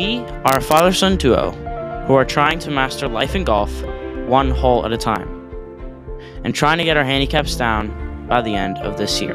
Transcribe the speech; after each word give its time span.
We 0.00 0.20
are 0.46 0.56
a 0.56 0.62
father 0.62 0.94
son 0.94 1.18
duo 1.18 1.50
who 2.06 2.14
are 2.14 2.24
trying 2.24 2.58
to 2.60 2.70
master 2.70 3.06
life 3.06 3.34
in 3.34 3.44
golf 3.44 3.70
one 4.26 4.50
hole 4.50 4.86
at 4.86 4.94
a 4.94 4.96
time 4.96 5.28
and 6.42 6.54
trying 6.54 6.78
to 6.78 6.84
get 6.84 6.96
our 6.96 7.04
handicaps 7.04 7.54
down 7.54 8.26
by 8.26 8.40
the 8.40 8.54
end 8.54 8.78
of 8.78 8.96
this 8.96 9.20
year. 9.20 9.34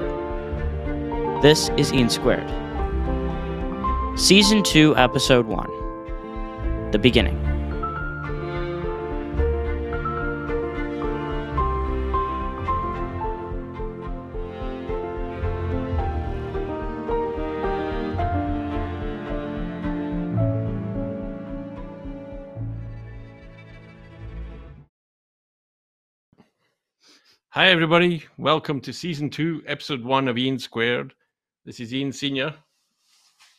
This 1.44 1.70
is 1.78 1.92
Iain 1.92 2.10
Squared. 2.10 2.50
Season 4.20 4.64
2, 4.64 4.98
Episode 4.98 5.46
1 5.46 6.90
The 6.90 6.98
Beginning. 6.98 7.55
Everybody. 27.76 28.24
Welcome 28.38 28.80
to 28.80 28.94
season 28.94 29.30
two, 29.30 29.62
episode 29.68 30.02
one 30.02 30.30
of 30.30 30.38
Iain 30.38 30.58
Squared. 30.58 31.14
This 31.66 31.82
is 31.82 31.94
Iain 31.94 32.14
Senior 32.14 32.56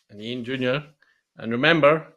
and 0.08 0.18
Iain 0.18 0.42
Junior. 0.42 0.82
And 1.36 1.52
remember, 1.52 2.14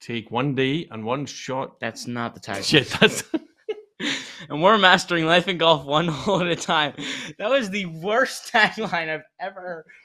take 0.00 0.30
one 0.30 0.54
day 0.54 0.86
and 0.92 1.04
one 1.04 1.26
shot. 1.26 1.80
That's 1.80 2.06
not 2.06 2.34
the 2.34 2.40
title. 2.40 2.62
Shit, 2.62 2.96
that's 3.00 3.24
and 4.48 4.62
we're 4.62 4.78
mastering 4.78 5.26
life 5.26 5.48
and 5.48 5.58
golf 5.58 5.84
one 5.84 6.06
hole 6.08 6.40
at 6.40 6.46
a 6.46 6.54
time. 6.54 6.94
That 7.38 7.50
was 7.50 7.68
the 7.68 7.86
worst 7.86 8.52
tagline 8.52 9.12
I've 9.12 9.26
ever 9.40 9.60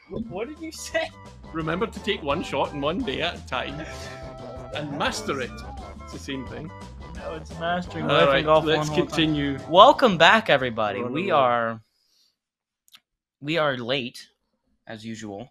heard. 0.09 0.25
What 0.29 0.47
did 0.47 0.59
you 0.59 0.71
say? 0.71 1.11
remember 1.53 1.85
to 1.85 1.99
take 1.99 2.23
one 2.23 2.41
shot 2.41 2.73
in 2.73 2.81
one 2.81 3.03
day 3.03 3.21
at 3.21 3.35
a 3.35 3.47
time 3.47 3.85
and 4.73 4.97
master 4.97 5.41
it. 5.41 5.51
It's 6.01 6.13
the 6.13 6.17
same 6.17 6.47
thing. 6.47 6.71
No, 7.23 7.35
it's 7.35 7.57
mastering 7.57 8.03
All 8.09 8.17
life 8.17 8.27
right, 8.27 8.43
golf 8.45 8.65
let's 8.65 8.79
one 8.79 8.87
hole 8.87 8.97
time. 8.97 9.07
continue. 9.07 9.57
Welcome 9.69 10.17
back, 10.17 10.49
everybody. 10.49 11.01
We're 11.01 11.09
We 11.09 11.31
are 11.31 11.81
we 13.41 13.57
are 13.57 13.77
late, 13.77 14.27
as 14.87 15.05
usual, 15.05 15.49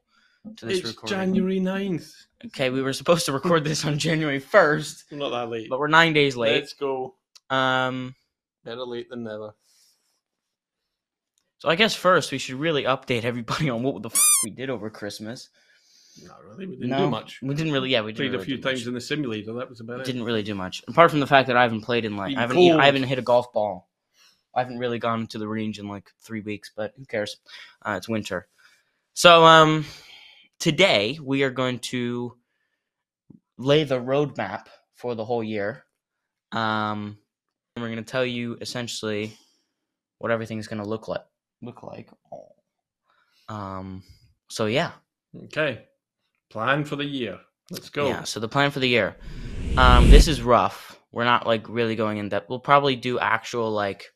to 0.56 0.66
this 0.66 0.78
recording. 0.84 0.90
It's 0.90 0.96
recording. 0.96 1.18
January 1.34 1.60
9th. 1.60 2.12
Okay, 2.46 2.68
we 2.70 2.82
were 2.82 2.92
supposed 2.92 3.24
to 3.26 3.32
record 3.32 3.64
this 3.64 3.84
on 3.86 3.98
January 3.98 4.38
first, 4.38 5.04
We're 5.10 5.18
not 5.18 5.30
that 5.30 5.48
late. 5.48 5.70
but 5.70 5.78
we're 5.78 5.88
nine 5.88 6.12
days 6.12 6.36
late. 6.36 6.60
Let's 6.60 6.74
go. 6.74 7.14
Um, 7.50 8.14
Better 8.64 8.82
late 8.84 9.08
than 9.08 9.24
never. 9.24 9.54
so 11.58 11.68
I 11.70 11.74
guess 11.76 11.94
first 11.94 12.32
we 12.32 12.38
should 12.38 12.56
really 12.56 12.84
update 12.84 13.24
everybody 13.24 13.70
on 13.70 13.82
what 13.82 14.02
the 14.02 14.10
fuck 14.10 14.20
we 14.44 14.50
did 14.50 14.68
over 14.70 14.90
Christmas. 14.90 15.48
Not 16.20 16.44
really. 16.44 16.66
We 16.66 16.76
didn't 16.76 16.90
no, 16.90 16.98
do 16.98 17.10
much. 17.10 17.40
We 17.42 17.54
didn't 17.54 17.72
really. 17.72 17.90
Yeah, 17.90 18.02
we 18.02 18.12
didn't 18.12 18.32
Played 18.32 18.40
a 18.40 18.44
few 18.44 18.58
times 18.58 18.80
much. 18.80 18.86
in 18.86 18.94
the 18.94 19.00
simulator. 19.00 19.52
That 19.54 19.70
was 19.70 19.80
about 19.80 20.00
it. 20.00 20.06
Didn't 20.06 20.24
really 20.24 20.42
do 20.42 20.54
much, 20.54 20.82
apart 20.86 21.10
from 21.10 21.20
the 21.20 21.26
fact 21.26 21.46
that 21.46 21.56
I 21.56 21.62
haven't 21.62 21.82
played 21.82 22.04
in 22.04 22.16
like 22.16 22.36
I 22.36 22.40
haven't 22.40 22.56
cold. 22.56 22.80
I 22.80 22.86
haven't 22.86 23.04
hit 23.04 23.18
a 23.18 23.22
golf 23.22 23.52
ball. 23.52 23.88
I 24.54 24.60
haven't 24.60 24.78
really 24.78 24.98
gone 24.98 25.26
to 25.28 25.38
the 25.38 25.48
range 25.48 25.78
in 25.78 25.88
like 25.88 26.10
three 26.20 26.40
weeks, 26.40 26.70
but 26.74 26.92
who 26.98 27.06
cares? 27.06 27.38
Uh, 27.86 27.92
it's 27.92 28.08
winter. 28.08 28.48
So 29.14 29.44
um, 29.44 29.86
today 30.58 31.18
we 31.22 31.42
are 31.42 31.50
going 31.50 31.78
to 31.78 32.36
lay 33.56 33.84
the 33.84 34.00
roadmap 34.00 34.66
for 34.94 35.14
the 35.14 35.24
whole 35.24 35.42
year. 35.42 35.84
Um, 36.52 37.16
and 37.74 37.82
we're 37.82 37.88
going 37.88 38.04
to 38.04 38.10
tell 38.10 38.26
you 38.26 38.58
essentially 38.60 39.34
what 40.18 40.30
everything's 40.30 40.68
going 40.68 40.82
to 40.82 40.88
look 40.88 41.08
like. 41.08 41.24
Look 41.62 41.82
like. 41.82 42.10
Um. 43.48 44.02
So 44.48 44.66
yeah. 44.66 44.92
Okay. 45.44 45.86
Plan 46.52 46.84
for 46.84 46.96
the 46.96 47.04
year. 47.04 47.38
Let's 47.70 47.88
go. 47.88 48.08
Yeah, 48.08 48.24
so 48.24 48.38
the 48.38 48.48
plan 48.48 48.70
for 48.70 48.80
the 48.80 48.88
year. 48.88 49.16
Um, 49.78 50.10
this 50.10 50.28
is 50.28 50.42
rough. 50.42 51.00
We're 51.10 51.24
not 51.24 51.46
like 51.46 51.66
really 51.70 51.96
going 51.96 52.18
in 52.18 52.28
depth. 52.28 52.50
We'll 52.50 52.60
probably 52.60 52.94
do 52.94 53.18
actual 53.18 53.70
like 53.70 54.10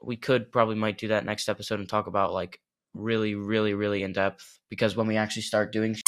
we 0.00 0.16
could 0.16 0.52
probably 0.52 0.76
might 0.76 0.96
do 0.96 1.08
that 1.08 1.24
next 1.24 1.48
episode 1.48 1.80
and 1.80 1.88
talk 1.88 2.06
about 2.06 2.32
like 2.32 2.60
really, 2.94 3.34
really, 3.34 3.74
really 3.74 4.04
in 4.04 4.12
depth 4.12 4.60
because 4.68 4.94
when 4.94 5.08
we 5.08 5.16
actually 5.16 5.42
start 5.42 5.72
doing 5.72 5.94
sh- 5.94 6.02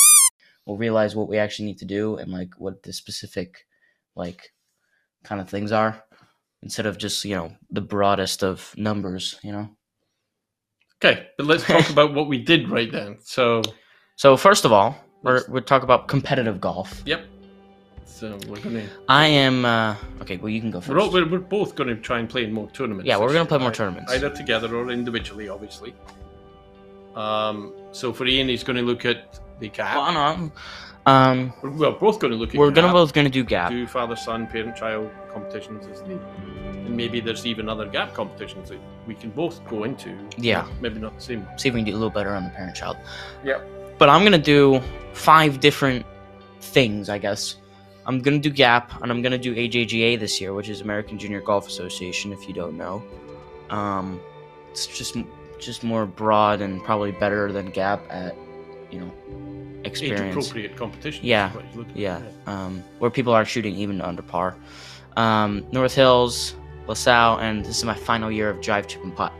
we'll 0.64 0.76
realize 0.76 1.16
what 1.16 1.28
we 1.28 1.38
actually 1.38 1.64
need 1.66 1.78
to 1.78 1.86
do 1.86 2.18
and 2.18 2.30
like 2.30 2.50
what 2.58 2.84
the 2.84 2.92
specific 2.92 3.66
like 4.14 4.52
kind 5.24 5.40
of 5.40 5.48
things 5.48 5.72
are 5.72 6.04
instead 6.62 6.86
of 6.86 6.98
just, 6.98 7.24
you 7.24 7.34
know, 7.34 7.52
the 7.68 7.80
broadest 7.80 8.44
of 8.44 8.72
numbers, 8.76 9.40
you 9.42 9.50
know. 9.50 9.68
Okay, 11.04 11.26
but 11.36 11.48
let's 11.48 11.64
talk 11.64 11.90
about 11.90 12.14
what 12.14 12.28
we 12.28 12.38
did 12.38 12.68
right 12.68 12.92
then. 12.92 13.18
So, 13.24 13.62
So 14.14 14.36
first 14.36 14.64
of 14.64 14.72
all, 14.72 14.96
we're 15.22 15.34
Let's- 15.34 15.48
we'll 15.48 15.62
talk 15.62 15.82
about 15.82 16.08
competitive 16.08 16.60
golf. 16.60 17.02
yep. 17.06 17.26
So 18.04 18.38
we're 18.48 18.60
gonna 18.60 18.84
I 19.08 19.26
am 19.26 19.64
uh 19.64 19.96
okay, 20.20 20.36
well 20.36 20.48
you 20.50 20.60
can 20.60 20.70
go 20.70 20.78
1st 20.80 20.88
we're, 20.88 21.00
all, 21.00 21.10
we're, 21.10 21.28
we're 21.28 21.38
both 21.38 21.74
gonna 21.74 21.96
try 21.96 22.18
and 22.20 22.28
play 22.28 22.44
in 22.44 22.52
more 22.52 22.68
tournaments. 22.70 23.06
Yeah, 23.08 23.16
we're 23.18 23.32
gonna 23.32 23.46
play 23.46 23.58
more 23.58 23.72
tournaments. 23.72 24.12
either 24.12 24.30
together 24.30 24.74
or 24.76 24.90
individually, 24.90 25.48
obviously. 25.48 25.94
Um, 27.14 27.72
so 27.92 28.12
for 28.12 28.24
Iain, 28.26 28.48
he's 28.48 28.64
going 28.64 28.76
to 28.76 28.82
look 28.82 29.04
at 29.04 29.38
the 29.60 29.68
gap. 29.68 29.96
Well, 29.96 30.12
no, 30.14 30.52
um, 31.04 31.52
We're, 31.62 31.70
we're 31.70 31.90
both 31.90 32.18
going 32.20 32.30
to 32.32 32.38
look 32.38 32.50
at. 32.54 32.58
we're 32.58 32.70
gonna 32.70 32.90
both 32.92 33.12
gonna 33.12 33.28
do 33.28 33.44
gap. 33.44 33.70
do 33.70 33.86
father 33.86 34.16
son 34.16 34.46
parent 34.46 34.76
child 34.76 35.10
competitions 35.30 35.86
as 35.88 36.00
the, 36.02 36.12
and 36.86 36.96
maybe 36.96 37.20
there's 37.20 37.44
even 37.44 37.68
other 37.68 37.86
gap 37.86 38.14
competitions 38.14 38.70
that 38.70 38.78
we 39.06 39.14
can 39.14 39.28
both 39.30 39.62
go 39.68 39.84
into. 39.84 40.16
Yeah. 40.38 40.66
maybe 40.80 41.00
not 41.00 41.14
the 41.16 41.20
same. 41.22 41.46
See 41.58 41.68
if 41.68 41.74
we 41.74 41.80
can 41.80 41.86
do 41.90 41.92
a 41.92 41.98
little 42.00 42.08
better 42.08 42.34
on 42.34 42.44
the 42.44 42.50
parent 42.50 42.74
child. 42.76 42.96
Yep. 43.44 43.68
But 44.02 44.08
I'm 44.08 44.24
gonna 44.24 44.36
do 44.36 44.80
five 45.12 45.60
different 45.60 46.04
things, 46.60 47.08
I 47.08 47.18
guess. 47.18 47.58
I'm 48.04 48.18
gonna 48.18 48.40
do 48.40 48.50
gap, 48.50 49.00
and 49.00 49.12
I'm 49.12 49.22
gonna 49.22 49.38
do 49.38 49.54
AJGA 49.54 50.18
this 50.18 50.40
year, 50.40 50.54
which 50.54 50.68
is 50.68 50.80
American 50.80 51.20
Junior 51.20 51.40
Golf 51.40 51.68
Association. 51.68 52.32
If 52.32 52.48
you 52.48 52.52
don't 52.52 52.76
know, 52.76 53.00
um, 53.70 54.20
it's 54.72 54.88
just 54.88 55.16
just 55.60 55.84
more 55.84 56.04
broad 56.04 56.62
and 56.62 56.82
probably 56.82 57.12
better 57.12 57.52
than 57.52 57.70
gap 57.70 58.02
at 58.10 58.34
you 58.90 58.98
know 58.98 59.12
experience. 59.84 60.34
appropriate 60.34 60.76
competition. 60.76 61.24
Yeah, 61.24 61.50
is 61.50 61.54
what 61.54 61.64
you're 61.66 61.84
looking 61.84 62.02
Yeah, 62.02 62.22
um, 62.46 62.82
where 62.98 63.08
people 63.08 63.32
are 63.32 63.44
shooting 63.44 63.76
even 63.76 64.00
under 64.00 64.22
par. 64.22 64.56
Um, 65.16 65.64
North 65.70 65.94
Hills, 65.94 66.56
LaSalle, 66.88 67.38
and 67.38 67.64
this 67.64 67.78
is 67.78 67.84
my 67.84 67.94
final 67.94 68.32
year 68.32 68.50
of 68.50 68.60
drive, 68.60 68.88
chip, 68.88 69.04
and 69.04 69.14
putt. 69.14 69.32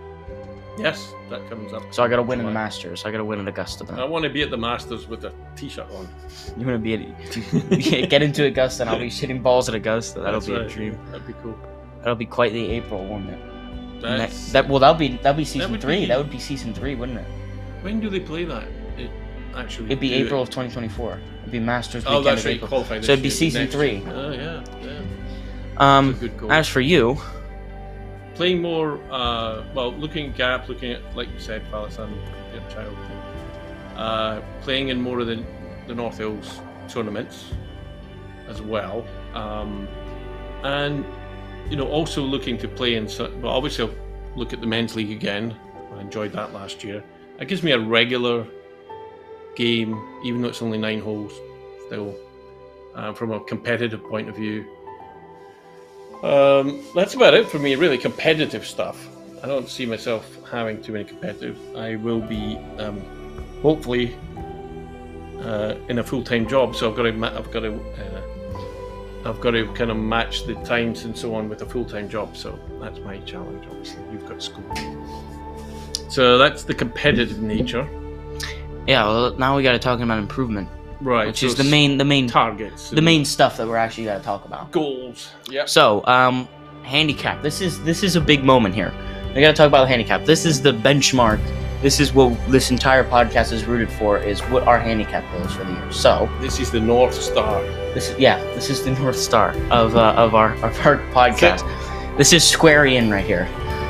Yes, 0.79 1.13
that 1.29 1.47
comes 1.51 1.73
up. 1.73 1.83
So 1.93 2.03
I 2.03 2.09
got 2.09 2.17
to 2.17 2.23
win 2.23 2.41
in 2.41 2.47
the 2.47 2.53
Masters. 2.53 3.05
I 3.05 3.11
got 3.11 3.19
to 3.19 3.25
win 3.25 3.41
at 3.41 3.47
Augusta. 3.49 3.85
Then. 3.85 3.99
I 4.01 4.05
want 4.05 4.25
to 4.25 4.31
be 4.31 4.43
at 4.43 4.51
the 4.51 4.57
Masters 4.57 5.07
with 5.07 5.25
a 5.25 5.33
t-shirt 5.55 5.91
on. 5.91 6.09
You 6.59 6.67
want 6.67 6.77
to 6.77 6.79
be 6.79 6.95
at 6.95 8.09
get 8.11 8.23
into 8.23 8.45
Augusta, 8.47 8.83
and 8.85 8.91
I'll 8.91 8.99
be 8.99 9.09
shitting 9.11 9.43
balls 9.43 9.69
at 9.69 9.75
Augusta. 9.75 10.21
That'll 10.21 10.41
That's 10.41 10.47
be 10.47 10.55
a 10.55 10.69
dream. 10.69 10.99
That'd 11.11 11.27
be 11.27 11.35
cool. 11.43 11.59
That'll 11.99 12.15
be 12.17 12.27
quite 12.27 12.53
the 12.53 12.71
April, 12.71 13.05
wouldn't 13.05 13.31
it? 13.31 14.03
That, 14.03 14.31
that 14.53 14.69
well, 14.69 14.81
that'll 14.81 14.97
be 14.97 15.17
that'll 15.19 15.35
be 15.37 15.45
season 15.45 15.71
would 15.73 15.81
three. 15.81 16.01
be- 16.01 16.07
That 16.07 16.19
would 16.19 16.31
be 16.31 16.39
season 16.41 16.75
three, 16.75 16.95
wouldn't 16.95 17.19
it? 17.19 17.27
when 17.83 18.01
do 18.01 18.09
they 18.11 18.21
play 18.21 18.45
that? 18.45 18.65
It 18.97 19.11
actually. 19.55 19.87
It'd 19.87 20.01
be 20.01 20.15
April 20.15 20.41
it? 20.41 20.45
of 20.45 20.51
2024. 20.51 21.21
It'd 21.41 21.53
be 21.53 21.61
Masters 21.61 22.05
Oh, 22.07 22.19
weekend 22.19 22.39
of 22.39 22.45
right. 22.45 22.55
April. 22.63 22.85
So 22.85 22.95
it'd 23.13 23.23
be 23.23 23.31
season 23.31 23.69
three. 23.69 24.03
Oh 24.09 24.33
yeah, 24.33 24.65
yeah. 24.83 25.01
Um, 25.77 26.13
That's 26.13 26.19
a 26.23 26.29
good 26.29 26.39
goal. 26.39 26.53
as 26.53 26.69
for 26.69 26.81
you, 26.81 27.19
Playing 28.35 28.63
more, 28.63 28.99
uh, 29.11 29.63
well, 29.75 29.93
looking 29.93 30.31
at 30.31 30.37
gap, 30.37 30.69
looking 30.69 30.93
at 30.93 31.17
like 31.17 31.29
you 31.33 31.39
said, 31.39 31.63
father 31.71 31.91
son, 31.91 32.19
parent, 32.51 32.71
child. 32.71 32.97
Uh, 33.97 34.41
playing 34.63 34.89
in 34.89 35.01
more 35.01 35.21
of 35.21 35.27
the 35.27 35.45
the 35.87 35.95
North 35.95 36.17
Hills 36.17 36.61
tournaments 36.89 37.47
as 38.49 38.63
well, 38.63 39.05
um, 39.35 39.87
and 40.63 41.05
you 41.69 41.77
know 41.77 41.87
also 41.89 42.23
looking 42.23 42.57
to 42.59 42.69
play 42.69 42.95
in. 42.95 43.07
so- 43.07 43.31
Well, 43.43 43.53
obviously, 43.53 43.85
I'll 43.85 43.95
look 44.37 44.53
at 44.53 44.61
the 44.61 44.67
men's 44.67 44.97
league 44.97 45.11
again. 45.11 45.55
I 45.95 46.01
enjoyed 46.01 46.33
that 46.33 46.53
last 46.55 46.83
year. 46.83 47.03
It 47.39 47.49
gives 47.49 47.63
me 47.63 47.73
a 47.73 47.79
regular 47.79 48.47
game, 49.57 50.01
even 50.25 50.41
though 50.41 50.49
it's 50.49 50.63
only 50.63 50.79
nine 50.79 51.01
holes. 51.01 51.33
Still, 51.87 52.17
uh, 52.95 53.13
from 53.13 53.31
a 53.33 53.41
competitive 53.45 54.03
point 54.05 54.29
of 54.31 54.37
view. 54.37 54.65
Um, 56.23 56.85
that's 56.95 57.15
about 57.15 57.35
it 57.35 57.49
for 57.49 57.59
me, 57.59 57.75
really. 57.75 57.99
Competitive 57.99 58.67
stuff. 58.67 59.09
I 59.43 59.47
don't 59.47 59.69
see 59.69 59.87
myself 59.87 60.39
having 60.51 60.83
too 60.83 60.93
many 60.93 61.05
competitive. 61.05 61.59
I 61.77 61.97
will 61.97 62.21
be, 62.21 62.59
um, 62.79 63.03
hopefully, 63.61 64.17
uh, 65.41 65.75
in 65.89 65.99
a 65.99 66.05
full-time 66.05 66.47
job. 66.47 66.77
So 66.77 66.89
I've 66.91 66.97
got 66.97 67.03
to, 67.03 67.11
I've 67.11 67.51
got 67.51 67.61
to, 67.61 67.75
uh, 67.75 69.29
I've 69.29 69.41
got 69.41 69.53
to 69.53 69.67
kind 69.73 69.91
of 69.91 69.97
match 69.97 70.47
the 70.47 70.55
times 70.65 71.05
and 71.05 71.17
so 71.17 71.35
on 71.35 71.49
with 71.49 71.63
a 71.63 71.67
full-time 71.67 72.09
job. 72.09 72.37
So 72.37 72.59
that's 72.81 73.01
my 73.01 73.19
challenge. 73.21 73.65
Obviously, 73.71 74.03
you've 74.13 74.27
got 74.27 74.43
school. 74.43 74.65
So 76.09 76.37
that's 76.37 76.65
the 76.65 76.75
competitive 76.75 77.41
nature, 77.41 77.89
yeah. 78.87 79.05
Well, 79.05 79.35
now 79.37 79.57
we 79.57 79.63
got 79.63 79.73
to 79.73 79.79
talk 79.79 80.01
about 80.01 80.19
improvement, 80.19 80.69
right? 81.03 81.27
which 81.27 81.43
is 81.43 81.55
the 81.55 81.65
main 81.65 81.99
the 81.99 82.05
main 82.05 82.29
targets, 82.29 82.91
the 82.91 83.03
main 83.03 83.25
stuff 83.25 83.57
that 83.57 83.67
we're 83.67 83.77
actually 83.77 84.05
got 84.05 84.19
to 84.19 84.25
talk 84.25 84.45
about. 84.45 84.71
goals. 84.73 85.31
Yeah. 85.49 85.67
So, 85.67 86.05
um, 86.07 86.49
handicap. 86.83 87.43
This 87.43 87.61
is 87.61 87.83
this 87.85 88.03
is 88.03 88.17
a 88.17 88.21
big 88.21 88.45
moment 88.45 88.75
here. 88.75 88.93
We 89.35 89.41
got 89.41 89.49
to 89.49 89.55
talk 89.55 89.69
about 89.69 89.83
the 89.83 89.89
handicap. 89.89 90.25
This 90.25 90.45
is 90.45 90.61
the 90.61 90.73
benchmark 90.73 91.41
this 91.83 91.99
is 91.99 92.15
what 92.15 92.39
this 92.49 92.71
entire 92.71 93.03
podcast 93.03 93.51
is 93.51 93.65
rooted 93.65 93.91
for 93.91 94.17
is 94.17 94.41
what 94.43 94.63
our 94.69 94.79
handicap 94.79 95.25
is 95.45 95.53
for 95.53 95.65
the 95.65 95.73
year. 95.73 95.91
So 95.93 96.31
This 96.41 96.61
is 96.61 96.71
the 96.71 96.79
North 96.79 97.21
Star. 97.21 97.61
this 97.93 98.11
is 98.11 98.19
yeah, 98.21 98.39
this 98.55 98.71
is 98.71 98.85
the 98.85 98.91
north 99.01 99.17
star 99.17 99.51
of 99.73 99.97
uh, 99.97 100.15
of 100.17 100.37
our 100.37 100.53
of 100.65 100.87
our 100.87 100.99
podcast. 101.13 101.67
This 102.17 102.33
is 102.33 102.49
square 102.49 102.87
in 102.87 103.11
right 103.11 103.25
here. 103.27 103.49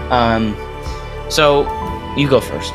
Um, 0.09 0.57
so 1.29 1.65
you 2.17 2.31
go 2.31 2.41
first. 2.41 2.73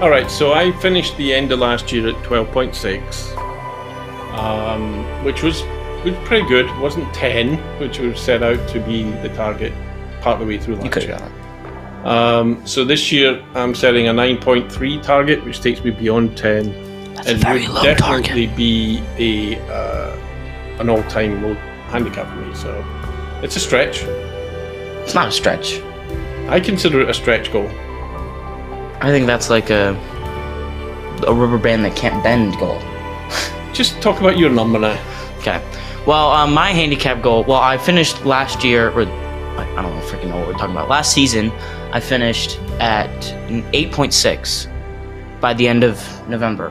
All 0.00 0.10
right, 0.10 0.28
so 0.28 0.52
I 0.52 0.72
finished 0.80 1.16
the 1.16 1.32
end 1.32 1.52
of 1.52 1.60
last 1.60 1.92
year 1.92 2.08
at 2.08 2.16
12.6, 2.24 3.36
um, 4.36 5.24
which 5.24 5.42
was, 5.42 5.62
was 6.04 6.16
pretty 6.26 6.46
good. 6.48 6.66
It 6.66 6.78
wasn't 6.80 7.14
10, 7.14 7.56
which 7.78 8.00
was 8.00 8.20
set 8.20 8.42
out 8.42 8.68
to 8.70 8.80
be 8.80 9.04
the 9.22 9.28
target 9.30 9.72
part 10.20 10.34
of 10.34 10.40
the 10.40 10.46
way 10.46 10.58
through 10.58 10.76
last 10.76 11.02
year. 11.02 11.16
Um, 12.04 12.66
so 12.66 12.84
this 12.84 13.12
year 13.12 13.42
I'm 13.54 13.74
setting 13.74 14.08
a 14.08 14.12
9.3 14.12 15.02
target, 15.02 15.44
which 15.44 15.60
takes 15.60 15.82
me 15.84 15.92
beyond 15.92 16.36
10. 16.36 17.14
That's 17.14 17.28
and 17.28 17.44
would 17.44 17.82
definitely 17.82 18.46
target. 18.46 18.56
be 18.56 19.00
a 19.16 19.58
uh, 19.72 20.16
an 20.80 20.90
all-time 20.90 21.40
low 21.42 21.54
handicap 21.88 22.28
for 22.28 22.36
me. 22.36 22.52
So 22.54 22.84
it's 23.42 23.54
a 23.54 23.60
stretch. 23.60 24.02
It's 24.02 25.14
not 25.14 25.28
a 25.28 25.32
stretch. 25.32 25.80
I 26.48 26.60
consider 26.60 27.00
it 27.00 27.08
a 27.08 27.14
stretch 27.14 27.52
goal. 27.52 27.70
I 29.04 29.10
think 29.10 29.26
that's 29.26 29.50
like 29.50 29.68
a 29.68 29.94
a 31.26 31.34
rubber 31.34 31.58
band 31.58 31.84
that 31.84 31.94
can't 31.94 32.24
bend 32.24 32.56
goal. 32.58 32.80
Just 33.74 34.00
talk 34.00 34.18
about 34.20 34.38
your 34.38 34.48
number 34.48 34.78
now. 34.78 34.98
Okay. 35.38 35.62
Well, 36.06 36.30
um, 36.30 36.54
my 36.54 36.70
handicap 36.70 37.22
goal. 37.22 37.44
Well, 37.44 37.60
I 37.60 37.76
finished 37.76 38.24
last 38.24 38.64
year. 38.64 38.90
Or 38.90 39.02
I 39.02 39.82
don't 39.82 39.94
know, 39.94 40.06
freaking 40.06 40.28
know 40.28 40.38
what 40.38 40.46
we're 40.46 40.54
talking 40.54 40.74
about. 40.74 40.88
Last 40.88 41.12
season, 41.12 41.50
I 41.92 42.00
finished 42.00 42.58
at 42.80 43.10
an 43.50 43.62
8.6 43.72 44.70
by 45.38 45.52
the 45.52 45.68
end 45.68 45.84
of 45.84 46.00
November, 46.26 46.68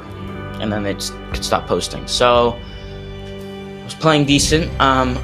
and 0.59 0.73
then 0.73 0.81
they 0.81 0.95
just 0.95 1.13
could 1.33 1.45
stop 1.45 1.67
posting. 1.67 2.07
So 2.07 2.59
I 2.59 3.83
was 3.83 3.93
playing 3.93 4.25
decent. 4.25 4.71
Um, 4.81 5.23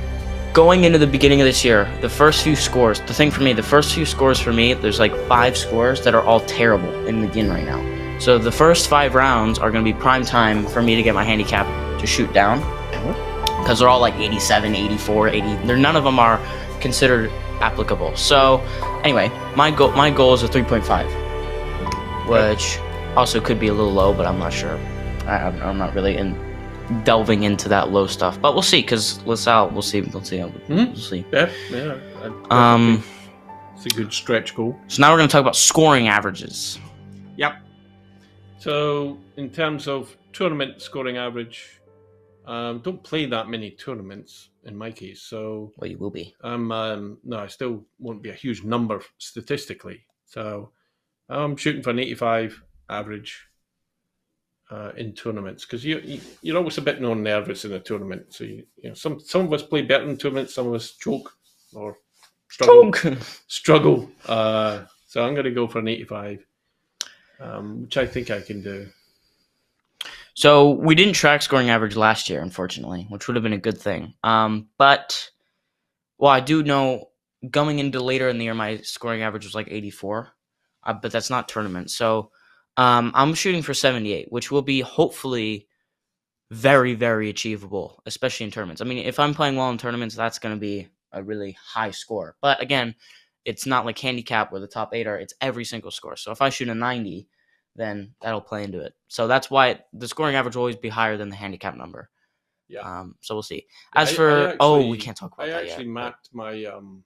going 0.53 0.83
into 0.83 0.97
the 0.97 1.07
beginning 1.07 1.41
of 1.41 1.45
this 1.45 1.63
year, 1.63 1.89
the 2.01 2.09
first 2.09 2.43
few 2.43 2.55
scores. 2.55 2.99
The 3.01 3.13
thing 3.13 3.31
for 3.31 3.41
me, 3.41 3.53
the 3.53 3.63
first 3.63 3.93
few 3.93 4.05
scores 4.05 4.39
for 4.39 4.51
me, 4.51 4.73
there's 4.73 4.99
like 4.99 5.15
five 5.27 5.55
scores 5.57 6.03
that 6.03 6.15
are 6.15 6.21
all 6.21 6.39
terrible 6.41 7.07
in 7.07 7.21
the 7.21 7.27
game 7.27 7.49
right 7.49 7.65
now. 7.65 7.79
So 8.19 8.37
the 8.37 8.51
first 8.51 8.89
five 8.89 9.15
rounds 9.15 9.59
are 9.59 9.71
going 9.71 9.83
to 9.85 9.93
be 9.93 9.97
prime 9.97 10.23
time 10.23 10.65
for 10.65 10.81
me 10.81 10.95
to 10.95 11.03
get 11.03 11.15
my 11.15 11.23
handicap 11.23 11.65
to 11.99 12.07
shoot 12.07 12.33
down 12.33 12.59
mm-hmm. 12.59 13.61
because 13.61 13.79
they're 13.79 13.87
all 13.87 14.01
like 14.01 14.15
87, 14.15 14.75
84, 14.75 15.29
80. 15.29 15.55
They're 15.67 15.77
none 15.77 15.95
of 15.95 16.03
them 16.03 16.19
are 16.19 16.39
considered 16.81 17.31
applicable. 17.61 18.15
So 18.15 18.57
anyway, 19.03 19.29
my 19.55 19.71
goal 19.71 19.91
my 19.91 20.09
goal 20.09 20.33
is 20.33 20.43
a 20.43 20.47
3.5, 20.47 22.27
which 22.27 22.79
also 23.15 23.39
could 23.39 23.59
be 23.59 23.67
a 23.67 23.73
little 23.73 23.93
low, 23.93 24.13
but 24.13 24.25
I'm 24.25 24.39
not 24.39 24.51
sure. 24.51 24.77
I, 25.25 25.37
I'm, 25.37 25.61
I'm 25.61 25.77
not 25.77 25.93
really 25.93 26.17
in 26.17 26.35
delving 27.03 27.43
into 27.43 27.69
that 27.69 27.91
low 27.91 28.07
stuff, 28.07 28.39
but 28.41 28.53
we'll 28.53 28.61
see. 28.61 28.81
Because 28.81 29.23
LaSalle, 29.25 29.69
we'll 29.69 29.81
see. 29.81 30.01
We'll 30.01 30.23
see. 30.23 30.43
We'll 30.67 30.95
see. 30.95 31.25
Yeah, 31.31 31.49
yeah. 31.71 31.97
Um, 32.49 33.03
it's 33.75 33.85
a 33.85 33.89
good 33.89 34.11
stretch 34.11 34.55
goal. 34.55 34.77
so 34.87 35.01
now 35.01 35.11
we're 35.11 35.17
gonna 35.17 35.29
talk 35.29 35.41
about 35.41 35.55
scoring 35.55 36.07
averages. 36.07 36.79
Yep. 37.37 37.53
So, 38.57 39.17
in 39.37 39.49
terms 39.49 39.87
of 39.87 40.15
tournament 40.33 40.81
scoring 40.81 41.17
average, 41.17 41.79
um, 42.45 42.79
don't 42.79 43.01
play 43.03 43.25
that 43.27 43.47
many 43.47 43.71
tournaments 43.71 44.49
in 44.65 44.75
my 44.75 44.91
case. 44.91 45.21
So, 45.21 45.71
Well, 45.77 45.89
you 45.89 45.97
will 45.97 46.09
be. 46.09 46.35
I'm 46.43 46.71
um, 46.71 47.17
no, 47.23 47.37
I 47.39 47.47
still 47.47 47.85
won't 47.99 48.21
be 48.21 48.31
a 48.31 48.33
huge 48.33 48.63
number 48.63 49.01
statistically. 49.17 50.01
So, 50.25 50.71
I'm 51.29 51.55
shooting 51.55 51.81
for 51.83 51.91
an 51.91 51.99
85 51.99 52.61
average 52.89 53.45
uh, 54.69 54.91
in 54.97 55.13
tournaments 55.13 55.65
because 55.65 55.83
you, 55.83 55.99
you 56.03 56.21
you're 56.41 56.57
always 56.57 56.77
a 56.77 56.81
bit 56.81 57.01
more 57.01 57.15
nervous 57.15 57.65
in 57.65 57.73
a 57.73 57.79
tournament. 57.79 58.33
So, 58.33 58.43
you, 58.43 58.65
you 58.77 58.89
know, 58.89 58.95
some 58.95 59.19
some 59.19 59.45
of 59.45 59.53
us 59.53 59.63
play 59.63 59.81
better 59.81 60.07
in 60.07 60.17
tournaments, 60.17 60.53
some 60.53 60.67
of 60.67 60.73
us 60.73 60.91
choke 60.91 61.33
or 61.73 61.97
struggle 62.49 62.91
Choke. 62.91 63.17
struggle. 63.47 64.09
Uh, 64.27 64.83
so 65.07 65.25
I'm 65.25 65.33
going 65.33 65.45
to 65.45 65.51
go 65.51 65.67
for 65.67 65.79
an 65.79 65.87
85, 65.87 66.45
um, 67.39 67.83
which 67.83 67.97
I 67.97 68.05
think 68.05 68.29
I 68.29 68.41
can 68.41 68.61
do. 68.61 68.87
So 70.35 70.71
we 70.71 70.95
didn't 70.95 71.13
track 71.13 71.41
scoring 71.41 71.69
average 71.69 71.95
last 71.95 72.29
year, 72.29 72.41
unfortunately, 72.41 73.07
which 73.09 73.27
would 73.27 73.35
have 73.35 73.43
been 73.43 73.53
a 73.53 73.57
good 73.57 73.77
thing. 73.77 74.13
Um, 74.23 74.69
but 74.77 75.29
well, 76.17 76.31
I 76.31 76.39
do 76.39 76.63
know 76.63 77.09
going 77.49 77.79
into 77.79 78.01
later 78.01 78.29
in 78.29 78.37
the 78.37 78.45
year, 78.45 78.53
my 78.53 78.77
scoring 78.77 79.23
average 79.23 79.45
was 79.45 79.55
like 79.55 79.67
84, 79.69 80.29
uh, 80.83 80.93
but 80.93 81.11
that's 81.11 81.29
not 81.29 81.49
tournament. 81.49 81.91
So 81.91 82.31
um, 82.79 83.11
I'm 83.13 83.33
shooting 83.33 83.61
for 83.61 83.73
78, 83.73 84.31
which 84.31 84.51
will 84.51 84.61
be 84.61 84.81
hopefully 84.81 85.67
very, 86.51 86.95
very 86.95 87.29
achievable, 87.29 88.01
especially 88.05 88.45
in 88.45 88.51
tournaments. 88.51 88.81
I 88.81 88.85
mean, 88.85 89.05
if 89.05 89.19
I'm 89.19 89.33
playing 89.33 89.55
well 89.55 89.69
in 89.69 89.77
tournaments, 89.77 90.15
that's 90.15 90.39
going 90.39 90.55
to 90.55 90.59
be 90.59 90.87
a 91.11 91.21
really 91.21 91.57
high 91.61 91.91
score. 91.91 92.35
But 92.41 92.61
again, 92.61 92.95
it's 93.45 93.65
not 93.65 93.85
like 93.85 93.99
handicap 93.99 94.51
where 94.51 94.61
the 94.61 94.67
top 94.67 94.93
eight 94.93 95.07
are. 95.07 95.17
It's 95.19 95.33
every 95.41 95.65
single 95.65 95.91
score. 95.91 96.15
So 96.15 96.31
if 96.31 96.41
I 96.41 96.49
shoot 96.49 96.69
a 96.69 96.75
90 96.75 97.27
then 97.75 98.13
that'll 98.21 98.41
play 98.41 98.63
into 98.63 98.79
it. 98.81 98.93
So 99.07 99.27
that's 99.27 99.49
why 99.49 99.79
the 99.93 100.07
scoring 100.07 100.35
average 100.35 100.55
will 100.55 100.63
always 100.63 100.75
be 100.75 100.89
higher 100.89 101.17
than 101.17 101.29
the 101.29 101.35
handicap 101.35 101.75
number. 101.75 102.09
Yeah. 102.67 102.81
Um, 102.81 103.15
so 103.21 103.35
we'll 103.35 103.41
see. 103.43 103.65
As 103.95 104.11
I- 104.11 104.15
for 104.15 104.49
I 104.49 104.55
oh, 104.59 104.87
we 104.87 104.97
can't 104.97 105.15
talk 105.15 105.33
about 105.33 105.47
I 105.47 105.51
that 105.51 105.63
actually 105.63 105.85
yet. 105.85 105.93
but- 105.93 106.01
mapped 106.01 106.29
my 106.33 106.65
um, 106.65 107.03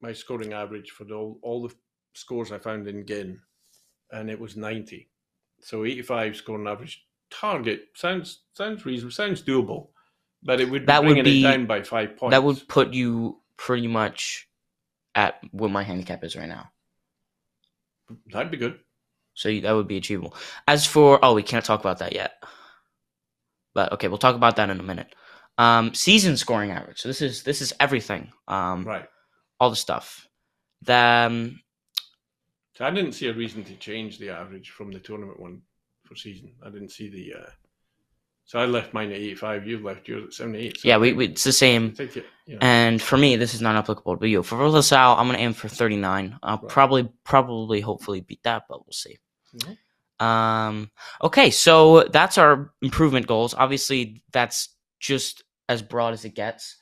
my 0.00 0.12
scoring 0.12 0.52
average 0.52 0.90
for 0.92 1.04
the, 1.04 1.14
all, 1.14 1.38
all 1.42 1.66
the 1.66 1.74
scores 2.14 2.52
I 2.52 2.58
found 2.58 2.86
in 2.86 3.04
GHIN, 3.04 3.40
and 4.12 4.30
it 4.30 4.38
was 4.40 4.56
90. 4.56 5.08
So 5.60 5.84
85 5.84 6.36
scoring 6.36 6.66
average 6.66 7.04
target 7.30 7.86
sounds 7.94 8.42
sounds 8.54 8.84
reasonable, 8.86 9.12
sounds 9.12 9.42
doable, 9.42 9.88
but 10.42 10.60
it 10.60 10.70
would 10.70 10.82
be 10.82 10.86
That 10.86 11.04
would 11.04 11.24
be- 11.24 11.42
down 11.42 11.66
by 11.66 11.82
five 11.82 12.16
points. 12.16 12.32
That 12.32 12.42
would 12.44 12.66
put 12.68 12.92
you 12.94 13.40
pretty 13.56 13.86
much 13.88 14.48
at 15.14 15.40
what 15.50 15.70
my 15.70 15.82
handicap 15.82 16.22
is 16.24 16.36
right 16.36 16.48
now. 16.48 16.70
that'd 18.32 18.50
be 18.50 18.56
good. 18.56 18.78
So 19.34 19.48
that 19.60 19.72
would 19.72 19.88
be 19.88 19.96
achievable. 19.96 20.34
As 20.66 20.86
for 20.86 21.18
oh, 21.24 21.34
we 21.34 21.42
can't 21.42 21.64
talk 21.64 21.80
about 21.80 21.98
that 21.98 22.12
yet. 22.14 22.42
But 23.74 23.92
okay, 23.92 24.08
we'll 24.08 24.18
talk 24.18 24.34
about 24.34 24.56
that 24.56 24.70
in 24.70 24.80
a 24.80 24.82
minute. 24.82 25.14
Um, 25.58 25.92
season 25.94 26.36
scoring 26.36 26.70
average. 26.70 26.98
So 27.00 27.08
this 27.08 27.20
is 27.20 27.42
this 27.42 27.60
is 27.60 27.72
everything. 27.80 28.32
Um, 28.46 28.84
Right. 28.84 29.06
all 29.60 29.70
the 29.70 29.76
stuff. 29.76 30.26
The 30.82 30.94
um, 30.94 31.60
So 32.78 32.84
I 32.84 32.90
didn't 32.92 33.10
see 33.10 33.26
a 33.26 33.32
reason 33.34 33.64
to 33.64 33.74
change 33.74 34.18
the 34.18 34.30
average 34.30 34.70
from 34.70 34.92
the 34.92 35.00
tournament 35.00 35.40
one 35.40 35.62
for 36.04 36.14
season. 36.14 36.52
I 36.64 36.70
didn't 36.70 36.90
see 36.90 37.08
the. 37.08 37.40
Uh, 37.40 37.50
so 38.44 38.60
I 38.60 38.66
left 38.66 38.94
mine 38.94 39.10
at 39.10 39.16
85. 39.16 39.66
You've 39.66 39.82
left 39.82 40.06
yours 40.06 40.22
at 40.26 40.32
78. 40.32 40.78
So 40.78 40.86
yeah, 40.86 40.96
we, 40.96 41.12
we 41.12 41.24
it's 41.26 41.42
the 41.42 41.50
same. 41.50 41.92
it. 41.98 42.14
You 42.46 42.52
know. 42.54 42.58
And 42.60 43.02
for 43.02 43.16
me, 43.16 43.34
this 43.34 43.52
is 43.52 43.60
not 43.60 43.74
applicable 43.74 44.16
to 44.18 44.28
you. 44.28 44.44
For 44.44 44.68
LaSalle, 44.68 45.16
I'm 45.16 45.26
gonna 45.26 45.38
aim 45.38 45.54
for 45.54 45.66
39. 45.66 46.38
I'll 46.40 46.58
Right. 46.58 46.68
probably, 46.68 47.08
probably, 47.24 47.80
hopefully 47.80 48.20
beat 48.20 48.44
that, 48.44 48.66
but 48.68 48.86
we'll 48.86 48.92
see. 48.92 49.18
Mhm. 49.56 50.24
Um, 50.24 50.90
okay, 51.20 51.50
so 51.50 52.04
that's 52.04 52.38
our 52.38 52.72
improvement 52.80 53.26
goals. 53.26 53.54
Obviously, 53.54 54.22
that's 54.30 54.68
just 55.00 55.42
as 55.68 55.82
broad 55.82 56.12
as 56.14 56.24
it 56.24 56.36
gets. 56.36 56.76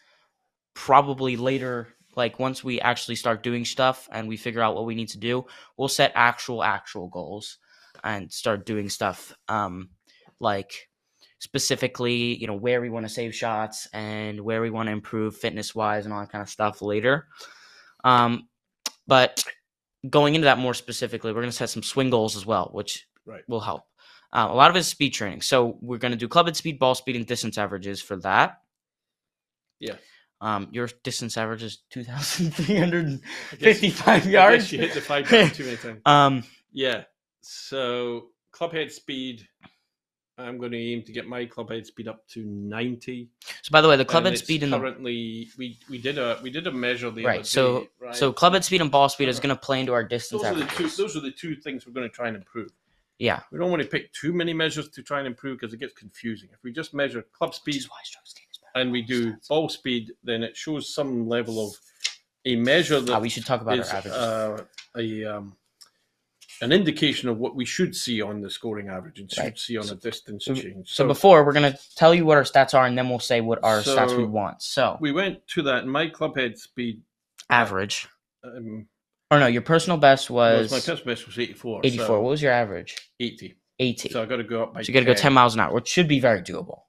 Probably 0.75 1.39
later, 1.39 1.96
like 2.17 2.39
once 2.39 2.65
we 2.65 2.81
actually 2.81 3.17
start 3.17 3.43
doing 3.43 3.65
stuff 3.65 4.09
and 4.11 4.27
we 4.27 4.37
figure 4.37 4.63
out 4.63 4.75
what 4.75 4.87
we 4.87 4.95
need 4.95 5.11
to 5.11 5.19
do, 5.19 5.45
we'll 5.77 5.89
set 5.89 6.13
actual, 6.15 6.65
actual 6.65 7.09
goals 7.09 7.59
and 8.03 8.33
start 8.33 8.67
doing 8.67 8.89
stuff. 8.89 9.35
Um, 9.49 9.91
like 10.41 10.89
specifically, 11.39 12.37
you 12.37 12.47
know, 12.47 12.55
where 12.55 12.81
we 12.81 12.91
want 12.91 13.07
to 13.07 13.13
save 13.13 13.35
shots 13.35 13.87
and 13.93 14.41
where 14.41 14.63
we 14.63 14.71
want 14.71 14.87
to 14.89 14.93
improve 14.93 15.37
fitness 15.37 15.75
wise 15.75 16.05
and 16.05 16.15
all 16.15 16.21
that 16.21 16.33
kind 16.33 16.43
of 16.43 16.49
stuff 16.49 16.83
later. 16.83 17.29
Um, 18.05 18.49
but 19.07 19.45
going 20.09 20.35
into 20.35 20.47
that 20.47 20.59
more 20.59 20.75
specifically, 20.75 21.33
we're 21.33 21.43
going 21.43 21.51
to 21.51 21.57
set 21.57 21.71
some 21.71 21.83
swing 21.83 22.11
goals 22.11 22.37
as 22.37 22.47
well, 22.47 22.71
which 22.73 23.07
Right. 23.27 23.43
will 23.49 23.61
help. 23.61 23.83
Uh, 24.33 24.47
a 24.49 24.55
lot 24.55 24.71
of 24.71 24.77
it 24.77 24.81
is 24.81 24.87
speed 24.87 25.11
training. 25.11 25.43
So 25.43 25.79
we're 25.81 25.99
going 25.99 26.13
to 26.13 26.19
do 26.19 26.29
club 26.29 26.47
head 26.47 26.57
speed, 26.57 26.79
ball 26.79 26.95
speed, 26.95 27.17
and 27.17 27.27
distance 27.27 27.59
averages 27.59 28.01
for 28.01 28.17
that. 28.19 28.61
Yeah. 29.81 29.97
Um, 30.41 30.69
your 30.71 30.89
distance 31.03 31.37
average 31.39 31.63
is 31.63 31.79
2,355 31.91 34.03
I 34.07 34.15
I 34.15 34.19
guess 34.19 34.27
yards. 34.27 34.73
you 34.73 34.79
hit 34.81 34.93
the 34.95 35.01
five 35.01 35.29
too 35.55 35.65
many 35.65 35.77
times. 35.77 36.01
Um, 36.05 36.45
Yeah. 36.73 37.05
So 37.41 38.29
club 38.53 38.73
head 38.73 38.93
speed. 38.93 39.47
I'm 40.39 40.59
going 40.59 40.73
to 40.73 40.79
aim 40.79 41.03
to 41.05 41.13
get 41.13 41.27
my 41.27 41.47
club 41.47 41.71
head 41.71 41.87
speed 41.87 42.09
up 42.09 42.29
to 42.29 42.45
90. 42.45 43.31
so 43.63 43.71
by 43.73 43.81
the 43.81 43.89
way, 43.89 43.97
the 43.97 44.05
club 44.05 44.27
head 44.27 44.37
speed 44.37 44.63
and 44.63 44.71
the 44.71 44.79
currently 44.79 45.49
we 45.57 45.79
we 45.89 45.97
did 45.97 46.19
a 46.19 46.39
we 46.43 46.51
did 46.51 46.67
a 46.67 46.73
measure 46.73 47.11
the 47.11 47.25
right. 47.25 47.47
So 47.47 47.81
day, 47.81 47.89
right? 47.99 48.15
so 48.15 48.35
club 48.35 48.53
head 48.53 48.63
speed 48.63 48.83
and 48.83 48.91
ball 48.91 49.09
speed 49.09 49.31
is 49.31 49.41
going 49.41 49.55
to 49.55 49.61
play 49.61 49.81
into 49.81 49.95
our 49.95 50.05
distance 50.05 50.43
those 50.43 50.53
are 50.53 50.55
the 50.55 50.67
two 50.67 50.89
those 50.91 51.17
are 51.17 51.21
the 51.21 51.31
two 51.31 51.57
things 51.57 51.87
we're 51.87 51.95
going 51.95 52.07
to 52.07 52.15
try 52.15 52.29
and 52.29 52.37
improve. 52.37 52.69
yeah. 53.19 53.41
We 53.51 53.59
don't 53.59 53.71
want 53.71 53.81
to 53.83 53.89
pick 53.89 54.13
too 54.13 54.35
many 54.35 54.53
measures 54.53 54.91
to 54.91 55.03
try 55.03 55.21
and 55.21 55.27
improve 55.27 55.59
because 55.59 55.73
it 55.73 55.81
gets 55.81 55.95
confusing. 55.95 56.51
If 56.53 56.63
we 56.63 56.71
just 56.71 56.93
measure 56.93 57.23
club 57.33 57.55
speed 57.55 57.83
is 58.81 58.87
why 58.87 59.03
stroke 59.03 59.07
skating 59.07 59.17
is 59.19 59.21
better. 59.27 59.31
and 59.31 59.31
we 59.31 59.31
do 59.33 59.37
ball 59.49 59.69
speed, 59.69 60.13
then 60.25 60.43
it 60.43 60.57
shows 60.57 60.95
some 60.95 61.29
level 61.29 61.67
of 61.69 61.75
a 62.45 62.57
measure 62.57 63.01
that 63.01 63.13
Ah, 63.15 63.19
we 63.19 63.29
should 63.29 63.45
talk 63.47 63.61
about 63.61 63.79
is, 63.79 63.89
our 63.91 63.97
averages. 63.97 64.19
uh, 64.19 64.65
a 64.97 65.25
um, 65.25 65.57
an 66.63 66.73
indication 66.73 67.29
of 67.29 67.37
what 67.39 67.55
we 67.55 67.67
should 67.67 67.95
see 67.95 68.23
on 68.23 68.41
the 68.41 68.49
scoring 68.49 68.89
average 68.89 69.19
and 69.19 69.31
should 69.31 69.43
Right. 69.45 69.59
see 69.59 69.77
on 69.77 69.89
a 69.91 69.95
distance 69.95 70.47
so- 70.47 70.55
change. 70.55 70.91
So 70.91 71.07
before 71.07 71.45
we're 71.45 71.53
gonna 71.53 71.77
tell 71.97 72.15
you 72.15 72.25
what 72.25 72.39
our 72.39 72.45
stats 72.45 72.73
are, 72.73 72.87
and 72.87 72.97
then 72.97 73.09
we'll 73.11 73.19
say 73.19 73.41
what 73.43 73.59
our 73.63 73.83
stats 73.83 74.17
we 74.17 74.25
want. 74.25 74.63
So 74.63 74.97
we 75.01 75.13
went 75.13 75.47
to 75.49 75.63
that. 75.63 75.87
My 75.87 76.09
club 76.09 76.37
head 76.37 76.59
speed 76.59 77.03
average, 77.51 78.09
um, 78.43 78.89
or 79.31 79.39
no, 79.41 79.47
your 79.49 79.61
personal 79.63 79.99
best 79.99 80.31
was, 80.31 80.71
was, 80.71 80.73
my 80.73 80.79
test 80.79 81.05
best 81.05 81.27
was 81.27 81.39
84. 81.39 81.81
84. 81.85 82.07
So 82.07 82.21
what 82.21 82.31
was 82.31 82.41
your 82.41 82.53
average? 82.53 82.97
80. 83.21 83.57
80. 83.79 84.09
So 84.09 84.13
So 84.15 84.23
I 84.23 84.27
got 84.27 84.37
to 84.37 84.45
go 84.45 84.63
up 84.63 84.73
by 84.75 84.81
you 84.81 84.95
got 84.95 85.01
to 85.01 85.05
go 85.07 85.15
10 85.15 85.33
miles 85.35 85.55
an 85.55 85.61
hour, 85.61 85.75
which 85.75 85.89
should 85.89 86.09
be 86.09 86.21
very 86.21 86.41
doable. 86.41 86.83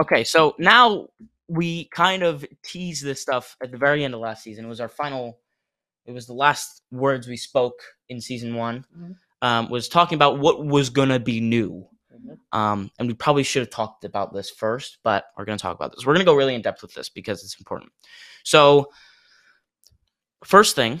Okay, 0.00 0.24
so 0.24 0.54
now 0.58 1.08
we 1.48 1.86
kind 1.86 2.22
of 2.22 2.44
teased 2.62 3.04
this 3.04 3.20
stuff 3.20 3.56
at 3.62 3.70
the 3.70 3.76
very 3.76 4.04
end 4.04 4.14
of 4.14 4.20
last 4.20 4.42
season. 4.44 4.64
It 4.64 4.68
was 4.68 4.80
our 4.80 4.88
final. 4.88 5.38
It 6.06 6.12
was 6.12 6.26
the 6.26 6.32
last 6.34 6.82
words 6.90 7.28
we 7.28 7.36
spoke 7.36 7.78
in 8.08 8.20
season 8.20 8.54
one. 8.54 8.84
Mhm. 8.96 9.16
Um, 9.42 9.70
was 9.70 9.88
talking 9.88 10.16
about 10.16 10.38
what 10.38 10.64
was 10.64 10.90
gonna 10.90 11.18
be 11.18 11.40
new. 11.40 11.86
Mhm. 12.12 12.38
Um, 12.58 12.90
and 12.98 13.08
we 13.08 13.14
probably 13.14 13.42
should 13.42 13.60
have 13.62 13.70
talked 13.70 14.04
about 14.04 14.32
this 14.34 14.50
first, 14.50 14.98
but 15.02 15.26
we're 15.36 15.44
gonna 15.44 15.58
talk 15.58 15.74
about 15.74 15.92
this. 15.94 16.04
We're 16.04 16.12
gonna 16.14 16.24
go 16.24 16.34
really 16.34 16.54
in 16.54 16.62
depth 16.62 16.82
with 16.82 16.94
this 16.94 17.08
because 17.08 17.42
it's 17.42 17.58
important. 17.58 17.92
So, 18.44 18.90
first 20.44 20.76
thing, 20.76 20.98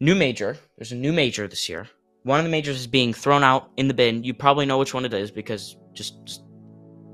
new 0.00 0.14
major. 0.14 0.58
There's 0.76 0.92
a 0.92 0.96
new 0.96 1.12
major 1.12 1.46
this 1.48 1.68
year. 1.68 1.88
One 2.24 2.38
of 2.38 2.44
the 2.44 2.50
majors 2.50 2.80
is 2.80 2.86
being 2.86 3.12
thrown 3.12 3.44
out 3.44 3.70
in 3.76 3.88
the 3.88 3.94
bin. 3.94 4.24
You 4.24 4.34
probably 4.34 4.66
know 4.66 4.78
which 4.78 4.94
one 4.94 5.04
it 5.04 5.12
is 5.12 5.30
because 5.30 5.76
just, 5.92 6.14
just 6.24 6.42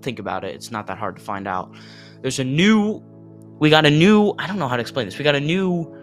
think 0.03 0.19
about 0.19 0.45
it. 0.45 0.55
It's 0.55 0.71
not 0.71 0.87
that 0.87 0.99
hard 0.99 1.17
to 1.17 1.23
find 1.23 1.47
out. 1.49 1.75
There's 2.23 2.39
a 2.39 2.45
new. 2.45 3.03
We 3.59 3.71
got 3.71 3.85
a 3.85 3.91
new. 3.91 4.35
I 4.39 4.47
don't 4.47 4.59
know 4.59 4.69
how 4.69 4.77
to 4.77 4.81
explain 4.81 5.07
this. 5.07 5.19
We 5.19 5.25
got 5.25 5.35
a 5.35 5.41
new. 5.41 5.97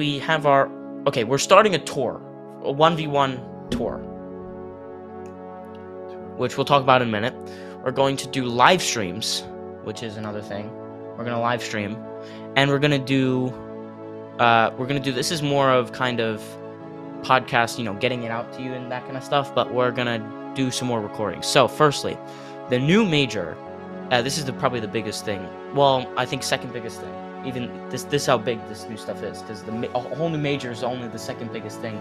We 0.00 0.18
have 0.20 0.46
our. 0.46 0.70
Okay, 1.06 1.24
we're 1.24 1.36
starting 1.36 1.74
a 1.74 1.78
tour, 1.78 2.22
a 2.64 2.72
one 2.72 2.96
v 2.96 3.06
one 3.06 3.36
tour, 3.68 3.98
which 6.38 6.56
we'll 6.56 6.64
talk 6.64 6.82
about 6.82 7.02
in 7.02 7.08
a 7.08 7.10
minute. 7.10 7.34
We're 7.84 7.90
going 7.90 8.16
to 8.16 8.26
do 8.26 8.46
live 8.46 8.80
streams, 8.80 9.44
which 9.84 10.02
is 10.02 10.16
another 10.16 10.40
thing. 10.40 10.70
We're 11.18 11.24
gonna 11.24 11.38
live 11.38 11.62
stream, 11.62 11.98
and 12.56 12.70
we're 12.70 12.78
gonna 12.78 12.98
do. 12.98 13.48
Uh, 14.38 14.70
we're 14.78 14.86
gonna 14.86 15.00
do. 15.00 15.12
This 15.12 15.30
is 15.30 15.42
more 15.42 15.70
of 15.70 15.92
kind 15.92 16.18
of 16.18 16.42
podcast, 17.20 17.76
you 17.76 17.84
know, 17.84 17.92
getting 17.92 18.22
it 18.22 18.30
out 18.30 18.54
to 18.54 18.62
you 18.62 18.72
and 18.72 18.90
that 18.90 19.04
kind 19.04 19.18
of 19.18 19.22
stuff. 19.22 19.54
But 19.54 19.74
we're 19.74 19.90
gonna 19.90 20.52
do 20.54 20.70
some 20.70 20.88
more 20.88 21.02
recordings. 21.02 21.46
So, 21.46 21.68
firstly, 21.68 22.16
the 22.70 22.78
new 22.78 23.04
major. 23.04 23.54
Uh, 24.10 24.22
this 24.22 24.38
is 24.38 24.46
the 24.46 24.54
probably 24.54 24.80
the 24.80 24.88
biggest 24.88 25.26
thing. 25.26 25.46
Well, 25.74 26.10
I 26.16 26.24
think 26.24 26.42
second 26.42 26.72
biggest 26.72 27.02
thing. 27.02 27.29
Even 27.44 27.88
this, 27.90 28.04
this 28.04 28.26
how 28.26 28.36
big 28.38 28.58
this 28.68 28.86
new 28.88 28.96
stuff 28.96 29.22
is 29.22 29.40
because 29.42 29.62
the 29.62 29.90
a 29.94 30.00
whole 30.00 30.28
new 30.28 30.38
major 30.38 30.70
is 30.70 30.82
only 30.82 31.08
the 31.08 31.18
second 31.18 31.52
biggest 31.52 31.80
thing. 31.80 31.96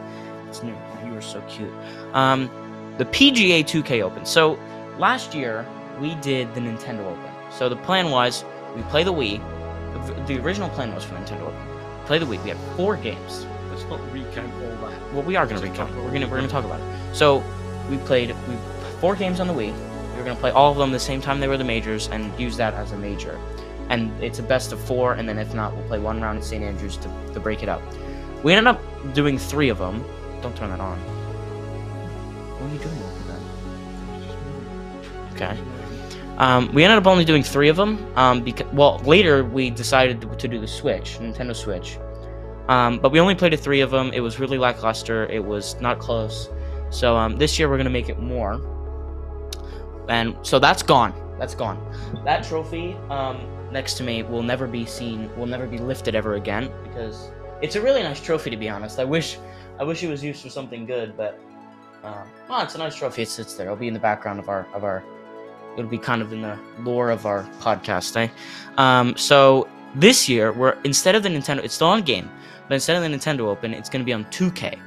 It's 0.48 0.64
new. 0.64 0.76
You 1.06 1.14
were 1.14 1.22
so 1.22 1.42
cute. 1.48 1.72
Um, 2.14 2.50
the 2.98 3.06
PGA 3.06 3.64
2K 3.64 4.02
Open. 4.02 4.26
So 4.26 4.60
last 4.98 5.34
year 5.34 5.66
we 6.00 6.16
did 6.16 6.54
the 6.56 6.60
Nintendo 6.62 7.06
Open. 7.06 7.32
So 7.52 7.70
the 7.70 7.76
plan 7.78 8.12
was 8.12 8.44
we 8.76 8.82
play 8.84 9.04
the 9.04 9.14
Wii. 9.14 9.40
The- 10.18 10.34
The 10.34 10.40
original 10.44 10.70
plan 10.70 10.94
was 10.94 11.04
for 11.06 11.16
Nintendo 11.16 11.42
Open. 11.44 12.06
Play 12.06 12.20
the 12.20 12.26
Wii. 12.26 12.44
We 12.44 12.50
had 12.50 12.58
four 12.76 12.98
games. 12.98 13.46
Let's 13.70 13.84
not 13.86 14.00
recount 14.12 14.52
all 14.64 14.90
that. 14.90 15.14
Well, 15.14 15.24
we 15.24 15.36
are 15.36 15.46
gonna 15.46 15.62
Just 15.62 15.72
recount. 15.72 15.96
We're 15.96 16.10
going 16.10 16.22
to 16.22 16.28
we're 16.28 16.38
gonna 16.38 16.48
talk 16.50 16.66
about 16.66 16.80
it. 16.82 17.16
So 17.16 17.44
we 17.90 17.98
played 18.00 18.30
we 18.48 18.56
four 19.00 19.16
games 19.16 19.40
on 19.40 19.48
the 19.48 19.54
Wii. 19.54 19.72
We 20.12 20.18
were 20.18 20.24
gonna 20.26 20.40
play 20.40 20.52
all 20.52 20.72
of 20.72 20.78
them 20.78 20.92
the 20.92 21.00
same 21.00 21.22
time 21.22 21.40
they 21.40 21.48
were 21.48 21.58
the 21.58 21.64
majors 21.64 22.10
and 22.10 22.38
use 22.40 22.58
that 22.58 22.74
as 22.74 22.92
a 22.92 22.98
major. 22.98 23.40
And 23.90 24.12
it's 24.24 24.40
a 24.40 24.44
best 24.44 24.72
of 24.72 24.80
four, 24.80 25.14
and 25.14 25.28
then 25.28 25.38
if 25.38 25.54
not, 25.54 25.76
we'll 25.76 25.88
play 25.88 26.00
one 26.00 26.22
round 26.22 26.38
at 26.38 26.44
St. 26.44 26.64
Andrews 26.64 26.98
to, 26.98 27.12
to 27.34 27.40
break 27.40 27.64
it 27.64 27.70
up. 27.70 27.82
We 28.44 28.54
ended 28.54 28.68
up 28.68 28.82
doing 29.14 29.38
three 29.38 29.70
of 29.70 29.80
them. 29.80 30.06
Don't 30.42 30.56
turn 30.56 30.70
that 30.70 30.80
on. 30.80 30.98
What 32.60 32.70
are 32.70 32.74
you 32.74 32.80
doing 32.80 32.98
with 33.00 33.28
that? 35.36 35.56
Okay. 35.56 35.80
Um, 36.40 36.74
we 36.74 36.84
ended 36.84 36.98
up 36.98 37.08
only 37.08 37.26
doing 37.26 37.44
three 37.44 37.68
of 37.68 37.76
them. 37.76 38.06
Um, 38.16 38.44
because 38.44 38.72
well, 38.74 39.00
later 39.00 39.44
we 39.44 39.70
decided 39.70 40.22
to, 40.22 40.48
do 40.48 40.60
the 40.60 40.68
Switch, 40.68 41.18
Nintendo 41.20 41.56
Switch. 41.56 41.98
Um, 42.70 43.00
but 43.00 43.12
we 43.12 43.20
only 43.20 43.36
played 43.36 43.60
three 43.60 43.82
of 43.82 43.92
them. 43.92 44.12
It 44.14 44.22
was 44.22 44.40
really 44.40 44.58
lackluster. 44.58 45.26
It 45.26 45.44
was 45.44 45.80
not 45.82 46.00
close. 46.00 46.50
So 46.92 47.18
um, 47.18 47.36
this 47.38 47.60
year 47.60 47.70
we're 47.70 47.78
gonna 47.78 47.90
make 47.90 48.10
it 48.10 48.20
more. 48.20 48.62
And 50.08 50.36
so 50.42 50.60
that's 50.60 50.82
gone. 50.82 51.14
That's 51.38 51.56
gone. 51.56 51.80
That 52.26 52.44
trophy 52.44 52.94
um, 53.10 53.38
next 53.72 53.96
to 53.96 54.04
me 54.04 54.24
will 54.24 54.44
never 54.44 54.68
be 54.68 54.86
seen. 54.86 55.30
Will 55.38 55.46
never 55.46 55.68
be 55.68 55.78
lifted 55.78 56.16
ever 56.16 56.36
again 56.36 56.72
because 56.84 57.32
it's 57.62 57.76
a 57.76 57.82
really 57.82 58.04
nice 58.04 58.22
trophy. 58.22 58.50
To 58.50 58.58
be 58.58 58.70
honest, 58.70 59.00
I 59.00 59.06
wish 59.06 59.38
I 59.80 59.84
wish 59.84 60.04
it 60.04 60.10
was 60.10 60.24
used 60.24 60.42
for 60.42 60.50
something 60.50 60.86
good, 60.86 61.16
but 61.16 61.40
um, 62.04 62.28
well, 62.50 62.62
it's 62.62 62.76
a 62.76 62.78
nice 62.78 62.96
trophy. 62.96 63.24
It 63.24 63.30
sits 63.30 63.56
there. 63.56 63.68
It'll 63.68 63.78
be 63.78 63.88
in 63.88 63.94
the 63.94 64.00
background 64.00 64.40
of 64.40 64.50
our 64.50 64.68
of 64.74 64.84
our. 64.84 65.04
It'll 65.78 65.90
be 65.90 65.98
kind 65.98 66.22
of 66.22 66.34
in 66.34 66.42
the 66.42 66.58
lore 66.80 67.10
of 67.10 67.26
our 67.26 67.44
podcast, 67.60 68.16
eh? 68.18 68.28
Um, 68.78 69.16
so 69.16 69.68
this 69.96 70.28
year 70.28 70.52
we're 70.52 70.78
instead 70.84 71.16
of 71.16 71.24
the 71.24 71.30
Nintendo, 71.30 71.64
it's 71.64 71.76
still 71.76 71.88
on 71.88 72.02
game, 72.02 72.30
but 72.68 72.74
instead 72.76 72.96
of 72.96 73.04
the 73.04 73.16
Nintendo 73.16 73.42
Open, 73.48 73.74
it's 73.74 73.90
going 73.90 74.02
to 74.02 74.06
be 74.06 74.14
on 74.14 74.26
2K, 74.26 74.80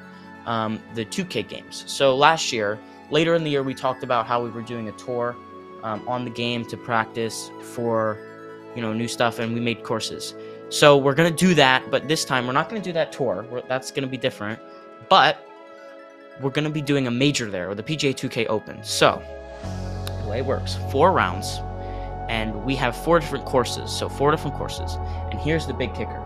um, 0.47 0.81
the 0.95 1.05
2K 1.05 1.49
games. 1.49 1.85
So 1.87 2.17
last 2.17 2.53
year, 2.53 2.79
later 3.11 3.35
in 3.35 3.45
the 3.45 3.51
year, 3.51 3.63
we 3.63 3.75
talked 3.75 4.03
about 4.03 4.27
how 4.27 4.43
we 4.43 4.51
were 4.51 4.63
doing 4.63 4.89
a 4.89 4.93
tour 4.93 5.37
um, 5.83 6.07
on 6.07 6.25
the 6.25 6.31
game 6.31 6.65
to 6.67 6.77
practice 6.77 7.51
for, 7.75 8.19
you 8.75 8.83
know, 8.83 8.93
new 8.93 9.09
stuff, 9.09 9.39
and 9.39 9.55
we 9.55 9.61
made 9.61 9.83
courses. 9.83 10.35
So 10.69 10.97
we're 10.97 11.15
gonna 11.15 11.31
do 11.31 11.55
that, 11.55 11.91
but 11.91 12.09
this 12.09 12.25
time 12.25 12.47
we're 12.47 12.55
not 12.55 12.69
gonna 12.69 12.81
do 12.81 12.93
that 12.93 13.13
tour. 13.13 13.45
We're, 13.51 13.63
that's 13.63 13.91
gonna 13.91 14.07
be 14.07 14.17
different, 14.17 14.59
but 15.09 15.47
we're 16.41 16.51
gonna 16.51 16.71
be 16.71 16.81
doing 16.83 17.07
a 17.07 17.11
major 17.11 17.51
there, 17.51 17.69
or 17.69 17.75
the 17.75 17.83
PGA 17.83 18.15
2K 18.15 18.47
Open. 18.47 18.83
So 18.83 19.23
the 20.23 20.29
way 20.29 20.39
it 20.39 20.47
works, 20.47 20.79
four 20.91 21.13
rounds, 21.13 21.61
and 22.29 22.65
we 22.65 22.75
have 22.77 22.97
four 22.97 23.21
different 23.21 23.45
courses. 23.45 23.91
So 23.93 24.09
four 24.09 24.31
different 24.31 24.57
courses, 24.57 24.95
and 25.31 25.39
here's 25.39 25.67
the 25.67 25.75
big 25.75 25.93
kicker: 25.95 26.23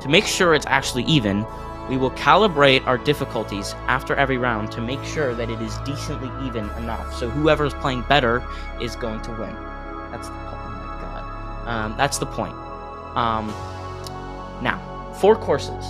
to 0.00 0.08
make 0.08 0.24
sure 0.24 0.54
it's 0.54 0.66
actually 0.66 1.04
even, 1.04 1.44
We 1.90 1.96
will 1.96 2.12
calibrate 2.12 2.86
our 2.86 2.98
difficulties 2.98 3.74
after 3.88 4.14
every 4.14 4.38
round 4.38 4.70
to 4.72 4.80
make 4.80 5.02
sure 5.02 5.34
that 5.34 5.50
it 5.50 5.60
is 5.60 5.76
decently 5.78 6.30
even 6.46 6.70
enough. 6.78 7.12
So 7.16 7.28
whoever 7.28 7.66
is 7.66 7.74
playing 7.74 8.02
better 8.02 8.44
is 8.80 8.94
going 8.94 9.20
to 9.22 9.32
win. 9.32 9.52
That's 10.12 10.28
the 10.28 10.34
god. 10.34 10.59
Um, 11.70 11.94
that's 11.96 12.18
the 12.18 12.26
point. 12.26 12.54
Um, 13.16 13.46
now, 14.60 14.80
four 15.20 15.36
courses. 15.36 15.84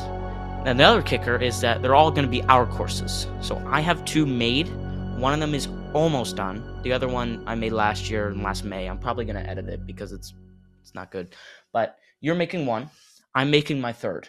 And 0.66 0.78
the 0.78 0.84
other 0.84 1.00
kicker 1.00 1.36
is 1.36 1.58
that 1.62 1.80
they're 1.80 1.94
all 1.94 2.10
going 2.10 2.26
to 2.26 2.30
be 2.30 2.42
our 2.44 2.66
courses. 2.66 3.26
So 3.40 3.56
I 3.66 3.80
have 3.80 4.04
two 4.04 4.26
made. 4.26 4.68
One 5.16 5.32
of 5.32 5.40
them 5.40 5.54
is 5.54 5.68
almost 5.94 6.36
done. 6.36 6.82
The 6.82 6.92
other 6.92 7.08
one 7.08 7.42
I 7.46 7.54
made 7.54 7.72
last 7.72 8.10
year 8.10 8.28
and 8.28 8.42
last 8.42 8.62
May. 8.62 8.90
I'm 8.90 8.98
probably 8.98 9.24
going 9.24 9.42
to 9.42 9.48
edit 9.48 9.68
it 9.68 9.86
because 9.86 10.12
it's 10.12 10.34
it's 10.82 10.94
not 10.94 11.10
good. 11.10 11.34
But 11.72 11.96
you're 12.20 12.34
making 12.34 12.66
one. 12.66 12.90
I'm 13.34 13.50
making 13.50 13.80
my 13.80 13.92
third. 13.94 14.28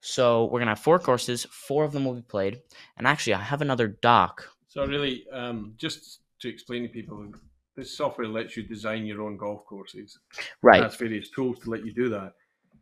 So 0.00 0.46
we're 0.46 0.60
gonna 0.60 0.72
have 0.72 0.78
four 0.80 0.98
courses. 0.98 1.46
Four 1.50 1.84
of 1.84 1.92
them 1.92 2.04
will 2.04 2.14
be 2.14 2.22
played. 2.22 2.60
And 2.96 3.06
actually, 3.06 3.34
I 3.34 3.42
have 3.42 3.60
another 3.60 3.88
doc. 3.88 4.48
So 4.68 4.86
really, 4.86 5.26
um, 5.30 5.74
just 5.76 6.20
to 6.40 6.48
explain 6.48 6.82
to 6.82 6.88
people, 6.88 7.32
this 7.76 7.96
software 7.96 8.28
lets 8.28 8.56
you 8.56 8.62
design 8.62 9.06
your 9.06 9.22
own 9.22 9.36
golf 9.36 9.64
courses. 9.64 10.18
Right. 10.62 10.80
It 10.80 10.84
has 10.84 10.96
various 10.96 11.30
tools 11.30 11.58
to 11.60 11.70
let 11.70 11.84
you 11.84 11.92
do 11.92 12.08
that. 12.10 12.32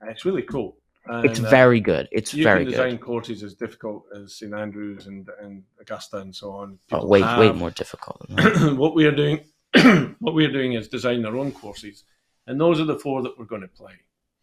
And 0.01 0.11
it's 0.11 0.25
really 0.25 0.43
cool. 0.43 0.77
And, 1.07 1.25
it's 1.25 1.41
uh, 1.41 1.49
very 1.49 1.81
good. 1.81 2.09
It's 2.13 2.35
you 2.35 2.45
very 2.45 2.65
can 2.65 2.71
design 2.73 2.91
good. 2.93 3.01
courses 3.01 3.43
as 3.43 3.55
difficult 3.55 4.05
as 4.15 4.35
St 4.35 4.53
Andrews 4.55 5.07
and, 5.07 5.29
and 5.41 5.63
Augusta 5.81 6.19
and 6.19 6.35
so 6.35 6.51
on. 6.53 6.79
Oh, 6.93 6.97
People 6.99 7.09
way 7.09 7.21
way 7.23 7.47
have- 7.47 7.57
more 7.57 7.71
difficult. 7.71 8.27
What 8.77 8.95
we 8.95 9.07
are 9.07 9.15
doing, 9.15 9.41
what 10.21 10.35
we 10.35 10.45
are 10.45 10.53
doing 10.53 10.75
is 10.75 10.89
design 10.89 11.25
our 11.25 11.37
own 11.37 11.53
courses, 11.53 12.05
and 12.47 12.61
those 12.61 12.79
are 12.81 12.85
the 12.85 12.99
four 12.99 13.23
that 13.23 13.39
we're 13.39 13.47
going 13.47 13.63
to 13.63 13.69
play. 13.69 13.95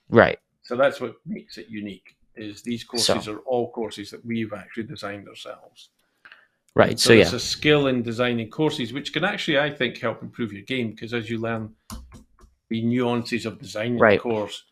right. 0.09 0.39
So 0.63 0.75
that's 0.75 0.99
what 0.99 1.17
makes 1.27 1.59
it 1.59 1.67
unique. 1.69 2.15
Is 2.35 2.63
these 2.63 2.83
courses 2.83 3.25
So- 3.25 3.33
are 3.33 3.39
all 3.39 3.71
courses 3.71 4.09
that 4.11 4.25
we've 4.25 4.51
actually 4.53 4.83
designed 4.83 5.27
ourselves. 5.29 5.89
Right. 6.75 6.99
So, 6.99 7.09
So 7.09 7.13
yeah. 7.13 7.21
it's 7.23 7.33
a 7.33 7.39
skill 7.39 7.87
in 7.87 8.03
designing 8.03 8.49
courses, 8.49 8.91
which 8.93 9.13
can 9.13 9.23
actually, 9.23 9.59
I 9.59 9.69
think, 9.71 9.97
help 9.99 10.21
improve 10.21 10.51
your 10.51 10.63
game 10.63 10.91
because 10.91 11.13
as 11.13 11.29
you 11.29 11.37
learn 11.39 11.73
the 12.69 12.81
nuances 12.83 13.45
of 13.45 13.59
designing 13.59 13.97
Right. 13.97 14.19
a 14.19 14.21
course, 14.21 14.63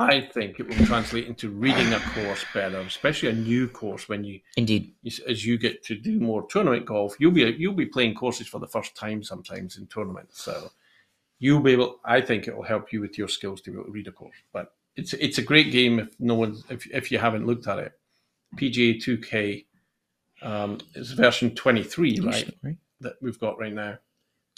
I 0.00 0.20
think 0.20 0.58
it 0.58 0.66
will 0.68 0.84
translate 0.86 1.26
into 1.28 1.48
reading 1.50 1.92
a 1.92 2.00
course 2.00 2.44
better, 2.52 2.80
especially 2.80 3.28
a 3.28 3.34
new 3.34 3.68
course 3.68 4.08
when 4.08 4.24
you, 4.24 4.40
Indeed. 4.56 4.94
as 5.28 5.46
you 5.46 5.58
get 5.58 5.84
to 5.84 5.94
do 5.94 6.18
more 6.18 6.44
tournament 6.48 6.86
golf. 6.86 7.14
You'll 7.20 7.30
be 7.30 7.42
you'll 7.56 7.74
be 7.74 7.86
playing 7.86 8.14
courses 8.14 8.48
for 8.48 8.58
the 8.58 8.66
first 8.66 8.96
time 8.96 9.22
sometimes 9.22 9.76
in 9.76 9.86
tournaments, 9.86 10.42
so 10.42 10.72
you'll 11.38 11.60
be 11.60 11.72
able. 11.72 12.00
I 12.04 12.20
think 12.20 12.48
it 12.48 12.56
will 12.56 12.64
help 12.64 12.92
you 12.92 13.00
with 13.00 13.16
your 13.16 13.28
skills 13.28 13.60
to 13.60 13.70
be 13.70 13.76
able 13.76 13.84
to 13.84 13.92
read 13.92 14.08
a 14.08 14.12
course. 14.12 14.34
But 14.52 14.74
it's 14.96 15.12
it's 15.12 15.38
a 15.38 15.42
great 15.42 15.70
game 15.70 16.00
if 16.00 16.18
no 16.18 16.34
one 16.34 16.56
if 16.68 16.84
if 16.86 17.12
you 17.12 17.18
haven't 17.18 17.46
looked 17.46 17.68
at 17.68 17.78
it. 17.78 17.92
PGA 18.56 18.96
2K 19.00 19.66
um, 20.42 20.78
is 20.94 21.12
version 21.12 21.54
23, 21.54 22.20
right? 22.22 22.50
Right. 22.62 22.76
that 23.00 23.14
we've 23.20 23.38
got 23.38 23.58
right 23.58 23.72
now, 23.72 23.98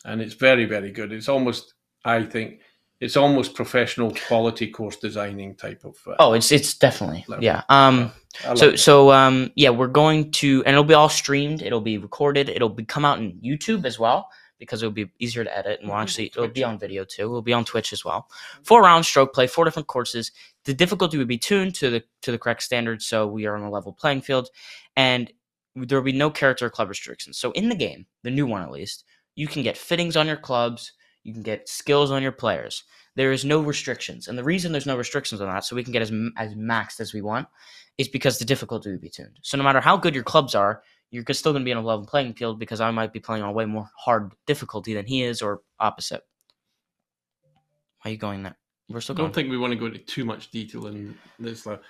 and 0.05 0.21
it's 0.21 0.35
very 0.35 0.65
very 0.65 0.91
good. 0.91 1.13
It's 1.13 1.29
almost 1.29 1.75
I 2.05 2.23
think 2.23 2.61
it's 3.01 3.17
almost 3.17 3.55
professional 3.55 4.15
quality 4.29 4.69
course 4.71 4.97
designing 4.97 5.55
type 5.57 5.85
of. 5.85 5.97
Uh, 6.07 6.15
Oh, 6.19 6.33
it's 6.33 6.51
it's 6.53 6.75
definitely 6.75 7.25
Level. 7.29 7.45
yeah. 7.45 7.63
Um. 7.69 8.13
Love 8.47 8.59
So 8.59 8.77
so 8.77 9.11
um 9.13 9.51
yeah, 9.57 9.71
we're 9.71 9.89
going 9.89 10.31
to 10.33 10.63
and 10.67 10.73
it'll 10.75 10.85
be 10.85 10.95
all 10.95 11.09
streamed. 11.09 11.63
It'll 11.63 11.81
be 11.81 11.99
recorded. 11.99 12.49
It'll 12.49 12.69
be 12.69 12.85
come 12.85 13.05
out 13.05 13.19
in 13.19 13.39
YouTube 13.45 13.85
as 13.85 13.99
well 13.99 14.29
because 14.59 14.83
it'll 14.83 14.93
be 14.93 15.11
easier 15.19 15.43
to 15.45 15.57
edit 15.57 15.81
and 15.81 15.89
we'll 15.89 15.99
Mhm. 15.99 16.03
actually 16.03 16.27
it'll 16.27 16.49
be 16.49 16.65
on 16.65 16.79
video 16.79 17.05
too. 17.05 17.23
It'll 17.23 17.43
be 17.43 17.53
on 17.53 17.65
Twitch 17.65 17.93
as 17.93 18.05
well. 18.05 18.29
Four 18.63 18.83
round 18.83 19.05
stroke 19.05 19.35
play, 19.35 19.47
four 19.47 19.65
different 19.65 19.89
courses. 19.89 20.31
The 20.65 20.75
difficulty 20.75 21.19
would 21.19 21.29
be 21.29 21.39
tuned 21.39 21.75
to 21.77 21.91
the 21.91 22.05
to 22.23 22.31
the 22.33 22.39
correct 22.39 22.63
standards, 22.63 23.05
so 23.07 23.27
we 23.27 23.47
are 23.47 23.57
on 23.57 23.63
a 23.63 23.71
level 23.71 23.93
playing 23.93 24.23
field, 24.23 24.49
and 24.97 25.31
there 25.75 25.99
will 25.99 26.05
be 26.05 26.13
no 26.13 26.31
character 26.31 26.71
club 26.71 26.89
restrictions. 26.89 27.39
So 27.39 27.51
in 27.53 27.69
the 27.69 27.75
game, 27.75 28.07
the 28.23 28.31
new 28.31 28.47
one 28.47 28.63
at 28.63 28.71
least, 28.71 29.05
you 29.35 29.49
can 29.49 29.63
get 29.63 29.77
fittings 29.77 30.17
on 30.17 30.27
your 30.27 30.37
clubs. 30.37 30.93
You 31.25 31.33
can 31.33 31.43
get 31.43 31.69
skills 31.69 32.11
on 32.11 32.23
your 32.23 32.33
players. 32.33 32.85
There 33.17 33.33
is 33.33 33.45
no 33.45 33.61
restrictions, 33.61 34.27
and 34.27 34.37
the 34.37 34.45
reason 34.45 34.73
there's 34.73 34.87
no 34.87 34.97
restrictions 34.97 35.41
on 35.41 35.47
that, 35.47 35.65
so 35.65 35.77
we 35.77 35.85
can 35.85 35.93
get 35.93 36.03
as 36.03 36.13
as 36.37 36.55
maxed 36.55 36.99
as 36.99 37.15
we 37.15 37.23
want, 37.23 37.47
is 37.97 38.09
because 38.09 38.39
the 38.39 38.45
difficulty 38.45 38.91
would 38.91 39.01
be 39.01 39.09
tuned. 39.09 39.39
So 39.43 39.57
no 39.57 39.63
matter 39.63 39.81
how 39.81 39.97
good 39.97 40.17
your 40.17 40.25
clubs 40.25 40.55
are, 40.57 40.83
you're 41.11 41.25
still 41.31 41.53
going 41.53 41.63
to 41.63 41.65
be 41.65 41.73
on 41.73 41.83
a 41.83 41.87
level 41.87 42.07
playing 42.07 42.35
field 42.35 42.59
because 42.59 42.81
I 42.81 42.91
might 42.91 43.13
be 43.13 43.21
playing 43.21 43.45
on 43.45 43.51
a 43.51 43.53
way 43.53 43.67
more 43.67 43.89
hard 43.97 44.33
difficulty 44.47 44.95
than 44.95 45.07
he 45.07 45.23
is, 45.23 45.43
or 45.43 45.61
opposite. 45.79 46.23
Why 48.03 48.11
are 48.11 48.13
you 48.13 48.19
going 48.19 48.43
there? 48.43 48.59
We're 48.89 49.01
still 49.01 49.15
I 49.17 49.19
don't 49.19 49.35
think 49.35 49.49
we 49.49 49.59
want 49.59 49.73
to 49.73 49.79
go 49.79 49.87
into 49.87 50.01
too 50.01 50.25
much 50.25 50.51
detail 50.51 50.89
in 50.89 51.17
this. 51.39 51.67
level. 51.67 51.85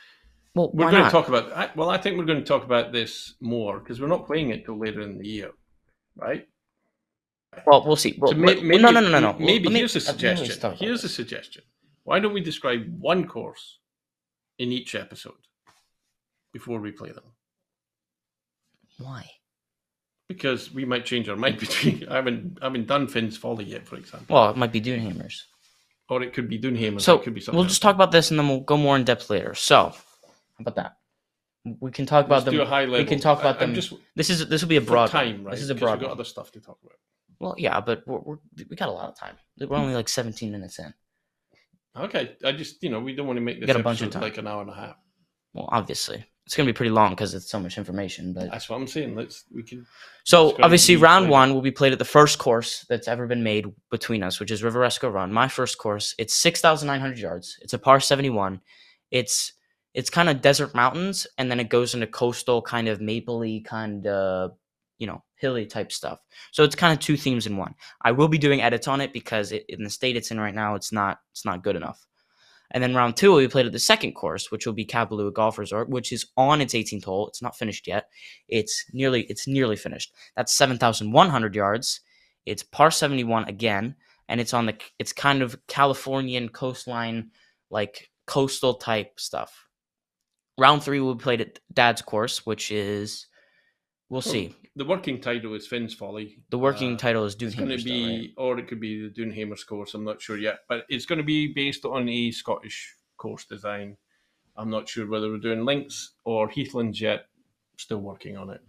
Well, 0.55 0.71
We're 0.73 0.90
going 0.90 1.03
not? 1.03 1.07
to 1.07 1.11
talk 1.11 1.29
about. 1.29 1.53
I, 1.53 1.71
well, 1.75 1.90
I 1.90 1.99
think 1.99 2.17
we're 2.19 2.25
going 2.25 2.38
to 2.40 2.45
talk 2.45 2.64
about 2.64 2.93
this 2.93 3.35
more 3.40 3.79
because 3.81 4.01
we're 4.01 4.07
not 4.09 4.27
playing 4.27 4.51
it 4.51 4.64
till 4.64 4.79
later 4.79 5.01
in 5.01 5.19
the 5.19 5.27
year, 5.27 5.51
right? 6.17 6.47
well, 7.67 7.85
we'll 7.87 7.97
see. 7.97 8.17
Well, 8.19 8.33
So 8.33 8.37
may- 8.38 8.57
well, 8.69 8.81
no, 8.81 8.90
no, 8.90 9.01
no, 9.01 9.09
no, 9.11 9.21
no. 9.21 9.33
Maybe 9.38 9.69
me- 9.69 9.79
here's 9.79 9.95
a 9.95 9.99
me 9.99 10.03
least 10.03 10.07
suggestion. 10.07 10.77
Here's 10.77 11.05
a 11.05 11.09
suggestion. 11.09 11.62
Why 12.05 12.19
don't 12.21 12.35
we 12.35 12.40
describe 12.40 12.83
one 13.01 13.27
course 13.27 13.79
in 14.59 14.71
each 14.73 14.95
episode 14.95 15.35
before 16.53 16.81
we 16.81 16.90
play 16.93 17.11
them? 17.12 17.25
Why? 18.99 19.29
Because 20.29 20.73
we 20.73 20.85
might 20.85 21.05
change 21.05 21.29
our 21.29 21.37
mind 21.37 21.59
between. 21.61 22.07
I 22.09 22.17
haven't, 22.17 22.59
I 22.62 22.67
haven't 22.67 22.87
done 22.87 23.07
Finn's 23.07 23.37
Folly 23.37 23.64
yet, 23.64 23.87
for 23.87 23.97
example, 23.97 24.35
Well, 24.35 24.51
it 24.51 24.57
might 24.57 24.73
be 24.73 24.81
Dunehammers. 24.81 25.43
or 26.09 26.23
it 26.23 26.33
could 26.33 26.49
be 26.49 26.59
Dunham. 26.59 26.99
So 27.01 27.17
it 27.17 27.23
could 27.25 27.35
be 27.35 27.40
something. 27.40 27.57
we'll 27.57 27.64
else. 27.64 27.73
just 27.73 27.83
talk 27.83 27.95
about 27.95 28.11
this 28.12 28.31
and 28.31 28.38
then 28.38 28.49
we'll 28.49 28.61
go 28.61 28.77
more 28.77 28.97
in 28.97 29.05
depth 29.05 29.31
later. 29.31 29.55
So, 29.55 29.95
how 30.59 30.62
about 30.62 30.77
that? 30.77 30.97
We 31.81 31.90
can 31.90 32.05
talk 32.05 32.27
about 32.27 32.45
Let's 32.45 32.51
do 32.51 32.61
a 32.62 32.67
high 32.67 32.85
level. 32.85 32.99
We 32.99 33.05
can 33.05 33.21
talk 33.21 33.40
about 33.40 33.57
I- 33.57 33.61
them 33.61 33.75
Just 33.75 33.95
This 34.14 34.29
is 34.31 34.47
this 34.49 34.62
will 34.62 34.69
be 34.69 34.77
a 34.77 34.83
broad 34.83 35.11
time, 35.11 35.45
right? 35.45 35.53
This 35.53 35.62
is 35.62 35.71
a 35.71 35.75
broad 35.75 35.99
We've 35.99 36.09
got 36.09 36.12
other 36.12 36.25
stuff 36.25 36.53
to 36.53 36.61
talk 36.61 36.79
about. 36.83 36.99
Well, 37.40 37.55
yeah, 37.59 37.81
but 37.81 38.03
we're, 38.07 38.21
we're 38.21 38.37
we 38.71 38.77
got 38.77 38.88
a 38.88 38.93
lot 38.93 39.09
of 39.09 39.19
time. 39.19 39.37
We're 39.59 39.77
only 39.77 39.95
like 39.95 40.09
17 40.09 40.53
minutes 40.53 40.79
in. 40.79 40.93
Okay, 41.97 42.37
I 42.45 42.53
just 42.53 42.83
you 42.83 42.90
know 42.90 43.01
we 43.01 43.14
don't 43.14 43.27
want 43.27 43.38
to 43.38 43.40
make 43.40 43.61
this 43.61 43.67
got 43.67 43.77
a 43.77 43.83
bunch 43.83 44.03
of 44.03 44.11
time. 44.11 44.23
like 44.23 44.38
an 44.38 44.47
hour 44.47 44.61
and 44.61 44.71
a 44.71 44.75
half. 44.75 44.97
Well, 45.53 45.69
obviously, 45.71 46.25
it's 46.45 46.57
gonna 46.57 46.67
be 46.67 46.73
pretty 46.73 46.90
long 46.90 47.11
because 47.11 47.33
it's 47.35 47.49
so 47.49 47.61
much 47.61 47.79
information. 47.79 48.35
But 48.35 48.51
That's 48.51 48.69
what 48.69 48.77
I'm 48.77 48.87
saying. 48.87 49.14
Let's 49.14 49.45
we 49.55 49.62
can. 49.62 49.87
so 50.25 50.57
obviously, 50.61 50.97
round 50.97 51.31
one 51.31 51.55
will 51.55 51.62
be 51.62 51.71
played 51.71 51.93
at 51.93 51.99
the 51.99 52.05
first 52.05 52.38
course 52.38 52.85
that's 52.88 53.09
ever 53.09 53.27
been 53.27 53.43
made 53.43 53.67
between 53.90 54.23
us, 54.23 54.40
which 54.40 54.51
is 54.51 54.62
Riveresco 54.62 55.12
Run. 55.12 55.33
My 55.33 55.49
first 55.49 55.79
course. 55.79 56.14
It's 56.19 56.35
6,900 56.35 57.19
yards. 57.19 57.57
It's 57.62 57.73
a 57.73 57.79
par 57.79 58.01
71. 58.01 58.61
It's 59.11 59.53
it's 59.94 60.11
kind 60.11 60.28
of 60.28 60.42
desert 60.42 60.74
mountains, 60.74 61.26
and 61.38 61.50
then 61.50 61.61
it 61.61 61.68
goes 61.68 61.94
into 61.94 62.07
coastal, 62.07 62.61
kind 62.61 62.88
of 62.88 62.98
mapley, 62.98 63.64
kind 63.64 64.07
of 64.07 64.52
you 64.98 65.07
know 65.07 65.22
hilly 65.37 65.66
type 65.66 65.92
stuff. 65.92 66.20
So 66.52 66.64
it's 66.64 66.74
kind 66.74 66.92
of 66.92 67.00
two 67.00 67.16
themes 67.16 67.46
in 67.46 67.57
one. 67.57 67.74
I 68.02 68.12
will 68.12 68.28
be 68.28 68.38
doing 68.38 68.61
edits 68.61 68.88
on 68.88 69.00
it 69.00 69.12
because 69.12 69.52
it, 69.52 69.64
in 69.68 69.83
the 69.85 69.90
state 69.90 70.16
it's 70.16 70.30
in 70.30 70.40
right 70.40 70.54
now, 70.54 70.74
it's 70.74 70.92
not 70.92 71.18
it's 71.33 71.44
not 71.44 71.62
good 71.62 71.76
enough. 71.76 72.07
And 72.70 72.83
then 72.83 72.94
round 72.94 73.16
two, 73.16 73.35
we 73.35 73.46
played 73.46 73.66
at 73.66 73.72
the 73.72 73.78
second 73.78 74.12
course, 74.14 74.50
which 74.50 74.66
will 74.66 74.72
be 74.72 74.87
Kapalua 74.87 75.33
Golf 75.33 75.59
Resort, 75.59 75.88
which 75.88 76.12
is 76.12 76.26
on 76.37 76.61
its 76.61 76.74
18th 76.74 77.04
hole. 77.04 77.28
It's 77.28 77.42
not 77.42 77.57
finished 77.57 77.87
yet. 77.87 78.07
It's 78.48 78.85
nearly 78.92 79.22
it's 79.24 79.46
nearly 79.46 79.76
finished. 79.76 80.12
That's 80.37 80.52
7,100 80.52 81.54
yards. 81.54 82.00
It's 82.46 82.62
par 82.62 82.90
71 82.90 83.44
again, 83.44 83.94
and 84.28 84.40
it's 84.40 84.52
on 84.52 84.66
the 84.66 84.76
it's 84.98 85.12
kind 85.12 85.40
of 85.42 85.57
Californian 85.68 86.48
coastline, 86.48 87.30
like 87.70 88.11
coastal 88.26 88.74
type 88.74 89.20
stuff. 89.20 89.68
Round 90.57 90.83
three, 90.83 91.01
will 91.01 91.14
be 91.14 91.23
played 91.23 91.40
at 91.40 91.59
Dad's 91.73 92.03
course, 92.03 92.47
which 92.47 92.71
is 92.71 93.27
we'll 94.09 94.19
Oh, 94.19 94.21
see. 94.21 94.55
The 94.77 94.85
working 94.85 95.21
title 95.21 95.55
is 95.55 95.67
Finn's 95.67 95.95
Folly. 95.95 96.38
The 96.51 96.59
working 96.59 96.95
Uh, 96.95 96.99
title 96.99 97.25
is 97.25 97.35
Dune 97.35 97.49
It's 97.49 97.57
going 97.57 97.77
to 97.77 97.85
be, 97.85 98.07
right? 98.19 98.31
or 98.37 98.59
it 98.59 98.67
could 98.69 98.81
be 98.81 99.09
the 99.09 99.09
Dunhammer's 99.11 99.62
course. 99.64 99.95
I'm 99.95 100.05
not 100.05 100.21
sure 100.21 100.37
yet, 100.37 100.61
but 100.69 100.85
it's 100.88 101.07
going 101.07 101.19
to 101.19 101.25
be 101.25 101.47
based 101.53 101.85
on 101.85 102.09
a 102.09 102.31
Scottish 102.33 102.95
course 103.17 103.45
design. 103.45 103.97
I'm 104.57 104.71
not 104.71 104.88
sure 104.88 105.07
whether 105.09 105.29
we're 105.31 105.38
doing 105.38 105.64
links 105.64 106.12
or 106.25 106.49
Heathlands 106.49 107.01
yet. 107.01 107.27
Still 107.77 107.99
working 108.01 108.37
on 108.37 108.51
it. 108.51 108.61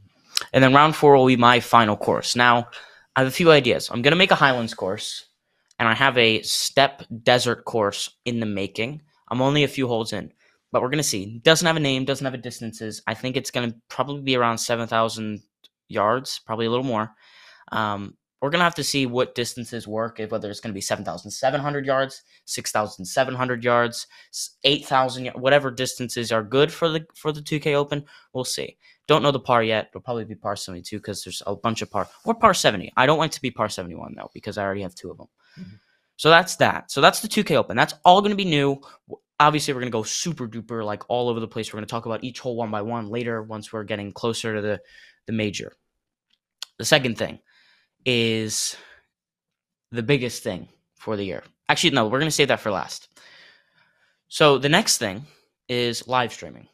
And 0.54 0.64
then 0.64 0.74
round 0.74 0.96
four 0.96 1.16
will 1.16 1.28
be 1.28 1.38
my 1.38 1.60
final 1.60 1.96
course. 1.98 2.36
Now, 2.36 2.70
I 3.16 3.22
have 3.22 3.28
a 3.28 3.32
few 3.32 3.52
ideas. 3.52 3.90
I'm 3.92 4.02
going 4.02 4.12
to 4.12 4.18
make 4.18 4.32
a 4.32 4.36
Highlands 4.36 4.74
course, 4.74 5.26
and 5.80 5.88
I 5.88 5.94
have 5.94 6.18
a 6.18 6.42
steppe 6.42 7.04
desert 7.24 7.66
course 7.66 8.10
in 8.26 8.40
the 8.40 8.46
making. 8.48 9.02
I'm 9.30 9.42
only 9.42 9.64
a 9.64 9.68
few 9.68 9.88
holes 9.88 10.12
in, 10.14 10.34
but 10.76 10.82
we're 10.82 10.90
to 10.98 11.04
see. 11.04 11.40
Doesn't 11.42 11.66
have 11.66 11.78
a 11.78 11.80
name, 11.80 12.04
doesn't 12.04 12.26
have 12.26 12.34
a 12.34 12.38
distances. 12.38 13.02
I 13.08 13.14
think 13.14 13.38
it's 13.38 13.50
to 13.72 13.78
probably 13.88 14.22
be 14.22 14.36
around 14.36 14.58
7,000 14.58 15.42
yards, 15.88 16.42
probably 16.46 16.66
a 16.66 16.70
little 16.70 16.84
more. 16.84 17.12
Um, 17.72 18.18
we're 18.42 18.50
to 18.60 18.66
have 18.66 18.76
to 18.76 18.84
see 18.84 19.06
what 19.06 19.36
distances 19.36 19.88
work, 19.88 20.20
if 20.20 20.32
whether 20.32 20.50
it's 20.52 20.60
to 20.72 20.76
be 20.76 20.82
7,700 20.82 21.86
yards, 21.86 22.24
6,700 22.44 23.64
yards, 23.64 24.08
8,000, 24.66 25.28
whatever 25.36 25.72
distances 25.72 26.34
are 26.34 26.44
good 26.44 26.74
for 26.74 26.90
the 26.90 27.06
for 27.16 27.32
the 27.32 27.40
2K 27.40 27.74
Open. 27.74 28.04
We'll 28.34 28.44
see. 28.44 28.76
Don't 29.08 29.24
know 29.24 29.32
the 29.32 29.40
par 29.40 29.64
yet. 29.64 29.88
It'll 29.92 30.02
probably 30.02 30.26
be 30.26 30.36
par 30.36 30.58
72 30.58 30.98
because 30.98 31.24
there's 31.24 31.42
a 31.48 31.56
bunch 31.56 31.84
of 31.84 31.90
par 31.90 32.10
or 32.26 32.36
par 32.36 32.54
70. 32.54 32.92
I 32.98 33.06
don't 33.06 33.18
want 33.18 33.32
it 33.32 33.36
to 33.36 33.42
be 33.42 33.50
par 33.50 33.70
71 33.70 34.16
though 34.18 34.30
because 34.34 34.58
I 34.58 34.66
already 34.66 34.82
have 34.82 34.94
two 34.94 35.10
of 35.10 35.20
them. 35.20 35.28
Mhm. 35.58 35.80
So 36.18 36.30
that's 36.30 36.58
that. 36.58 36.92
So 36.92 37.00
that's 37.00 37.22
the 37.22 37.30
2K 37.30 37.56
Open. 37.56 37.78
That's 37.78 37.94
all 38.04 38.20
going 38.20 38.32
to 38.32 38.36
be 38.36 38.44
new. 38.44 38.82
Obviously 39.40 39.74
we're 39.74 39.82
gonna 39.82 39.92
go 39.92 40.04
super 40.04 40.48
duper 40.48 40.84
like 40.84 41.04
all 41.10 41.30
over 41.30 41.40
the 41.40 41.48
place. 41.48 41.72
We're 41.74 41.78
gonna 41.78 41.88
talk 41.88 42.06
about 42.06 42.24
each 42.24 42.40
hole 42.40 42.56
one 42.56 42.72
by 42.72 42.82
one 42.82 43.10
later 43.10 43.42
once 43.44 43.72
we're 43.74 43.84
getting 43.84 44.14
closer 44.14 44.56
to 44.56 44.62
the 44.62 44.80
the 45.28 45.34
major. 45.34 45.74
The 46.78 46.86
second 46.86 47.18
thing 47.18 47.40
is 48.06 48.76
the 49.92 50.04
biggest 50.04 50.44
thing 50.44 50.70
for 50.96 51.16
the 51.16 51.24
year. 51.26 51.44
Actually, 51.68 51.92
no, 51.92 52.08
we're 52.08 52.20
gonna 52.20 52.32
save 52.32 52.50
that 52.50 52.60
for 52.60 52.72
last. 52.72 53.10
So 54.28 54.58
the 54.58 54.70
next 54.70 54.98
thing 54.98 55.26
is 55.68 56.08
live 56.08 56.32
streaming. 56.34 56.68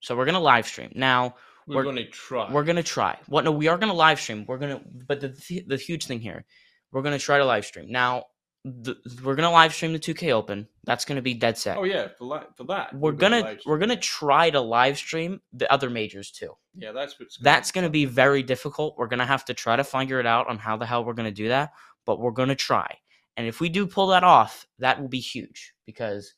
So 0.00 0.16
we're 0.16 0.26
gonna 0.26 0.40
live 0.40 0.66
stream 0.66 0.92
now. 0.94 1.34
We're, 1.66 1.76
We're- 1.76 1.84
going 1.84 1.96
to 1.96 2.06
try. 2.06 2.52
We're 2.52 2.62
gonna 2.62 2.82
try. 2.84 3.18
What? 3.26 3.44
No, 3.44 3.50
we 3.50 3.66
are 3.66 3.76
gonna 3.76 3.92
live 3.92 4.20
stream. 4.20 4.44
We're 4.46 4.58
gonna. 4.58 4.80
But 5.08 5.20
the 5.20 5.64
the 5.66 5.76
huge 5.76 6.06
thing 6.06 6.20
here, 6.20 6.44
we're 6.92 7.02
gonna 7.02 7.18
try 7.18 7.38
to 7.38 7.44
live 7.44 7.66
stream. 7.66 7.90
Now, 7.90 8.26
the, 8.66 8.96
we're 9.22 9.36
gonna 9.36 9.50
live 9.50 9.72
stream 9.72 9.92
the 9.92 9.98
2K 9.98 10.32
Open. 10.32 10.66
That's 10.84 11.04
gonna 11.04 11.22
be 11.22 11.34
dead 11.34 11.56
set. 11.56 11.78
Oh 11.78 11.84
yeah, 11.84 12.08
for 12.18 12.28
that. 12.34 12.56
For 12.56 12.64
that, 12.64 12.92
we're 12.94 13.12
gonna 13.12 13.40
live 13.40 13.60
we're 13.64 13.78
gonna 13.78 13.96
try 13.96 14.50
to 14.50 14.60
live 14.60 14.98
stream 14.98 15.40
the 15.52 15.72
other 15.72 15.88
majors 15.88 16.32
too. 16.32 16.56
Yeah, 16.74 16.90
that's 16.90 17.18
what's. 17.20 17.36
That's 17.38 17.70
gonna 17.70 17.90
be 17.90 18.06
very 18.06 18.42
difficult. 18.42 18.98
We're 18.98 19.06
gonna 19.06 19.26
have 19.26 19.44
to 19.46 19.54
try 19.54 19.76
to 19.76 19.84
figure 19.84 20.18
it 20.18 20.26
out 20.26 20.48
on 20.48 20.58
how 20.58 20.76
the 20.76 20.84
hell 20.84 21.04
we're 21.04 21.14
gonna 21.14 21.30
do 21.30 21.48
that. 21.48 21.74
But 22.04 22.18
we're 22.18 22.32
gonna 22.32 22.56
try. 22.56 22.98
And 23.36 23.46
if 23.46 23.60
we 23.60 23.68
do 23.68 23.86
pull 23.86 24.08
that 24.08 24.24
off, 24.24 24.66
that 24.80 25.00
will 25.00 25.08
be 25.08 25.20
huge 25.20 25.74
because 25.84 26.34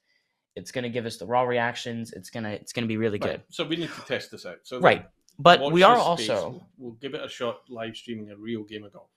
it's 0.55 0.71
gonna 0.71 0.91
give 0.91 1.07
us 1.07 1.17
the 1.17 1.27
raw 1.27 1.43
reactions. 1.43 2.13
It's 2.13 2.29
gonna 2.29 2.51
it's 2.51 2.75
gonna 2.75 2.87
be 2.87 2.99
really 2.99 3.19
good. 3.19 3.43
So 3.49 3.65
we 3.65 3.77
need 3.77 3.91
to 3.91 4.01
test 4.03 4.31
this 4.31 4.45
out. 4.45 4.59
So 4.65 4.81
Right. 4.81 5.07
But 5.39 5.73
we 5.73 5.83
are 5.83 5.97
space. 5.97 6.29
also 6.29 6.67
we'll 6.77 6.95
give 6.95 7.15
it 7.15 7.25
a 7.25 7.29
shot. 7.29 7.61
Live 7.71 7.97
streaming 7.97 8.31
a 8.31 8.37
real 8.37 8.65
game 8.65 8.85
of 8.85 8.93
golf. 8.93 9.09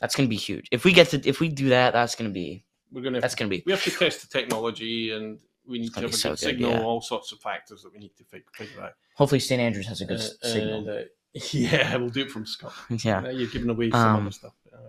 That's 0.00 0.14
gonna 0.16 0.28
be 0.28 0.36
huge. 0.36 0.66
If 0.70 0.84
we 0.84 0.92
get 0.92 1.08
to 1.10 1.28
if 1.28 1.40
we 1.40 1.48
do 1.48 1.68
that, 1.70 1.92
that's 1.92 2.14
gonna 2.14 2.30
be 2.30 2.64
We're 2.92 3.02
gonna. 3.02 3.20
that's 3.20 3.34
gonna 3.34 3.48
be 3.50 3.62
we 3.66 3.72
have 3.72 3.82
to 3.84 3.90
test 3.90 4.22
the 4.22 4.28
technology, 4.38 5.12
and 5.12 5.38
we 5.66 5.78
need 5.78 5.88
to 5.94 6.00
have 6.00 6.04
a 6.04 6.08
good 6.08 6.18
so 6.18 6.30
good, 6.30 6.38
signal. 6.38 6.70
yeah. 6.72 6.82
All 6.82 7.00
sorts 7.00 7.32
of 7.32 7.38
factors 7.40 7.82
that 7.82 7.92
we 7.92 7.98
need 7.98 8.14
to 8.16 8.24
fig- 8.24 8.44
figure 8.54 8.82
out. 8.82 8.92
hopefully 9.16 9.40
St 9.40 9.60
Andrews 9.60 9.86
has 9.86 10.00
a 10.00 10.04
good 10.04 10.20
Uh, 10.20 10.46
signal. 10.48 10.88
uh, 10.90 11.02
yeah, 11.52 11.96
we'll 11.96 12.10
do 12.10 12.22
it 12.22 12.30
from 12.30 12.44
Scotland. 12.46 13.04
yeah. 13.04 13.28
You're 13.30 13.48
giving 13.50 13.70
away 13.70 13.90
some 13.90 14.00
Um, 14.00 14.22
other 14.22 14.30
stuff. 14.30 14.52
Right. 14.72 14.80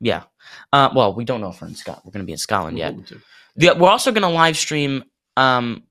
Yeah. 0.00 0.22
Uh, 0.72 0.90
well, 0.94 1.14
we 1.14 1.24
don't 1.24 1.40
know 1.40 1.48
if 1.50 1.60
we're 1.60 1.68
in 1.68 1.74
Scotland. 1.74 2.02
We're 2.04 2.12
going 2.12 2.22
to 2.24 2.26
be 2.26 2.32
in 2.32 2.38
Scotland 2.38 2.76
We're 2.78 2.84
yet. 2.90 2.94
Yeah, 3.56 3.72
we're 3.78 3.88
also 3.90 4.10
going 4.12 4.22
to 4.22 4.28
live 4.28 4.56
stream 4.56 5.04
um, 5.36 5.84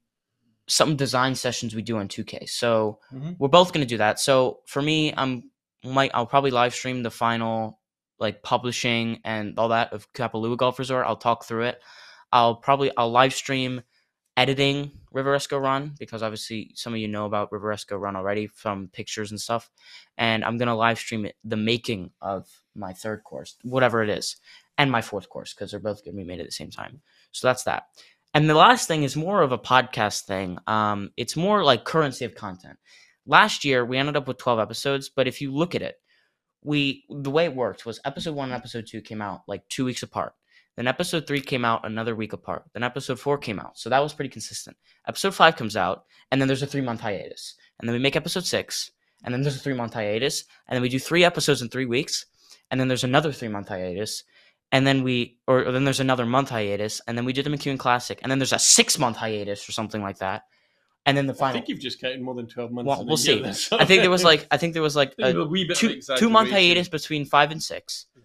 some 0.67 0.95
design 0.95 1.35
sessions 1.35 1.75
we 1.75 1.81
do 1.81 1.97
on 1.97 2.07
2K. 2.07 2.47
So 2.49 2.99
Mhm. 3.13 3.35
we're 3.39 3.47
both 3.49 3.71
going 3.73 3.85
to 3.85 3.89
do 3.89 3.97
that. 3.97 4.19
So 4.19 4.61
for 4.67 4.81
me, 4.81 5.13
I'm 5.15 5.51
might 5.83 6.11
I'll 6.13 6.25
probably 6.25 6.51
live 6.51 6.73
stream 6.73 7.03
the 7.03 7.11
final 7.11 7.79
like 8.19 8.43
publishing 8.43 9.19
and 9.23 9.57
all 9.57 9.69
that 9.69 9.93
of 9.93 10.11
Kapalua 10.13 10.57
Golf 10.57 10.79
Resort. 10.79 11.05
I'll 11.05 11.15
talk 11.15 11.45
through 11.45 11.63
it. 11.63 11.81
I'll 12.31 12.55
probably 12.55 12.91
I'll 12.97 13.11
live 13.11 13.33
stream 13.33 13.81
editing 14.35 14.91
Riveresco 15.13 15.61
Run 15.61 15.93
because 15.99 16.23
obviously 16.23 16.71
some 16.73 16.93
of 16.93 16.99
you 16.99 17.07
know 17.07 17.25
about 17.25 17.51
Riveresco 17.51 17.99
Run 17.99 18.15
already 18.15 18.47
from 18.47 18.89
pictures 18.91 19.31
and 19.31 19.39
stuff. 19.39 19.69
And 20.17 20.43
I'm 20.43 20.57
gonna 20.57 20.75
live 20.75 20.97
stream 20.97 21.25
it 21.25 21.35
the 21.43 21.57
making 21.57 22.11
of 22.21 22.47
my 22.75 22.93
third 22.93 23.23
course, 23.23 23.55
whatever 23.63 24.01
it 24.01 24.09
is, 24.09 24.37
and 24.77 24.91
my 24.91 25.01
fourth 25.01 25.29
course 25.29 25.53
because 25.53 25.71
they're 25.71 25.79
both 25.79 26.03
gonna 26.03 26.17
be 26.17 26.23
made 26.23 26.39
at 26.39 26.45
the 26.45 26.51
same 26.51 26.71
time. 26.71 27.01
So 27.31 27.47
that's 27.47 27.63
that. 27.63 27.83
And 28.33 28.49
the 28.49 28.55
last 28.55 28.87
thing 28.87 29.03
is 29.03 29.15
more 29.15 29.43
of 29.43 29.51
a 29.51 29.59
podcast 29.59 30.21
thing. 30.21 30.57
Um, 30.65 31.11
it's 31.17 31.35
more 31.35 31.63
like 31.63 31.85
currency 31.85 32.25
of 32.25 32.33
content. 32.33 32.79
Last 33.27 33.63
year 33.63 33.85
we 33.85 33.97
ended 33.97 34.17
up 34.17 34.27
with 34.27 34.37
12 34.37 34.59
episodes, 34.59 35.09
but 35.09 35.27
if 35.27 35.39
you 35.39 35.53
look 35.53 35.75
at 35.75 35.83
it, 35.83 35.95
we 36.63 37.05
the 37.09 37.31
way 37.31 37.45
it 37.45 37.55
worked 37.55 37.85
was 37.85 37.99
episode 38.05 38.35
one 38.35 38.49
and 38.49 38.55
episode 38.55 38.87
two 38.87 39.01
came 39.01 39.21
out 39.21 39.41
like 39.47 39.67
two 39.69 39.85
weeks 39.85 40.03
apart. 40.03 40.33
Then 40.75 40.87
episode 40.87 41.27
three 41.27 41.41
came 41.41 41.65
out 41.65 41.85
another 41.85 42.15
week 42.15 42.33
apart. 42.33 42.63
Then 42.73 42.83
episode 42.83 43.19
four 43.19 43.37
came 43.37 43.59
out. 43.59 43.77
So 43.77 43.89
that 43.89 43.99
was 43.99 44.13
pretty 44.13 44.29
consistent. 44.29 44.75
Episode 45.07 45.35
five 45.35 45.55
comes 45.55 45.77
out, 45.77 46.05
and 46.31 46.41
then 46.41 46.47
there's 46.47 46.63
a 46.63 46.67
three 46.67 46.81
month 46.81 47.01
hiatus. 47.01 47.55
And 47.79 47.87
then 47.87 47.93
we 47.93 47.99
make 47.99 48.15
episode 48.15 48.45
six, 48.45 48.91
and 49.23 49.33
then 49.33 49.41
there's 49.41 49.55
a 49.55 49.59
three 49.59 49.73
month 49.73 49.93
hiatus. 49.93 50.45
And 50.67 50.75
then 50.75 50.81
we 50.81 50.89
do 50.89 50.99
three 50.99 51.23
episodes 51.23 51.61
in 51.61 51.69
three 51.69 51.85
weeks. 51.85 52.25
And 52.71 52.79
then 52.79 52.87
there's 52.87 53.03
another 53.03 53.31
three 53.31 53.49
month 53.49 53.69
hiatus. 53.69 54.23
And 54.71 54.87
then 54.87 55.03
we, 55.03 55.37
or, 55.47 55.67
or 55.67 55.71
then 55.71 55.83
there's 55.83 55.99
another 55.99 56.25
month 56.25 56.49
hiatus. 56.49 57.01
And 57.07 57.17
then 57.17 57.25
we 57.25 57.33
did 57.33 57.45
the 57.45 57.51
McEwen 57.51 57.77
Classic. 57.77 58.19
And 58.23 58.31
then 58.31 58.39
there's 58.39 58.53
a 58.53 58.59
six 58.59 58.97
month 58.97 59.17
hiatus 59.17 59.67
or 59.69 59.71
something 59.71 60.01
like 60.01 60.17
that. 60.17 60.43
And 61.05 61.17
then 61.17 61.27
the 61.27 61.33
final. 61.33 61.49
I 61.49 61.59
think 61.59 61.67
you've 61.67 61.79
just 61.79 61.99
counted 61.99 62.21
more 62.21 62.33
than 62.33 62.47
twelve 62.47 62.71
months. 62.71 62.87
Well, 62.87 63.05
we'll 63.05 63.17
see. 63.17 63.43
I 63.71 63.85
think 63.85 64.01
there 64.01 64.09
was 64.09 64.23
like, 64.23 64.47
I 64.51 64.57
think 64.57 64.73
there 64.73 64.81
was 64.81 64.95
like 64.95 65.13
a 65.19 65.37
a 65.37 65.65
two 65.75 66.01
two 66.17 66.29
month 66.29 66.49
hiatus 66.49 66.87
between 66.87 67.25
five 67.25 67.51
and 67.51 67.61
six. 67.61 68.05
Yeah. 68.15 68.21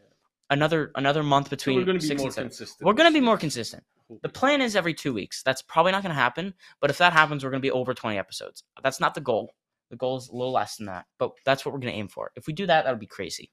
Another 0.50 0.92
another 0.94 1.22
month 1.22 1.50
between. 1.50 1.76
So 1.76 1.80
we're 1.80 1.86
going 1.86 2.00
to 2.00 2.08
be 2.08 2.16
more 2.16 2.30
consistent. 2.30 2.86
We're 2.86 2.92
gonna 2.92 3.12
be 3.12 3.20
more 3.20 3.36
consistent. 3.36 3.82
The 4.22 4.28
plan 4.28 4.62
is 4.62 4.74
every 4.74 4.94
two 4.94 5.12
weeks. 5.12 5.42
That's 5.42 5.62
probably 5.62 5.92
not 5.92 6.02
going 6.02 6.14
to 6.14 6.20
happen. 6.20 6.54
But 6.80 6.90
if 6.90 6.98
that 6.98 7.12
happens, 7.12 7.44
we're 7.44 7.50
going 7.50 7.60
to 7.60 7.66
be 7.66 7.70
over 7.70 7.92
20 7.92 8.16
episodes. 8.16 8.62
That's 8.82 9.00
not 9.00 9.14
the 9.14 9.20
goal. 9.20 9.52
The 9.90 9.96
goal 9.96 10.16
is 10.16 10.28
a 10.28 10.34
little 10.34 10.52
less 10.52 10.76
than 10.76 10.86
that. 10.86 11.06
But 11.18 11.32
that's 11.44 11.64
what 11.64 11.72
we're 11.72 11.80
going 11.80 11.92
to 11.92 11.98
aim 11.98 12.08
for. 12.08 12.30
If 12.34 12.46
we 12.46 12.54
do 12.54 12.66
that, 12.66 12.84
that'll 12.84 12.98
be 12.98 13.06
crazy. 13.06 13.50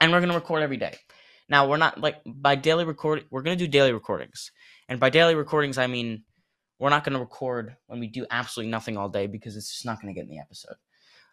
And 0.00 0.10
we're 0.10 0.20
going 0.20 0.30
to 0.30 0.34
record 0.34 0.62
every 0.62 0.76
day. 0.76 0.96
Now, 1.48 1.68
we're 1.68 1.76
not 1.76 2.00
like 2.00 2.16
by 2.26 2.56
daily 2.56 2.84
recording. 2.84 3.24
we're 3.30 3.42
going 3.42 3.56
to 3.56 3.64
do 3.64 3.70
daily 3.70 3.92
recordings. 3.92 4.50
And 4.88 4.98
by 4.98 5.10
daily 5.10 5.36
recordings, 5.36 5.78
I 5.78 5.86
mean 5.86 6.24
we're 6.78 6.90
not 6.90 7.04
going 7.04 7.14
to 7.14 7.20
record 7.20 7.76
when 7.86 8.00
we 8.00 8.06
do 8.06 8.26
absolutely 8.30 8.70
nothing 8.70 8.96
all 8.96 9.08
day 9.08 9.26
because 9.26 9.56
it's 9.56 9.72
just 9.72 9.86
not 9.86 10.00
going 10.00 10.14
to 10.14 10.18
get 10.18 10.28
in 10.28 10.30
the 10.30 10.40
episode. 10.40 10.76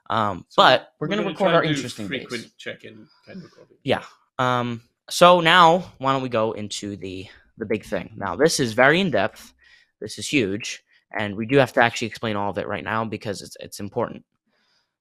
Um, 0.09 0.45
So 0.49 0.61
but 0.61 0.93
we're, 0.99 1.07
going 1.07 1.21
to 1.21 1.27
record 1.27 1.53
our 1.53 1.63
interesting 1.63 2.07
frequent 2.07 2.51
check-in 2.57 3.07
kind 3.25 3.37
of 3.37 3.43
recording. 3.43 3.77
Yeah. 3.83 4.03
Um, 4.39 4.81
so 5.09 5.41
now 5.41 5.91
why 5.97 6.13
don't 6.13 6.23
we 6.23 6.29
go 6.29 6.53
into 6.53 6.95
the 6.95 7.27
the 7.57 7.65
big 7.65 7.85
thing? 7.85 8.13
Now 8.15 8.35
this 8.35 8.59
is 8.59 8.73
very 8.73 8.99
in 8.99 9.11
depth. 9.11 9.53
This 9.99 10.17
is 10.17 10.27
huge, 10.27 10.83
and 11.17 11.35
we 11.35 11.45
do 11.45 11.57
have 11.57 11.73
to 11.73 11.81
actually 11.81 12.07
explain 12.07 12.35
all 12.35 12.49
of 12.49 12.57
it 12.57 12.67
right 12.67 12.83
now 12.83 13.05
because 13.05 13.41
it's 13.41 13.55
it's 13.59 13.79
important. 13.79 14.25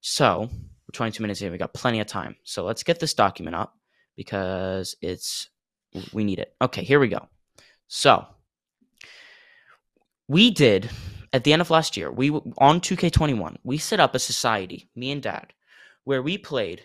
So 0.01 0.49
we're 0.51 0.93
22 0.93 1.23
minutes 1.23 1.41
in. 1.41 1.53
We 1.53 1.59
got 1.59 1.75
plenty 1.75 2.01
of 2.01 2.07
time. 2.07 2.37
So 2.45 2.65
let's 2.65 2.83
get 2.83 3.01
this 3.01 3.15
document 3.15 3.57
up 3.57 3.77
because 4.17 4.97
it's 5.01 5.49
we 6.13 6.25
need 6.25 6.39
it. 6.39 6.55
Okay, 6.61 6.83
here 6.83 7.01
we 7.01 7.09
go. 7.09 7.29
So 7.89 8.27
we 10.33 10.51
did 10.51 10.91
at 11.35 11.45
the 11.45 11.53
end 11.53 11.61
of 11.61 11.71
last 11.71 11.95
year. 11.95 12.11
We 12.11 12.31
on 12.31 12.81
2K21. 12.81 13.57
We 13.65 13.77
set 13.77 14.01
up 14.01 14.15
a 14.15 14.19
society, 14.19 14.89
me 14.97 15.11
and 15.13 15.23
Dad, 15.23 15.53
where 16.05 16.23
we 16.23 16.39
played 16.39 16.81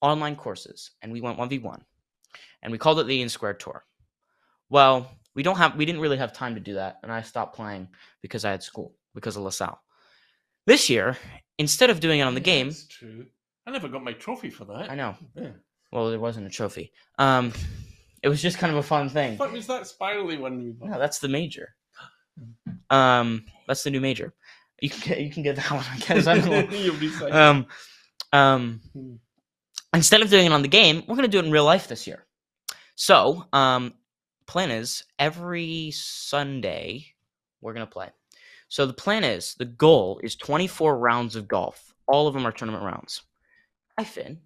online 0.00 0.36
courses 0.36 0.92
and 1.02 1.12
we 1.12 1.20
went 1.20 1.36
1v1 1.36 1.80
and 2.62 2.70
we 2.70 2.78
called 2.78 3.00
it 3.00 3.06
the 3.08 3.18
Iain 3.18 3.28
Squared 3.28 3.58
Tour. 3.58 3.84
Well, 4.70 5.10
we 5.34 5.42
don't 5.42 5.56
have 5.56 5.76
we 5.76 5.84
didn't 5.84 6.00
really 6.00 6.16
have 6.16 6.32
time 6.32 6.54
to 6.54 6.60
do 6.60 6.74
that 6.74 7.00
and 7.02 7.10
I 7.10 7.22
stopped 7.22 7.56
playing 7.56 7.88
because 8.20 8.44
I 8.44 8.52
had 8.52 8.62
school 8.62 8.94
because 9.14 9.36
of 9.36 9.42
LaSalle. 9.42 9.80
This 10.66 10.88
year, 10.88 11.16
instead 11.58 11.90
of 11.90 11.98
doing 11.98 12.20
it 12.20 12.22
on 12.22 12.34
the 12.34 12.40
Yeah, 12.40 12.54
game, 12.54 12.68
That's 12.68 12.86
true. 12.86 13.26
I 13.66 13.72
never 13.72 13.88
got 13.88 14.04
my 14.04 14.12
trophy 14.12 14.50
for 14.50 14.64
that. 14.66 14.90
I 14.90 14.94
know. 14.94 15.16
Yeah. 15.34 15.50
Well, 15.90 16.10
there 16.10 16.20
wasn't 16.20 16.46
a 16.46 16.50
trophy. 16.50 16.92
Um 17.18 17.52
it 18.22 18.28
was 18.28 18.40
just 18.40 18.58
kind 18.58 18.72
of 18.72 18.78
a 18.78 18.82
fun 18.94 19.08
thing. 19.08 19.36
What 19.38 19.50
was 19.50 19.66
that 19.66 19.88
spirally 19.88 20.38
one? 20.38 20.76
No, 20.80 21.00
that's 21.00 21.18
the 21.18 21.28
major. 21.28 21.74
Um 22.90 23.44
that's 23.66 23.82
the 23.82 23.90
new 23.90 24.00
major. 24.00 24.34
You 24.80 24.90
can 24.90 25.00
get 25.08 25.20
you 25.20 25.30
can 25.30 25.42
get 25.42 25.56
that 25.56 25.70
one 25.70 25.84
I 25.90 25.98
guess. 25.98 26.26
I 26.26 26.38
don't 26.38 26.50
know. 26.50 26.76
You'll 26.76 26.96
be 26.96 27.10
um, 27.30 27.66
um, 28.32 28.80
Hmm. 28.92 29.14
instead 29.94 30.22
of 30.22 30.30
doing 30.30 30.46
it 30.46 30.52
on 30.52 30.62
the 30.62 30.68
game, 30.68 31.02
we're 31.06 31.16
gonna 31.16 31.28
do 31.28 31.38
it 31.38 31.44
in 31.44 31.52
real 31.52 31.64
life 31.64 31.88
this 31.88 32.06
year. 32.06 32.26
So, 32.94 33.46
um, 33.52 33.94
plan 34.46 34.70
is 34.70 35.04
every 35.18 35.90
Sunday 35.92 37.06
we're 37.60 37.72
gonna 37.74 37.86
play. 37.86 38.10
So 38.68 38.86
the 38.86 38.92
plan 38.94 39.22
is 39.22 39.54
the 39.54 39.66
goal 39.66 40.18
is 40.22 40.34
24 40.34 40.98
rounds 40.98 41.36
of 41.36 41.46
golf. 41.46 41.92
All 42.06 42.26
of 42.26 42.34
them 42.34 42.46
are 42.46 42.52
tournament 42.52 42.84
rounds. 42.84 43.22
Hi, 43.98 44.04
Finn. 44.04 44.40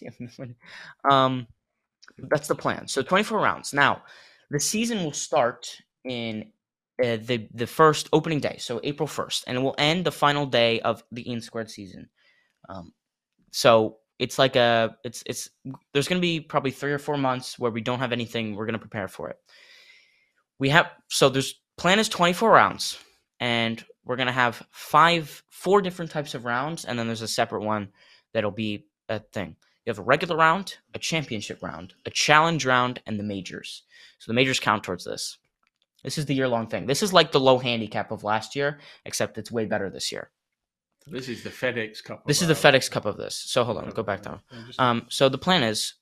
um, 1.10 1.46
that's 2.18 2.48
the 2.48 2.54
plan. 2.54 2.88
So 2.88 3.02
24 3.02 3.38
rounds. 3.40 3.72
Now, 3.72 4.02
the 4.50 4.58
season 4.60 5.04
will 5.04 5.12
start 5.12 5.70
in 6.04 6.52
uh, 7.02 7.16
the 7.16 7.48
the 7.52 7.66
first 7.66 8.08
opening 8.12 8.40
day, 8.40 8.56
so 8.58 8.80
April 8.84 9.08
1st, 9.08 9.44
and 9.46 9.56
it 9.56 9.60
will 9.60 9.74
end 9.78 10.04
the 10.04 10.12
final 10.12 10.46
day 10.46 10.80
of 10.80 11.02
the 11.10 11.28
Iain 11.28 11.40
Squared 11.40 11.70
season. 11.70 12.08
Um, 12.68 12.92
so 13.50 13.98
it's 14.18 14.38
like 14.38 14.56
a 14.56 14.96
it's 15.04 15.22
it's 15.26 15.50
there's 15.92 16.08
going 16.08 16.20
to 16.20 16.26
be 16.26 16.40
probably 16.40 16.70
three 16.70 16.92
or 16.92 16.98
four 16.98 17.16
months 17.16 17.58
where 17.58 17.70
we 17.70 17.80
don't 17.80 17.98
have 17.98 18.12
anything. 18.12 18.54
We're 18.54 18.66
going 18.66 18.74
to 18.74 18.78
prepare 18.78 19.08
for 19.08 19.28
it. 19.30 19.36
We 20.58 20.68
have 20.70 20.90
so 21.08 21.28
there's 21.28 21.54
plan 21.76 21.98
is 21.98 22.08
24 22.08 22.50
rounds, 22.50 22.98
and 23.40 23.84
we're 24.04 24.16
going 24.16 24.28
to 24.28 24.32
have 24.32 24.64
five 24.70 25.42
four 25.48 25.82
different 25.82 26.10
types 26.10 26.34
of 26.34 26.44
rounds, 26.44 26.84
and 26.84 26.98
then 26.98 27.06
there's 27.06 27.22
a 27.22 27.28
separate 27.28 27.64
one 27.64 27.88
that'll 28.32 28.50
be 28.50 28.86
a 29.08 29.18
thing. 29.18 29.56
You 29.84 29.90
have 29.90 29.98
a 29.98 30.02
regular 30.02 30.36
round, 30.36 30.76
a 30.94 30.98
championship 30.98 31.62
round, 31.62 31.94
a 32.06 32.10
challenge 32.10 32.64
round, 32.64 33.02
and 33.06 33.18
the 33.18 33.24
majors. 33.24 33.82
So 34.18 34.30
the 34.30 34.34
majors 34.34 34.60
count 34.60 34.84
towards 34.84 35.04
this. 35.04 35.38
This 36.04 36.18
is 36.18 36.26
the 36.26 36.34
year 36.34 36.46
long 36.46 36.68
thing. 36.68 36.86
This 36.86 37.02
is 37.02 37.12
like 37.12 37.32
the 37.32 37.40
low 37.40 37.58
handicap 37.58 38.12
of 38.12 38.22
last 38.22 38.54
year, 38.54 38.78
except 39.06 39.38
it's 39.38 39.50
way 39.50 39.64
better 39.64 39.90
this 39.90 40.12
year. 40.12 40.30
This 41.06 41.28
is 41.28 41.42
the 41.42 41.50
FedEx 41.50 42.04
Cup. 42.04 42.24
This 42.26 42.42
is 42.42 42.48
the 42.48 42.54
FedEx 42.54 42.90
Cup 42.90 43.04
of 43.04 43.16
this. 43.16 43.34
So 43.34 43.64
hold 43.64 43.78
on, 43.78 43.90
go 43.90 44.02
back 44.02 44.22
down. 44.22 44.40
Um, 44.78 45.06
so 45.08 45.28
the 45.28 45.38
plan 45.38 45.62
is 45.62 45.94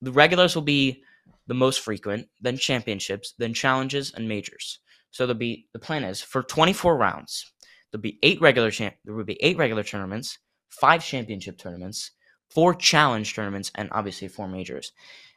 the 0.00 0.12
regulars 0.12 0.54
will 0.54 0.62
be 0.62 1.02
the 1.46 1.54
most 1.54 1.80
frequent, 1.80 2.28
then 2.40 2.56
championships, 2.56 3.34
then 3.38 3.54
challenges 3.54 4.12
and 4.14 4.28
majors. 4.28 4.80
So 5.10 5.26
there'll 5.26 5.38
be 5.38 5.66
the 5.72 5.78
plan 5.78 6.04
is 6.04 6.20
for 6.20 6.42
24 6.42 6.96
rounds. 6.96 7.52
There'll 7.90 8.02
be 8.02 8.18
eight 8.22 8.40
regular 8.40 8.70
champ. 8.70 8.94
There 9.04 9.14
will 9.14 9.24
be 9.24 9.40
eight 9.42 9.56
regular 9.56 9.84
tournaments, 9.84 10.38
five 10.68 11.04
championship 11.04 11.58
tournaments, 11.58 12.10
four 12.50 12.74
challenge 12.74 13.34
tournaments, 13.34 13.70
and 13.74 13.88
obviously 13.92 14.28
four 14.28 14.48
majors. 14.48 14.92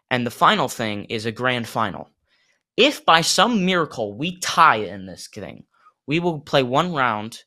And 0.10 0.26
the 0.26 0.32
final 0.32 0.68
thing 0.68 1.06
is 1.06 1.26
a 1.26 1.32
grand 1.32 1.68
final. 1.68 2.10
If 2.78 3.06
by 3.06 3.22
some 3.22 3.66
miracle 3.66 4.16
we 4.16 4.40
tie 4.40 4.78
in 4.78 5.06
this 5.06 5.28
thing, 5.28 5.66
we 6.06 6.20
will 6.20 6.40
play 6.40 6.64
one 6.64 6.94
round 6.94 7.44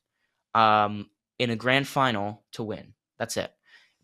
um, 0.55 1.09
in 1.39 1.51
a 1.51 1.57
grand 1.57 1.87
final 1.87 2.45
to 2.53 2.65
win. 2.65 2.95
That's 3.19 3.37
it. 3.37 3.53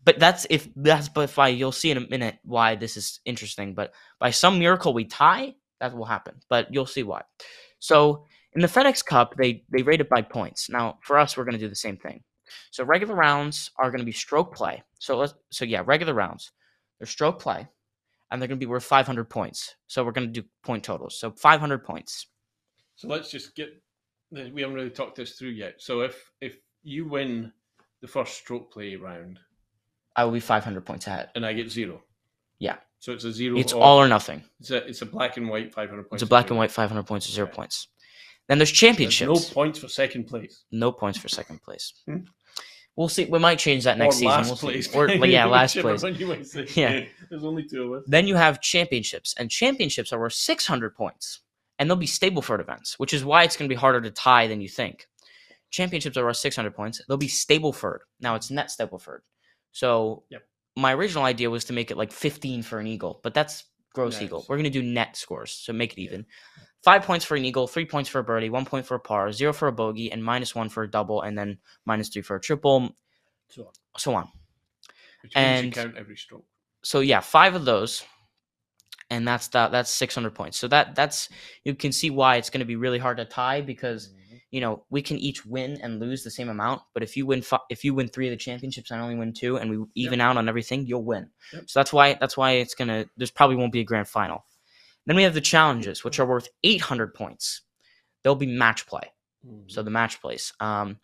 But 0.03 0.19
that's 0.19 0.47
if 0.49 0.69
that's 0.75 1.09
but 1.09 1.21
if 1.21 1.37
I 1.37 1.49
you'll 1.49 1.73
see 1.73 1.91
in 1.91 1.97
a 1.97 2.07
minute 2.07 2.39
why 2.43 2.75
this 2.75 2.95
is 2.95 3.19
interesting. 3.25 3.73
But 3.75 3.93
by 4.19 4.31
some 4.31 4.57
miracle 4.57 4.93
we 4.93 5.03
tie, 5.03 5.55
that 5.81 5.95
will 5.95 6.05
happen. 6.05 6.35
But 6.49 6.73
you'll 6.73 6.85
see 6.85 7.03
why. 7.03 7.23
So 7.79 8.25
in 8.53 8.61
the 8.61 8.67
FedEx 8.67 9.03
Cup, 9.03 9.35
they 9.37 9.65
they 9.69 9.83
rate 9.83 10.01
it 10.01 10.09
by 10.09 10.21
points. 10.21 10.69
Now 10.69 10.99
for 11.03 11.19
us, 11.19 11.35
we're 11.35 11.43
going 11.43 11.57
to 11.57 11.59
do 11.59 11.67
the 11.69 11.75
same 11.75 11.97
thing. 11.97 12.23
So 12.71 12.85
regular 12.85 13.15
rounds 13.15 13.71
are 13.77 13.91
going 13.91 13.99
to 13.99 14.05
be 14.05 14.13
stroke 14.13 14.55
play. 14.55 14.81
So 14.99 15.17
let's 15.17 15.33
so 15.51 15.65
yeah, 15.65 15.83
regular 15.85 16.13
rounds. 16.13 16.51
They're 16.99 17.07
stroke 17.07 17.39
play, 17.41 17.67
and 18.31 18.41
they're 18.41 18.47
going 18.47 18.59
to 18.59 18.65
be 18.65 18.69
worth 18.69 18.83
500 18.83 19.29
points. 19.29 19.75
So 19.87 20.03
we're 20.03 20.11
going 20.11 20.31
to 20.31 20.41
do 20.41 20.47
point 20.63 20.83
totals. 20.83 21.19
So 21.19 21.31
500 21.31 21.83
points. 21.83 22.27
So 22.95 23.07
let's 23.07 23.29
just 23.31 23.55
get. 23.55 23.69
We 24.31 24.61
haven't 24.61 24.75
really 24.75 24.89
talked 24.89 25.15
this 25.15 25.33
through 25.33 25.49
yet. 25.51 25.75
So 25.79 26.01
if 26.01 26.31
if 26.41 26.57
you 26.83 27.07
win 27.07 27.51
the 28.01 28.07
first 28.07 28.33
stroke 28.35 28.71
play 28.73 28.95
round, 28.95 29.39
I 30.15 30.23
will 30.25 30.31
be 30.33 30.39
500 30.39 30.85
points 30.85 31.07
ahead. 31.07 31.29
and 31.35 31.45
I 31.45 31.53
get 31.53 31.69
zero. 31.71 32.01
Yeah. 32.59 32.77
So 32.99 33.13
it's 33.13 33.23
a 33.23 33.31
zero. 33.31 33.57
It's 33.57 33.73
or- 33.73 33.81
all 33.83 33.97
or 34.01 34.07
nothing. 34.07 34.43
It's 34.59 34.71
a 34.71 34.77
it's 34.87 35.01
a 35.01 35.05
black 35.05 35.37
and 35.37 35.47
white 35.47 35.73
five 35.73 35.89
hundred 35.89 36.09
points. 36.09 36.21
It's 36.23 36.27
a 36.27 36.29
black 36.29 36.49
and 36.49 36.57
white 36.57 36.71
500 36.71 37.03
points 37.03 37.29
or 37.29 37.31
zero 37.31 37.47
points. 37.47 37.87
Then 38.47 38.57
there's 38.57 38.69
There's 38.69 38.79
championships. 38.79 39.49
no 39.49 39.53
points 39.53 39.77
for 39.79 39.87
second 39.87 40.25
place. 40.25 40.63
No 40.71 40.91
points 40.91 41.19
for 41.19 41.27
second 41.29 41.61
place. 41.61 41.93
Hmm. 42.05 42.17
We'll 42.97 43.09
see. 43.09 43.25
We 43.25 43.37
might 43.39 43.59
change 43.59 43.83
that 43.85 43.97
next 43.97 44.15
or 44.15 44.19
season. 44.19 44.27
last 44.29 44.47
We'll 44.47 44.57
see. 44.57 44.67
place. 44.67 44.93
Or, 44.95 45.07
but 45.07 45.29
yeah, 45.29 45.45
last 45.59 45.77
place. 45.77 46.01
one 46.03 46.15
you 46.15 46.25
might 46.27 46.45
say. 46.47 46.65
Yeah. 46.73 47.05
There's 47.29 47.43
only 47.45 47.63
two 47.63 47.93
of 47.93 48.01
us. 48.01 48.05
Then 48.07 48.27
you 48.27 48.35
have 48.35 48.59
championships, 48.59 49.35
and 49.37 49.49
championships 49.51 50.11
are 50.11 50.19
worth 50.19 50.33
600 50.33 50.95
points, 50.95 51.41
and 51.79 51.89
they'll 51.89 51.95
be 51.95 52.07
Stableford 52.07 52.59
events, 52.59 52.97
which 52.99 53.13
is 53.13 53.23
why 53.23 53.43
it's 53.43 53.55
going 53.55 53.69
to 53.69 53.73
be 53.73 53.79
harder 53.79 54.01
to 54.01 54.09
tie 54.11 54.47
than 54.47 54.61
you 54.61 54.67
think. 54.67 55.07
Championships 55.69 56.17
are 56.17 56.25
worth 56.25 56.37
600 56.37 56.73
points. 56.75 57.01
They'll 57.07 57.17
be 57.17 57.27
Stableford. 57.27 57.99
Now 58.19 58.35
it's 58.35 58.49
net 58.49 58.69
Stableford. 58.69 59.19
So 59.73 60.23
Yep. 60.31 60.43
my 60.75 60.93
original 60.93 61.23
idea 61.23 61.49
was 61.51 61.65
to 61.65 61.73
make 61.73 61.91
it 61.91 61.97
like 61.97 62.11
15 62.11 62.63
for 62.63 62.79
an 62.79 62.87
eagle, 62.87 63.19
but 63.23 63.33
that's 63.35 63.65
gross 63.93 64.13
Nice. 64.15 64.23
eagle. 64.23 64.45
We're 64.49 64.55
going 64.57 64.63
to 64.63 64.69
do 64.69 64.81
net 64.81 65.15
scores, 65.17 65.51
so 65.51 65.71
make 65.73 65.93
it 65.93 66.01
even. 66.01 66.25
Five 66.87 67.03
points 67.03 67.25
for 67.25 67.35
an 67.35 67.43
eagle, 67.43 67.67
three 67.67 67.85
points 67.85 68.09
for 68.09 68.19
a 68.19 68.23
birdie, 68.23 68.49
one 68.49 68.63
point 68.63 68.85
for 68.85 68.95
a 68.95 68.99
par, 68.99 69.29
zero 69.33 69.51
for 69.51 69.67
a 69.67 69.73
bogey, 69.73 70.09
and 70.09 70.23
minus 70.23 70.55
one 70.55 70.69
for 70.69 70.83
a 70.83 70.89
double, 70.89 71.21
and 71.21 71.37
then 71.37 71.57
minus 71.83 72.07
three 72.07 72.21
for 72.21 72.37
a 72.37 72.39
triple, 72.39 72.95
So 73.49 73.63
on. 73.65 73.71
so 73.97 74.15
on. 74.15 74.29
Which 75.21 75.35
means 75.35 75.35
And- 75.35 75.65
you 75.65 75.71
count 75.73 75.97
every 75.97 76.15
stroke. 76.15 76.45
so 76.83 77.01
yeah, 77.01 77.19
five 77.19 77.55
of 77.55 77.65
those, 77.65 78.05
and 79.09 79.27
that's 79.27 79.49
that. 79.49 79.73
That's 79.73 79.89
six 79.89 80.15
hundred 80.15 80.33
points. 80.33 80.57
So 80.57 80.69
that 80.69 80.95
that's 80.95 81.27
you 81.65 81.75
can 81.75 81.91
see 81.91 82.09
why 82.09 82.37
it's 82.37 82.49
going 82.49 82.59
to 82.61 82.65
be 82.65 82.77
really 82.77 82.99
hard 82.99 83.17
to 83.17 83.25
tie 83.25 83.59
because 83.59 84.07
Mhm. 84.07 84.39
you 84.51 84.61
know 84.61 84.85
we 84.89 85.01
can 85.01 85.17
each 85.17 85.45
win 85.45 85.81
and 85.81 85.99
lose 85.99 86.23
the 86.23 86.31
same 86.31 86.47
amount. 86.47 86.83
But 86.93 87.03
if 87.03 87.17
you 87.17 87.25
win 87.25 87.41
fi- 87.41 87.59
if 87.69 87.83
you 87.83 87.95
win 87.95 88.07
three 88.07 88.27
of 88.27 88.31
the 88.31 88.37
championships 88.37 88.91
and 88.91 89.01
I 89.01 89.03
only 89.03 89.15
win 89.17 89.33
two, 89.33 89.57
and 89.57 89.69
we 89.69 89.85
even 89.95 90.21
out 90.21 90.37
on 90.37 90.47
everything, 90.47 90.85
you'll 90.87 91.03
win. 91.03 91.31
Yep. 91.51 91.63
So 91.69 91.79
that's 91.81 91.91
why 91.91 92.13
that's 92.13 92.37
why 92.37 92.51
it's 92.51 92.75
gonna. 92.75 93.09
There's 93.17 93.31
probably 93.31 93.57
won't 93.57 93.73
be 93.73 93.81
a 93.81 93.83
grand 93.83 94.07
final. 94.07 94.45
Then 95.07 95.15
we 95.15 95.23
have 95.23 95.33
the 95.33 95.41
challenges, 95.41 96.03
which 96.03 96.19
are 96.19 96.25
worth 96.27 96.49
eight 96.63 96.81
hundred 96.81 97.15
points. 97.15 97.61
They'll 98.23 98.35
be 98.35 98.45
match 98.45 98.85
play. 98.85 99.11
Mhm. 99.45 99.71
So 99.71 99.81
the 99.81 99.89
match 99.89 100.21
plays. 100.21 100.53
Um, 100.59 100.99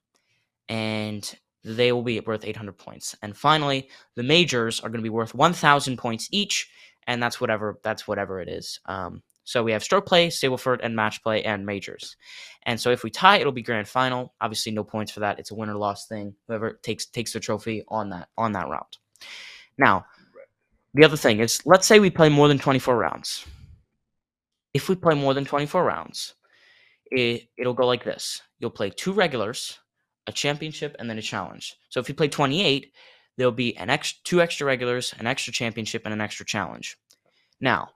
and 0.70 1.34
they 1.64 1.92
will 1.92 2.04
be 2.04 2.20
worth 2.20 2.46
800 2.46 2.78
points. 2.78 3.16
And 3.22 3.36
finally, 3.36 3.90
the 4.16 4.24
majors 4.24 4.80
are 4.82 4.90
going 4.90 5.00
to 5.00 5.04
be 5.04 5.10
worth 5.10 5.34
1,000 5.34 5.98
points 5.98 6.28
each, 6.32 6.70
and 7.08 7.22
that's 7.24 7.40
whatever 7.40 7.80
that's 7.84 8.08
whatever 8.08 8.42
it 8.42 8.50
is. 8.50 8.80
Um, 8.86 9.24
so 9.46 9.64
we 9.64 9.72
have 9.74 9.84
stroke 9.84 10.06
play, 10.06 10.28
Stableford, 10.28 10.80
and 10.84 10.96
match 10.96 11.22
play, 11.22 11.44
and 11.44 11.66
majors. 11.66 12.16
And 12.64 12.80
so 12.80 12.92
if 12.92 13.04
we 13.04 13.10
tie, 13.10 13.38
it'll 13.38 13.52
be 13.52 13.62
grand 13.62 13.88
final. 13.88 14.34
Obviously, 14.40 14.72
no 14.72 14.84
points 14.84 15.12
for 15.12 15.20
that. 15.22 15.40
It's 15.40 15.52
a 15.52 15.56
win 15.56 15.70
or 15.70 15.76
loss 15.76 16.08
thing. 16.08 16.36
Whoever 16.48 16.80
takes 16.82 17.06
takes 17.06 17.34
the 17.34 17.40
trophy 17.40 17.84
on 17.90 18.10
that 18.10 18.30
on 18.38 18.54
that 18.54 18.70
round. 18.70 18.98
Now, 19.78 20.06
the 20.94 21.04
other 21.04 21.18
thing 21.18 21.40
is, 21.40 21.62
let's 21.66 21.88
say 21.88 22.00
we 22.00 22.10
play 22.10 22.30
more 22.30 22.48
than 22.48 22.60
24 22.60 22.96
rounds. 22.96 23.46
If 24.74 24.90
we 24.90 24.96
play 24.96 25.16
more 25.16 25.34
than 25.34 25.46
24 25.46 25.84
rounds, 25.84 26.34
it, 27.12 27.48
it'll 27.58 27.74
go 27.74 27.86
like 27.86 28.04
this. 28.04 28.42
You'll 28.60 28.72
play 28.72 28.90
two 28.90 29.14
regulars, 29.14 29.78
a 30.28 30.32
championship, 30.32 30.96
and 31.00 31.10
then 31.10 31.18
a 31.18 31.22
challenge. 31.22 31.76
So 31.90 32.00
if 32.00 32.10
you 32.10 32.16
play 32.16 32.28
28, 32.28 32.92
there'll 33.38 33.52
be 33.52 33.76
an 33.78 33.90
ex- 33.90 34.20
two 34.24 34.42
extra 34.42 34.66
regulars, 34.66 35.14
an 35.20 35.28
extra 35.28 35.54
championship, 35.54 36.04
and 36.06 36.14
an 36.14 36.22
extra 36.22 36.46
challenge. 36.46 36.98
Now, 37.60 37.90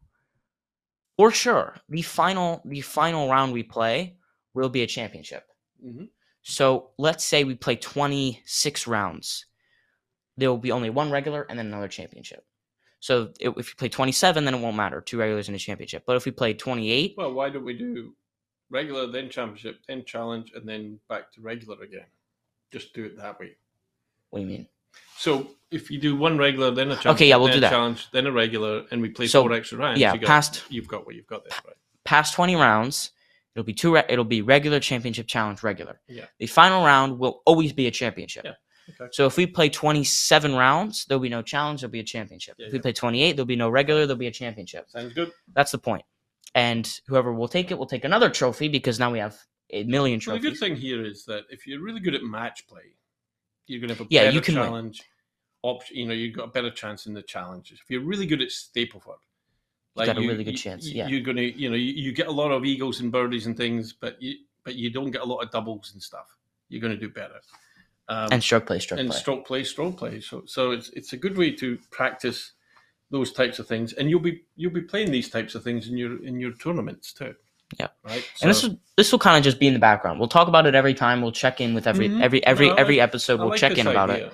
for 1.17 1.31
sure, 1.31 1.77
the 1.89 2.03
final 2.03 2.61
the 2.63 2.81
final 2.81 3.27
round 3.27 3.51
we 3.51 3.63
play 3.63 4.17
will 4.53 4.69
be 4.69 4.83
a 4.83 4.87
championship. 4.87 5.43
Mhm. 5.83 6.09
So 6.43 6.91
let's 6.97 7.23
say 7.23 7.43
we 7.43 7.55
play 7.55 7.75
26 7.75 8.85
rounds. 8.87 9.45
There 10.37 10.49
will 10.49 10.59
be 10.59 10.71
only 10.71 10.91
one 10.91 11.09
regular 11.09 11.45
and 11.49 11.57
then 11.57 11.67
another 11.67 11.87
championship. 11.87 12.45
So 12.99 13.31
i- 13.41 13.53
if 13.57 13.69
you 13.69 13.75
play 13.77 13.89
27, 13.89 14.45
then 14.45 14.53
it 14.55 14.59
won't 14.59 14.75
matter. 14.75 15.01
Two 15.01 15.17
regulars 15.17 15.49
in 15.49 15.55
a 15.55 15.59
championship. 15.59 16.03
But 16.05 16.15
if 16.17 16.25
we 16.25 16.31
play 16.31 16.53
28, 16.53 17.15
Well, 17.17 17.33
why 17.33 17.49
don't 17.49 17.63
we 17.65 17.77
do 17.77 18.15
regular, 18.69 19.07
then 19.07 19.29
championship, 19.29 19.79
then 19.87 20.03
challenge, 20.05 20.51
and 20.55 20.67
then 20.67 20.99
back 21.09 21.31
to 21.33 21.41
regular 21.41 21.81
again? 21.83 22.07
Just 22.71 22.93
do 22.93 23.05
it 23.05 23.17
that 23.17 23.39
way. 23.39 23.55
what 24.29 24.39
do 24.39 24.45
you 24.45 24.51
mean? 24.51 24.67
So 25.17 25.51
if 25.71 25.89
you 25.89 25.99
do 25.99 26.15
one 26.17 26.37
regular, 26.37 26.69
then 26.71 26.87
a 26.87 26.95
championship, 26.95 27.15
Okay, 27.15 27.29
yeah, 27.29 27.37
we'll 27.37 27.47
then 27.47 27.55
do 27.57 27.59
that. 27.61 27.69
challenge, 27.69 28.11
then 28.11 28.25
a 28.27 28.31
regular, 28.31 28.85
and 28.91 29.01
we 29.01 29.09
play 29.09 29.27
So, 29.27 29.41
four 29.43 29.53
extra 29.53 29.77
rounds. 29.77 29.99
yeah, 30.01 30.13
you 30.13 30.19
got, 30.19 30.27
past- 30.27 30.63
you've 30.69 30.87
got 30.87 31.05
what 31.05 31.15
you've 31.15 31.27
got 31.27 31.43
there, 31.47 31.57
right? 31.65 31.75
past 32.03 32.33
20 32.33 32.55
rounds, 32.55 33.11
it'll 33.55 33.63
be 33.65 33.73
two. 33.73 33.93
Re- 33.95 34.03
it'll 34.09 34.25
be 34.25 34.41
regular 34.41 34.79
championship 34.81 35.27
challenge 35.27 35.63
regular. 35.63 36.01
Yeah. 36.07 36.25
The 36.39 36.47
final 36.47 36.83
round 36.85 37.19
will 37.19 37.41
always 37.45 37.71
be 37.73 37.87
a 37.87 37.91
championship. 37.91 38.43
Yeah, 38.45 38.53
okay. 38.89 39.09
So 39.11 39.25
if 39.25 39.37
we 39.37 39.45
play 39.45 39.69
27 39.69 40.55
rounds, 40.55 41.05
there'll 41.05 41.21
be 41.21 41.29
no 41.29 41.41
challenge. 41.41 41.81
There'll 41.81 41.91
be 41.91 41.99
a 41.99 42.03
championship. 42.03 42.55
Yeah, 42.57 42.67
if 42.67 42.73
we 42.73 42.79
yeah. 42.79 42.83
play 42.83 42.93
28, 42.93 43.31
there'll 43.33 43.45
be 43.45 43.55
no 43.55 43.69
regular. 43.69 44.05
There'll 44.05 44.17
be 44.17 44.27
a 44.27 44.31
championship. 44.31 44.89
Sounds 44.89 45.13
good. 45.13 45.31
That's 45.53 45.71
the 45.71 45.77
point. 45.77 46.03
And 46.55 46.99
whoever 47.07 47.33
will 47.33 47.47
take 47.47 47.71
it 47.71 47.77
will 47.77 47.85
take 47.85 48.05
another 48.05 48.29
trophy 48.29 48.67
because 48.67 48.99
now 48.99 49.11
we 49.11 49.19
have 49.19 49.37
a 49.71 49.83
million 49.83 50.19
Well, 50.25 50.37
the 50.37 50.41
good 50.41 50.57
thing 50.57 50.75
here 50.75 51.03
is 51.05 51.25
that 51.25 51.43
if 51.49 51.67
you're 51.67 51.81
really 51.81 51.99
good 51.99 52.15
at 52.15 52.23
match 52.23 52.67
play, 52.67 52.93
you're 53.67 53.79
going 53.79 53.89
to 53.89 53.95
have 53.95 54.05
a 54.05 54.07
Yeah, 54.09 54.23
better 54.25 54.35
you 54.35 54.41
can 54.41 54.55
win. 54.55 54.63
challenge 54.63 55.03
option. 55.61 55.97
You 55.97 56.07
know, 56.07 56.13
you've 56.13 56.35
got 56.35 56.45
a 56.45 56.51
better 56.51 56.71
chance 56.71 57.05
in 57.05 57.13
the 57.13 57.21
challenges. 57.21 57.79
If 57.83 57.89
you're 57.89 58.01
really 58.01 58.25
good 58.25 58.41
at 58.41 58.49
Stableford, 58.49 59.17
like 59.95 60.07
you 60.07 60.13
got 60.13 60.23
a 60.23 60.27
really 60.27 60.43
good 60.43 60.57
chance, 60.57 60.85
you- 60.87 60.95
yeah. 60.95 61.07
you're 61.07 61.21
going 61.21 61.37
to, 61.37 61.59
you 61.59 61.69
know, 61.69 61.75
you, 61.75 61.91
you 61.93 62.11
get 62.13 62.27
a 62.27 62.31
lot 62.31 62.51
of 62.51 62.65
eagles 62.65 63.01
and 63.01 63.11
birdies 63.11 63.45
and 63.45 63.57
things, 63.57 63.93
but 63.93 64.21
you 64.21 64.35
but 64.63 64.75
you 64.75 64.89
don't 64.89 65.11
get 65.11 65.21
a 65.21 65.25
lot 65.25 65.37
of 65.39 65.49
doubles 65.49 65.93
and 65.93 66.03
stuff. 66.03 66.35
You're 66.67 66.81
going 66.81 66.93
to 66.93 66.99
do 66.99 67.09
better. 67.09 67.39
Um, 68.09 68.29
and 68.31 68.41
stroke 68.43 68.65
play, 68.67 68.79
stroke 68.79 68.99
and 69.01 69.09
play. 69.09 69.19
stroke 69.19 69.45
play, 69.47 69.63
stroke 69.63 69.97
play. 69.97 70.21
So 70.21 70.43
so 70.45 70.71
it's 70.71 70.89
it's 70.89 71.13
a 71.13 71.17
good 71.17 71.37
way 71.37 71.51
to 71.51 71.77
practice 71.91 72.53
those 73.11 73.31
types 73.33 73.59
of 73.59 73.67
things, 73.67 73.93
and 73.93 74.09
you'll 74.09 74.19
be 74.21 74.43
you'll 74.55 74.71
be 74.73 74.81
playing 74.81 75.11
these 75.11 75.29
types 75.29 75.55
of 75.55 75.63
things 75.63 75.87
in 75.89 75.97
your 75.97 76.23
in 76.23 76.39
your 76.39 76.53
tournaments 76.53 77.13
too. 77.13 77.35
Yeah. 77.77 77.87
Right. 78.03 78.23
and 78.41 78.49
this 78.49 78.61
So- 78.61 78.69
will 78.69 78.79
this 78.95 79.11
will 79.11 79.19
kind 79.19 79.37
of 79.37 79.43
just 79.43 79.59
be 79.59 79.67
in 79.67 79.73
the 79.73 79.79
background. 79.79 80.19
We'll 80.19 80.29
talk 80.29 80.47
about 80.47 80.65
it 80.67 80.73
every 80.75 80.93
time. 80.93 81.21
We'll 81.21 81.33
check 81.33 81.59
in 81.59 81.73
with 81.73 81.85
every 81.85 82.07
Mhm. 82.07 82.21
every 82.21 82.45
every 82.45 82.67
No, 82.69 82.75
I 82.75 82.79
every 82.79 83.01
episode. 83.01 83.39
I 83.39 83.43
We'll 83.43 83.49
like 83.49 83.59
check 83.59 83.77
in 83.77 83.87
about 83.87 84.09
idea. 84.09 84.27
it. 84.27 84.33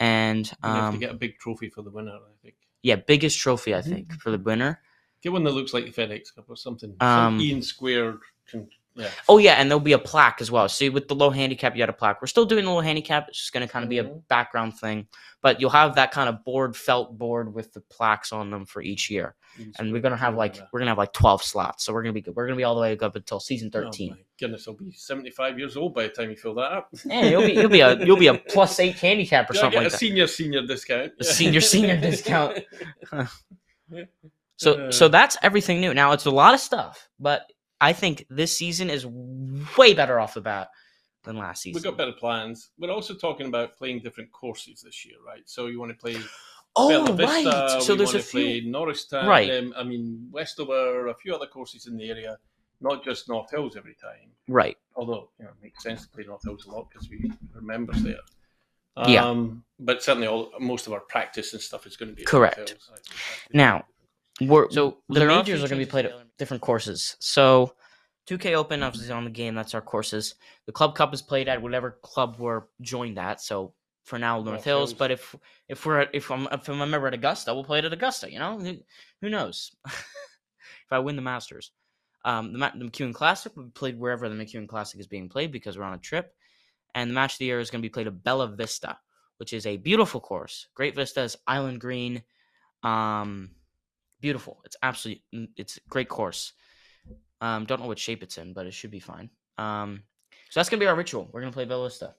And 0.00 0.46
You 0.46 0.52
have 0.62 0.80
to 0.80 0.94
um, 0.94 0.98
get 0.98 1.10
a 1.12 1.14
big 1.14 1.38
trophy 1.38 1.68
for 1.68 1.82
the 1.82 1.90
winner. 1.90 2.16
I 2.16 2.34
think. 2.42 2.56
yeah, 2.82 2.96
biggest 2.96 3.38
trophy 3.38 3.74
I 3.76 3.78
Mhm. 3.80 3.84
think 3.84 4.12
for 4.20 4.30
the 4.32 4.38
winner. 4.38 4.80
Get 5.22 5.30
one 5.32 5.44
that 5.44 5.52
looks 5.52 5.72
like 5.72 5.84
the 5.84 5.92
FedEx 5.92 6.34
Cup 6.34 6.46
or 6.50 6.56
something. 6.56 6.90
Um, 7.00 7.38
Some 7.38 7.40
Iain 7.40 7.62
squared. 7.62 8.18
Con- 8.50 8.68
yeah. 8.96 9.08
Oh 9.28 9.38
yeah, 9.38 9.54
and 9.54 9.70
there'll 9.70 9.80
be 9.80 9.92
a 9.92 9.98
plaque 9.98 10.40
as 10.40 10.50
well. 10.50 10.68
See, 10.68 10.88
with 10.88 11.08
the 11.08 11.14
low 11.14 11.30
handicap, 11.30 11.74
you 11.74 11.82
had 11.82 11.88
a 11.88 11.92
plaque. 11.94 12.20
We're 12.22 12.26
still 12.28 12.44
doing 12.46 12.64
the 12.64 12.70
low 12.70 12.80
handicap. 12.80 13.28
It's 13.28 13.38
just 13.38 13.52
going 13.52 13.66
to 13.66 13.72
kind 13.72 13.82
of 13.82 13.88
be 13.88 13.98
a 13.98 14.04
Mhm. 14.04 14.22
background 14.28 14.78
thing, 14.78 15.06
but 15.42 15.60
you'll 15.60 15.70
have 15.70 15.94
that 15.96 16.12
kind 16.12 16.28
of 16.28 16.44
board, 16.44 16.76
felt 16.76 17.18
board 17.18 17.52
with 17.52 17.72
the 17.72 17.80
plaques 17.82 18.32
on 18.32 18.50
them 18.50 18.64
for 18.66 18.82
each 18.82 19.10
year. 19.10 19.34
And 19.78 19.92
we're 19.92 20.00
gonna 20.00 20.16
have 20.16 20.34
like 20.34 20.56
we're 20.72 20.80
gonna 20.80 20.90
have 20.90 20.98
like 20.98 21.12
twelve 21.12 21.40
slots, 21.40 21.84
so 21.84 21.92
we're 21.92 22.02
gonna 22.02 22.12
be 22.12 22.20
good. 22.20 22.34
We're 22.34 22.46
gonna 22.46 22.56
be 22.56 22.64
all 22.64 22.74
the 22.74 22.80
way 22.80 22.98
up 22.98 23.14
until 23.14 23.38
season 23.38 23.70
Oh, 23.72 23.78
thirteen. 23.82 24.10
my 24.10 24.16
goodness, 24.40 24.66
I'll 24.66 24.74
be 24.74 24.90
seventy-five 24.90 25.60
years 25.60 25.76
old 25.76 25.94
by 25.94 26.02
the 26.04 26.08
time 26.08 26.30
you 26.30 26.34
fill 26.36 26.54
that 26.54 26.72
up. 26.72 26.88
Yeah, 27.04 27.26
you'll 27.26 27.42
be 27.42 27.52
you'll 27.52 27.68
be 27.68 27.78
a 27.78 28.04
you'll 28.04 28.16
be 28.16 28.26
a 28.26 28.34
plus 28.48 28.80
eight 28.80 28.96
handicap 28.96 29.48
or 29.48 29.54
something 29.54 29.78
like 29.78 29.86
a 29.86 29.90
that. 29.90 29.96
senior 29.98 30.26
senior 30.26 30.66
discount? 30.66 31.12
A 31.20 31.24
senior- 31.24 31.60
senior 31.60 31.96
discount. 32.00 32.64
So 34.56 34.90
so 34.90 35.08
that's 35.08 35.36
everything 35.42 35.80
new. 35.80 35.92
Now 35.94 36.12
it's 36.12 36.26
a 36.26 36.30
lot 36.30 36.54
of 36.54 36.60
stuff, 36.60 37.08
but 37.18 37.42
I 37.84 37.92
think 37.92 38.26
this 38.30 38.56
season 38.56 38.88
is 38.90 39.06
way 39.76 39.94
better 39.94 40.18
off 40.20 40.34
the 40.34 40.40
bat 40.40 40.68
than 41.24 41.36
last 41.36 41.62
season. 41.62 41.74
We've 41.76 41.84
got 41.84 41.96
better 41.96 42.12
plans. 42.12 42.70
We're 42.78 42.90
also 42.90 43.14
talking 43.14 43.46
about 43.46 43.76
playing 43.76 44.00
different 44.00 44.30
courses 44.32 44.80
this 44.82 45.04
year, 45.06 45.16
right? 45.26 45.42
So 45.46 45.66
you 45.66 45.78
want 45.80 45.92
to 45.92 45.98
play 45.98 46.16
oh 46.76 46.88
Bella 46.88 47.12
Vista, 47.16 47.50
right. 47.50 47.82
So 47.82 47.94
we 47.94 47.98
there's 47.98 48.12
want 48.14 48.24
a 48.24 48.26
to 48.26 48.60
few. 48.62 48.70
Norristown, 48.70 49.26
Right. 49.26 49.50
um, 49.50 49.74
I 49.76 49.82
mean 49.84 50.28
Westover, 50.32 51.08
a 51.08 51.14
few 51.14 51.34
other 51.34 51.46
courses 51.46 51.86
in 51.86 51.96
the 51.96 52.08
area. 52.10 52.36
not 52.80 53.04
just 53.04 53.28
North 53.28 53.50
Hills 53.50 53.76
every 53.76 53.94
time. 53.94 54.28
Right. 54.48 54.76
Although 54.96 55.30
you 55.38 55.44
know, 55.44 55.50
it 55.52 55.62
makes 55.62 55.82
sense 55.82 56.02
to 56.02 56.08
play 56.14 56.24
North 56.26 56.42
Hills 56.44 56.66
a 56.66 56.70
lot 56.70 56.88
because 56.90 57.08
we 57.08 57.18
are 57.56 57.62
members 57.62 58.02
there. 58.02 58.18
Yeah. 59.06 59.24
Um, 59.24 59.64
but 59.80 60.02
certainly, 60.02 60.28
all 60.28 60.50
most 60.60 60.86
of 60.86 60.92
our 60.92 61.00
practice 61.00 61.52
and 61.54 61.62
stuff 61.62 61.86
is 61.86 61.96
going 61.96 62.10
to 62.10 62.14
be 62.16 62.24
Correct. 62.24 62.58
North 62.58 62.68
Hills. 62.70 62.90
I- 62.92 62.96
I- 62.96 63.56
Now, 63.64 63.84
We're, 64.40 64.68
So, 64.70 64.98
the 65.08 65.20
there 65.20 65.28
majors 65.28 65.62
are 65.64 65.68
going 65.68 65.80
to 65.80 65.86
be 65.86 65.90
played 65.90 66.06
at 66.06 66.12
different 66.38 66.62
courses. 66.62 67.16
So 67.20 67.74
2K 68.28 68.54
Open 68.54 68.82
obviously 68.82 69.12
on 69.12 69.24
the 69.24 69.30
game. 69.30 69.54
That's 69.54 69.74
our 69.74 69.80
courses. 69.80 70.34
The 70.66 70.72
Club 70.72 70.94
Cup 70.94 71.12
is 71.12 71.22
played 71.22 71.48
at 71.48 71.60
whatever 71.60 71.98
club 72.02 72.36
we're 72.38 72.62
joined 72.80 73.18
at. 73.18 73.40
So 73.40 73.74
for 74.04 74.18
now, 74.18 74.40
North, 74.42 74.64
Hills. 74.64 74.90
Hills. 74.90 74.94
But 74.94 75.10
if 75.10 75.34
if 75.68 75.84
we're 75.84 76.00
at, 76.00 76.10
if 76.14 76.30
I'm 76.30 76.46
if 76.52 76.68
I'm 76.68 76.80
a 76.80 76.86
member 76.86 77.06
at 77.06 77.14
Augusta, 77.14 77.54
we'll 77.54 77.64
play 77.64 77.78
it 77.78 77.84
at 77.84 77.92
Augusta. 77.92 78.30
You 78.30 78.38
know, 78.38 78.58
who, 78.58 78.76
who 79.20 79.30
knows? 79.30 79.74
if 79.86 80.90
I 80.90 80.98
win 80.98 81.16
the 81.16 81.22
Masters, 81.22 81.72
um, 82.24 82.52
the, 82.52 82.58
the 82.58 82.84
McEwen 82.84 83.14
Classic 83.14 83.54
will 83.56 83.64
be 83.64 83.70
played 83.70 83.98
wherever 83.98 84.28
the 84.28 84.34
McEwen 84.34 84.68
Classic 84.68 85.00
is 85.00 85.06
being 85.06 85.28
played 85.28 85.52
because 85.52 85.76
we're 85.76 85.84
on 85.84 85.94
a 85.94 85.98
trip. 85.98 86.34
And 86.94 87.10
the 87.10 87.14
match 87.14 87.34
of 87.34 87.38
the 87.38 87.46
year 87.46 87.60
is 87.60 87.70
going 87.70 87.82
to 87.82 87.86
be 87.86 87.92
played 87.92 88.06
at 88.06 88.22
Bella 88.22 88.48
Vista, 88.48 88.96
which 89.38 89.52
is 89.52 89.66
a 89.66 89.76
beautiful 89.76 90.20
course. 90.20 90.68
Great 90.74 90.94
Vistas, 90.94 91.36
Island 91.46 91.80
Green. 91.80 92.22
Um, 92.82 93.50
beautiful. 94.20 94.60
It's 94.64 94.76
absolutely 94.82 95.22
mm, 95.34 95.48
it's 95.56 95.76
a 95.76 95.80
great 95.88 96.08
course. 96.08 96.52
Um, 97.40 97.64
don't 97.66 97.80
know 97.80 97.86
what 97.88 97.98
shape 97.98 98.22
it's 98.22 98.38
in, 98.38 98.52
but 98.52 98.66
it 98.66 98.72
should 98.74 98.90
be 98.90 99.00
fine. 99.00 99.28
Um, 99.58 100.02
so 100.50 100.60
that's 100.60 100.68
gonna 100.68 100.80
be 100.80 100.86
our 100.86 100.96
ritual. 100.96 101.28
We're 101.32 101.40
gonna 101.40 101.52
play 101.52 101.64
Bella 101.64 101.88
Vista. 101.88 102.14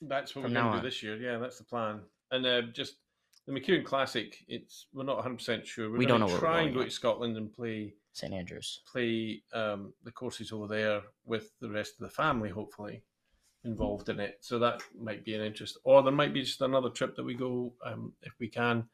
That's 0.00 0.34
what 0.34 0.42
we're 0.44 0.50
going 0.50 0.64
to 0.64 0.70
on. 0.70 0.76
do 0.78 0.88
this 0.88 1.00
year. 1.02 1.16
Yeah, 1.16 1.38
that's 1.38 1.58
the 1.58 1.64
plan. 1.64 2.00
And 2.32 2.44
uh, 2.44 2.62
just 2.72 2.96
the 3.46 3.52
McEwen 3.52 3.84
Classic, 3.84 4.36
it's 4.48 4.86
we're 4.92 5.04
not 5.04 5.16
100 5.16 5.36
percent 5.36 5.66
sure. 5.66 5.90
We're 5.90 5.98
We 5.98 6.06
don't 6.06 6.18
gonna 6.20 6.32
know 6.32 6.38
try 6.38 6.62
and 6.62 6.74
go 6.74 6.82
to 6.82 6.90
Scotland 6.90 7.36
and 7.36 7.52
play 7.52 7.94
St 8.12 8.32
Andrews. 8.34 8.80
play 8.90 9.42
um, 9.52 9.92
the 10.02 10.10
courses 10.10 10.50
over 10.52 10.66
there 10.66 11.02
with 11.24 11.52
the 11.60 11.70
rest 11.70 11.92
of 12.00 12.08
the 12.08 12.14
family, 12.14 12.50
hopefully 12.50 13.02
involved 13.64 14.08
in 14.08 14.18
it. 14.18 14.38
So 14.40 14.58
that 14.58 14.82
might 15.00 15.24
be 15.24 15.34
an 15.36 15.40
interest, 15.40 15.78
or 15.84 16.02
there 16.02 16.12
might 16.12 16.34
be 16.34 16.42
just 16.42 16.60
another 16.62 16.90
trip 16.90 17.14
that 17.14 17.24
we 17.24 17.34
go 17.34 17.72
um, 17.86 18.12
if 18.22 18.32
we 18.40 18.48
can 18.48 18.88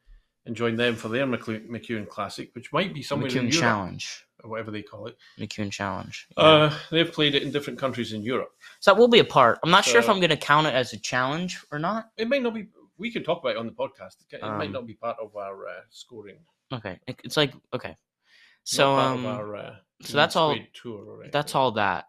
and 0.49 0.57
join 0.57 0.75
them 0.75 0.95
for 0.95 1.09
their 1.09 1.25
McEwen 1.27 2.09
Classic, 2.09 2.49
which 2.55 2.73
might 2.73 2.91
be 2.91 3.03
somewhere 3.03 3.29
in 3.29 3.35
McEwen 3.35 3.53
Europe 3.53 3.61
Challenge. 3.61 4.25
or 4.43 4.49
whatever 4.49 4.71
they 4.71 4.81
call 4.81 5.05
it. 5.05 5.15
McEwen 5.37 5.71
Challenge. 5.71 6.27
yeah. 6.35 6.43
Uh, 6.43 6.73
they've 6.89 7.11
played 7.11 7.35
it 7.35 7.43
in 7.43 7.51
different 7.51 7.77
countries 7.79 8.13
in 8.13 8.23
Europe. 8.23 8.51
so 8.79 8.91
that 8.91 8.99
will 8.99 9.07
be 9.07 9.19
a 9.19 9.23
part. 9.23 9.59
I'm 9.63 9.69
not 9.69 9.85
sure 9.85 9.99
if 9.99 10.09
I'm 10.09 10.19
gonna 10.19 10.35
count 10.35 10.65
it 10.67 10.73
as 10.73 10.91
a 10.93 10.97
challenge 10.97 11.63
or 11.71 11.77
not. 11.79 12.09
It 12.17 12.27
might 12.27 12.41
not 12.41 12.53
be. 12.55 12.67
We 12.97 13.11
can 13.11 13.23
talk 13.23 13.39
about 13.41 13.51
it 13.51 13.57
on 13.57 13.67
the 13.67 13.71
podcast. 13.71 14.15
It 14.31 14.41
might 14.41 14.65
Um, 14.65 14.71
not 14.73 14.87
be 14.87 14.95
part 14.95 15.17
of 15.21 15.35
our 15.37 15.67
uh, 15.67 15.81
scoring. 15.89 16.39
Okay, 16.73 16.99
it's 17.07 17.37
like 17.37 17.53
okay. 17.73 17.95
So 18.63 18.93
um, 18.95 19.25
our, 19.25 19.55
uh, 19.55 19.75
so 20.01 20.17
that's 20.17 20.35
all- 20.35 20.57
tour 20.73 21.25
that's 21.31 21.53
all 21.55 21.71
that, 21.73 22.05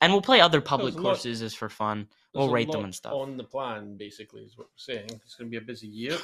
and 0.00 0.12
we'll 0.12 0.22
play 0.22 0.40
other 0.40 0.60
public 0.60 0.94
a 0.94 0.96
lot- 0.96 1.02
courses 1.02 1.40
just 1.40 1.58
for 1.58 1.68
fun. 1.68 2.08
We'll 2.34 2.48
rate 2.50 2.72
them 2.72 2.84
and 2.84 2.94
stuff. 2.94 3.12
On 3.12 3.36
the 3.36 3.44
plan, 3.44 3.98
basically, 3.98 4.40
is 4.40 4.56
what 4.56 4.68
we're 4.68 4.86
saying. 4.94 5.10
It's 5.24 5.34
going 5.34 5.48
to 5.48 5.50
be 5.50 5.58
a 5.58 5.66
busy 5.72 5.86
year. 5.86 6.16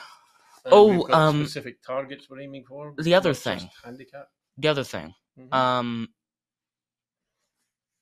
And 0.65 0.73
Oh, 0.75 1.09
um, 1.13 1.45
specific 1.45 1.83
targets 1.83 2.29
we're 2.29 2.41
aiming 2.41 2.65
for. 2.65 2.95
the 2.99 3.15
other 3.15 3.35
thing. 3.35 3.69
handicap. 3.85 4.29
The 4.57 4.69
other 4.69 4.85
thing, 4.85 5.15
Mhm. 5.39 5.55
um, 5.55 6.09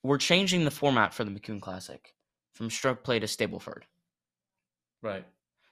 we're 0.03 0.19
changing 0.19 0.65
the 0.65 0.71
format 0.71 1.13
for 1.13 1.25
the 1.25 1.31
McEwen 1.31 1.61
Classic 1.61 2.15
from 2.53 2.71
stroke 2.71 3.03
play 3.05 3.19
to 3.19 3.27
Stableford. 3.27 3.83
right. 5.03 5.25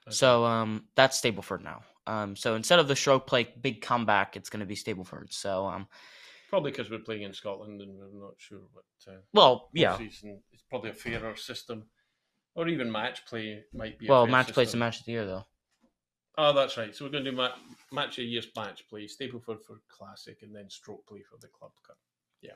Okay. 0.07 0.13
So 0.13 0.45
um, 0.45 0.87
that's 0.95 1.19
Stableford 1.19 1.63
now. 1.63 1.81
Um, 2.05 2.35
so 2.35 2.53
instead 2.53 2.77
of 2.77 2.87
the 2.87 2.95
stroke 2.95 3.25
play 3.25 3.51
big 3.59 3.81
comeback, 3.81 4.37
it's 4.37 4.49
going 4.51 4.59
to 4.59 4.65
be 4.67 4.75
Stableford. 4.75 5.33
So 5.33 5.65
um, 5.65 5.87
probably 6.47 6.69
because 6.69 6.91
we're 6.91 6.99
playing 6.99 7.23
in 7.23 7.33
Scotland 7.33 7.81
and 7.81 7.97
we're 7.97 8.21
not 8.27 8.35
sure 8.37 8.59
what. 8.73 8.85
Uh, 9.07 9.17
well, 9.33 9.69
yeah. 9.73 9.97
and 9.97 10.39
it's 10.51 10.61
probably 10.69 10.91
a 10.91 10.93
fairer 10.93 11.35
system, 11.35 11.89
or 12.53 12.67
even 12.67 12.91
match 12.91 13.25
play 13.25 13.63
might 13.73 13.97
be. 13.97 14.07
Well, 14.07 14.27
match 14.27 14.53
play's 14.53 14.71
the 14.73 14.77
match 14.77 14.99
of 14.99 15.05
the 15.05 15.11
year 15.13 15.25
though. 15.25 15.45
Oh, 16.37 16.53
that's 16.53 16.77
right. 16.77 16.93
So 16.95 17.05
we're 17.05 17.11
going 17.11 17.23
to 17.23 17.31
do 17.31 17.37
ma- 17.37 17.55
match 17.91 18.19
a 18.19 18.23
year's 18.23 18.47
match 18.55 18.87
play, 18.89 19.05
Stableford 19.07 19.61
for 19.63 19.81
classic, 19.89 20.39
and 20.41 20.53
then 20.53 20.69
stroke 20.69 21.05
play 21.07 21.21
for 21.21 21.37
the 21.39 21.47
club 21.47 21.71
cup. 21.87 21.97
Yeah. 22.41 22.51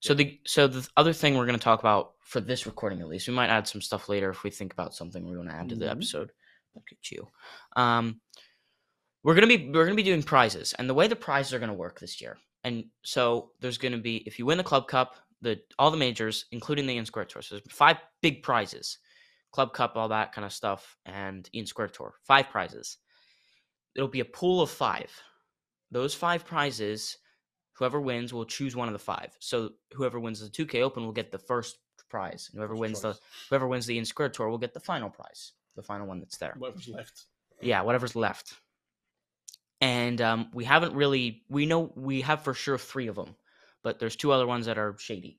So 0.00 0.14
the 0.14 0.40
so 0.46 0.66
the 0.66 0.88
other 0.96 1.12
thing 1.12 1.36
we're 1.36 1.46
going 1.46 1.58
to 1.58 1.62
talk 1.62 1.80
about 1.80 2.14
for 2.20 2.40
this 2.40 2.64
recording 2.66 3.00
at 3.00 3.08
least, 3.08 3.28
we 3.28 3.34
might 3.34 3.50
add 3.50 3.68
some 3.68 3.82
stuff 3.82 4.08
later 4.08 4.30
if 4.30 4.42
we 4.44 4.50
think 4.50 4.72
about 4.72 4.94
something 4.94 5.28
we 5.28 5.36
want 5.36 5.50
to 5.50 5.54
add 5.54 5.68
to 5.68 5.74
the 5.76 5.84
Mhm. 5.86 5.90
episode. 5.90 6.32
Look 6.74 6.86
at 6.90 7.10
you. 7.10 7.28
Um, 7.76 8.20
we're 9.22 9.34
gonna 9.34 9.46
be 9.46 9.68
we're 9.70 9.84
gonna 9.84 9.96
be 9.96 10.02
doing 10.02 10.22
prizes, 10.22 10.72
and 10.74 10.88
the 10.88 10.94
way 10.94 11.06
the 11.06 11.16
prizes 11.16 11.52
are 11.52 11.58
gonna 11.58 11.74
work 11.74 12.00
this 12.00 12.20
year, 12.22 12.38
and 12.64 12.84
so 13.02 13.52
there's 13.60 13.76
gonna 13.76 13.98
be 13.98 14.18
if 14.26 14.38
you 14.38 14.46
win 14.46 14.56
the 14.56 14.64
club 14.64 14.88
cup, 14.88 15.16
the 15.42 15.60
all 15.78 15.90
the 15.90 15.96
majors, 15.98 16.46
including 16.52 16.86
the 16.86 16.94
Iain 16.94 17.04
Square 17.04 17.26
Tour, 17.26 17.42
so 17.42 17.56
there's 17.56 17.70
five 17.74 17.98
big 18.22 18.42
prizes, 18.42 18.98
club 19.50 19.74
cup, 19.74 19.96
all 19.96 20.08
that 20.08 20.32
kind 20.32 20.46
of 20.46 20.52
stuff, 20.54 20.96
and 21.04 21.50
Iain 21.54 21.66
Square 21.66 21.88
Tour, 21.88 22.14
five 22.24 22.48
prizes. 22.48 22.96
It'll 23.94 24.08
be 24.08 24.20
a 24.20 24.24
pool 24.24 24.60
of 24.62 24.70
five. 24.70 25.10
Those 25.90 26.14
five 26.14 26.44
prizes, 26.44 27.18
whoever 27.72 28.00
wins 28.00 28.32
will 28.32 28.44
choose 28.44 28.76
one 28.76 28.88
of 28.88 28.92
the 28.92 28.98
five. 28.98 29.36
So 29.40 29.70
whoever 29.92 30.20
wins 30.20 30.40
the 30.40 30.48
2K 30.48 30.82
Open 30.82 31.04
will 31.04 31.12
get 31.12 31.32
the 31.32 31.38
first 31.38 31.78
prize, 32.08 32.48
and 32.52 32.58
whoever 32.58 32.74
First 32.74 32.80
wins 32.80 33.00
the 33.00 33.18
whoever 33.48 33.66
wins 33.68 33.86
the 33.86 34.04
Square 34.04 34.30
Tour 34.30 34.48
will 34.48 34.58
get 34.58 34.74
the 34.74 34.80
final 34.80 35.10
prize, 35.10 35.52
the 35.76 35.82
final 35.82 36.06
one 36.06 36.18
that's 36.20 36.36
there 36.38 36.54
Whatever's 36.58 36.88
left. 36.88 37.24
yeah, 37.60 37.82
whatever's 37.82 38.16
left. 38.16 38.54
And 39.80 40.20
um, 40.20 40.50
we 40.52 40.64
haven't 40.64 40.94
really, 40.94 41.42
we 41.48 41.64
know 41.66 41.90
we 41.96 42.20
have 42.20 42.42
for 42.42 42.52
sure 42.52 42.76
three 42.76 43.06
of 43.06 43.16
them, 43.16 43.34
but 43.82 43.98
there's 43.98 44.14
two 44.16 44.30
other 44.30 44.46
ones 44.46 44.66
that 44.66 44.76
are 44.76 44.94
shady. 44.98 45.38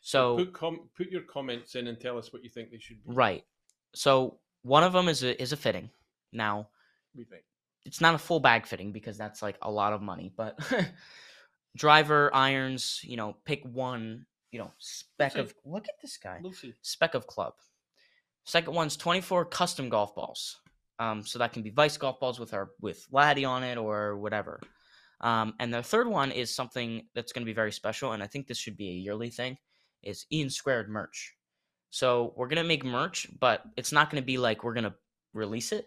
So, 0.00 0.36
put 0.36 0.52
com- 0.52 0.88
put 0.96 1.10
your 1.10 1.22
comments 1.22 1.76
in 1.76 1.86
and 1.86 2.00
tell 2.00 2.18
us 2.18 2.32
what 2.32 2.42
you 2.42 2.50
think 2.50 2.70
they 2.72 2.78
should 2.78 3.04
be. 3.04 3.14
right. 3.14 3.44
So 3.94 4.38
one 4.62 4.82
of 4.82 4.92
them 4.92 5.06
is 5.08 5.22
a, 5.22 5.40
is 5.40 5.52
a 5.52 5.56
fitting. 5.56 5.90
Now, 6.32 6.68
We 7.14 7.24
think. 7.24 7.42
It's 7.84 8.00
not 8.00 8.14
a 8.14 8.18
full 8.18 8.40
bag 8.40 8.66
fitting 8.66 8.92
because 8.92 9.18
that's 9.18 9.42
like 9.42 9.56
a 9.62 9.70
lot 9.70 9.92
of 9.92 10.02
money, 10.02 10.32
but 10.36 10.58
driver, 11.76 12.30
irons, 12.34 13.00
you 13.02 13.16
know, 13.16 13.36
pick 13.44 13.64
one, 13.64 14.26
you 14.50 14.58
know, 14.58 14.70
speck 14.78 15.32
see. 15.32 15.40
of, 15.40 15.54
look 15.64 15.88
at 15.88 16.00
this 16.00 16.16
guy. 16.16 16.40
We'll. 16.42 16.52
Speck 16.82 17.14
of 17.14 17.26
Club. 17.26 17.54
Second 18.44 18.74
one's 18.74 18.96
24 18.96 19.46
custom 19.46 19.88
golf 19.88 20.14
balls. 20.14 20.60
Um, 20.98 21.24
so 21.24 21.38
that 21.38 21.52
can 21.52 21.62
be 21.62 21.70
Vice 21.70 21.96
golf 21.96 22.20
balls 22.20 22.38
with 22.38 22.54
our 22.54 22.70
with 22.80 23.06
Laddie 23.10 23.44
on 23.44 23.64
it 23.64 23.78
or 23.78 24.16
whatever. 24.18 24.60
Um, 25.20 25.54
and 25.58 25.72
the 25.72 25.82
third 25.82 26.06
one 26.06 26.30
is 26.32 26.54
something 26.54 27.06
that's 27.14 27.32
going 27.32 27.42
to 27.42 27.50
be 27.50 27.54
very 27.54 27.72
special, 27.72 28.12
and 28.12 28.22
I 28.22 28.26
think 28.26 28.46
this 28.46 28.58
should 28.58 28.76
be 28.76 28.88
a 28.90 28.94
yearly 28.94 29.30
thing. 29.30 29.56
Is 30.02 30.26
Iain 30.32 30.50
Squared 30.50 30.88
merch. 30.88 31.34
So 31.90 32.32
we're 32.36 32.48
gonna 32.48 32.64
make 32.64 32.84
merch, 32.84 33.28
but 33.38 33.62
it's 33.76 33.92
not 33.92 34.10
gonna 34.10 34.22
be 34.22 34.38
like 34.38 34.64
we're 34.64 34.72
gonna 34.72 34.94
release 35.34 35.72
it. 35.72 35.86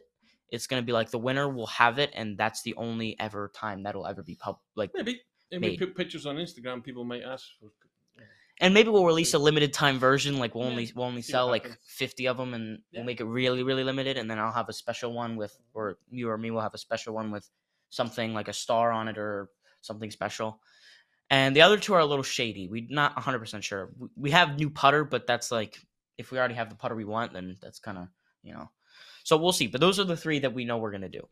It's 0.50 0.68
gonna 0.68 0.82
be 0.84 0.92
like 0.92 1.10
the 1.12 1.18
winner 1.20 1.50
will 1.50 1.68
have 1.68 2.00
it, 2.00 2.12
and 2.14 2.38
that's 2.38 2.62
the 2.62 2.76
only 2.76 3.20
ever 3.20 3.52
time 3.56 3.84
that'll 3.84 4.06
ever 4.08 4.24
be 4.24 4.36
pub 4.36 4.60
like 4.76 4.92
Maybe. 4.94 5.22
If 5.52 5.62
we 5.62 5.78
put 5.78 5.96
pictures 5.96 6.26
on 6.26 6.38
Instagram, 6.38 6.84
people 6.84 7.04
might 7.04 7.24
ask 7.24 7.46
for. 7.60 7.72
And 8.62 8.74
maybe 8.74 8.90
we'll 8.90 9.06
release 9.06 9.34
a 9.34 9.40
limited 9.40 9.74
time 9.74 10.00
version. 10.00 10.40
Like 10.40 10.56
we'll 10.56 10.64
Yeah, 10.66 10.70
only 10.72 10.92
we'll 10.96 11.06
only 11.06 11.22
sell 11.22 11.48
like 11.48 11.70
fifty 11.86 12.28
of 12.28 12.38
them, 12.38 12.54
and 12.54 12.80
Yeah. 12.92 13.00
we'll 13.00 13.06
make 13.06 13.20
it 13.20 13.26
really 13.26 13.64
really 13.64 13.84
limited. 13.84 14.18
And 14.18 14.30
then 14.32 14.40
I'll 14.40 14.52
have 14.52 14.70
a 14.70 14.74
special 14.74 15.12
one 15.14 15.36
with, 15.36 15.58
or 15.74 15.98
you 16.10 16.30
or 16.30 16.38
me 16.38 16.52
will 16.52 16.62
have 16.62 16.74
a 16.74 16.78
special 16.78 17.14
one 17.14 17.32
with 17.32 17.50
something 17.90 18.34
like 18.34 18.48
a 18.48 18.54
star 18.54 18.92
on 18.92 19.08
it 19.08 19.18
or 19.18 19.50
something 19.82 20.10
special. 20.10 20.62
And 21.30 21.56
the 21.56 21.62
other 21.64 21.78
two 21.78 21.94
are 21.96 22.00
a 22.00 22.06
little 22.06 22.24
shady. 22.24 22.68
We're 22.70 22.88
not 22.90 23.16
one 23.16 23.24
hundred 23.24 23.40
percent 23.40 23.64
sure. 23.64 23.92
We- 23.98 24.10
We 24.16 24.32
have 24.32 24.58
new 24.58 24.70
putter, 24.70 25.04
but 25.04 25.28
that's 25.28 25.52
like 25.52 25.78
if 26.18 26.32
we 26.32 26.38
already 26.40 26.56
have 26.56 26.70
the 26.70 26.76
putter 26.76 26.96
we 26.96 27.04
want, 27.06 27.34
then 27.34 27.58
that's 27.62 27.80
kind 27.80 27.98
of 27.98 28.08
you 28.42 28.54
know. 28.54 28.70
So 29.26 29.38
we'll 29.38 29.52
see. 29.54 29.66
But 29.66 29.82
those 29.82 30.00
are 30.00 30.04
the 30.04 30.16
three 30.16 30.38
that 30.40 30.54
we 30.54 30.66
know 30.66 30.78
we're 30.78 30.92
gonna 30.92 31.10
do. 31.10 31.28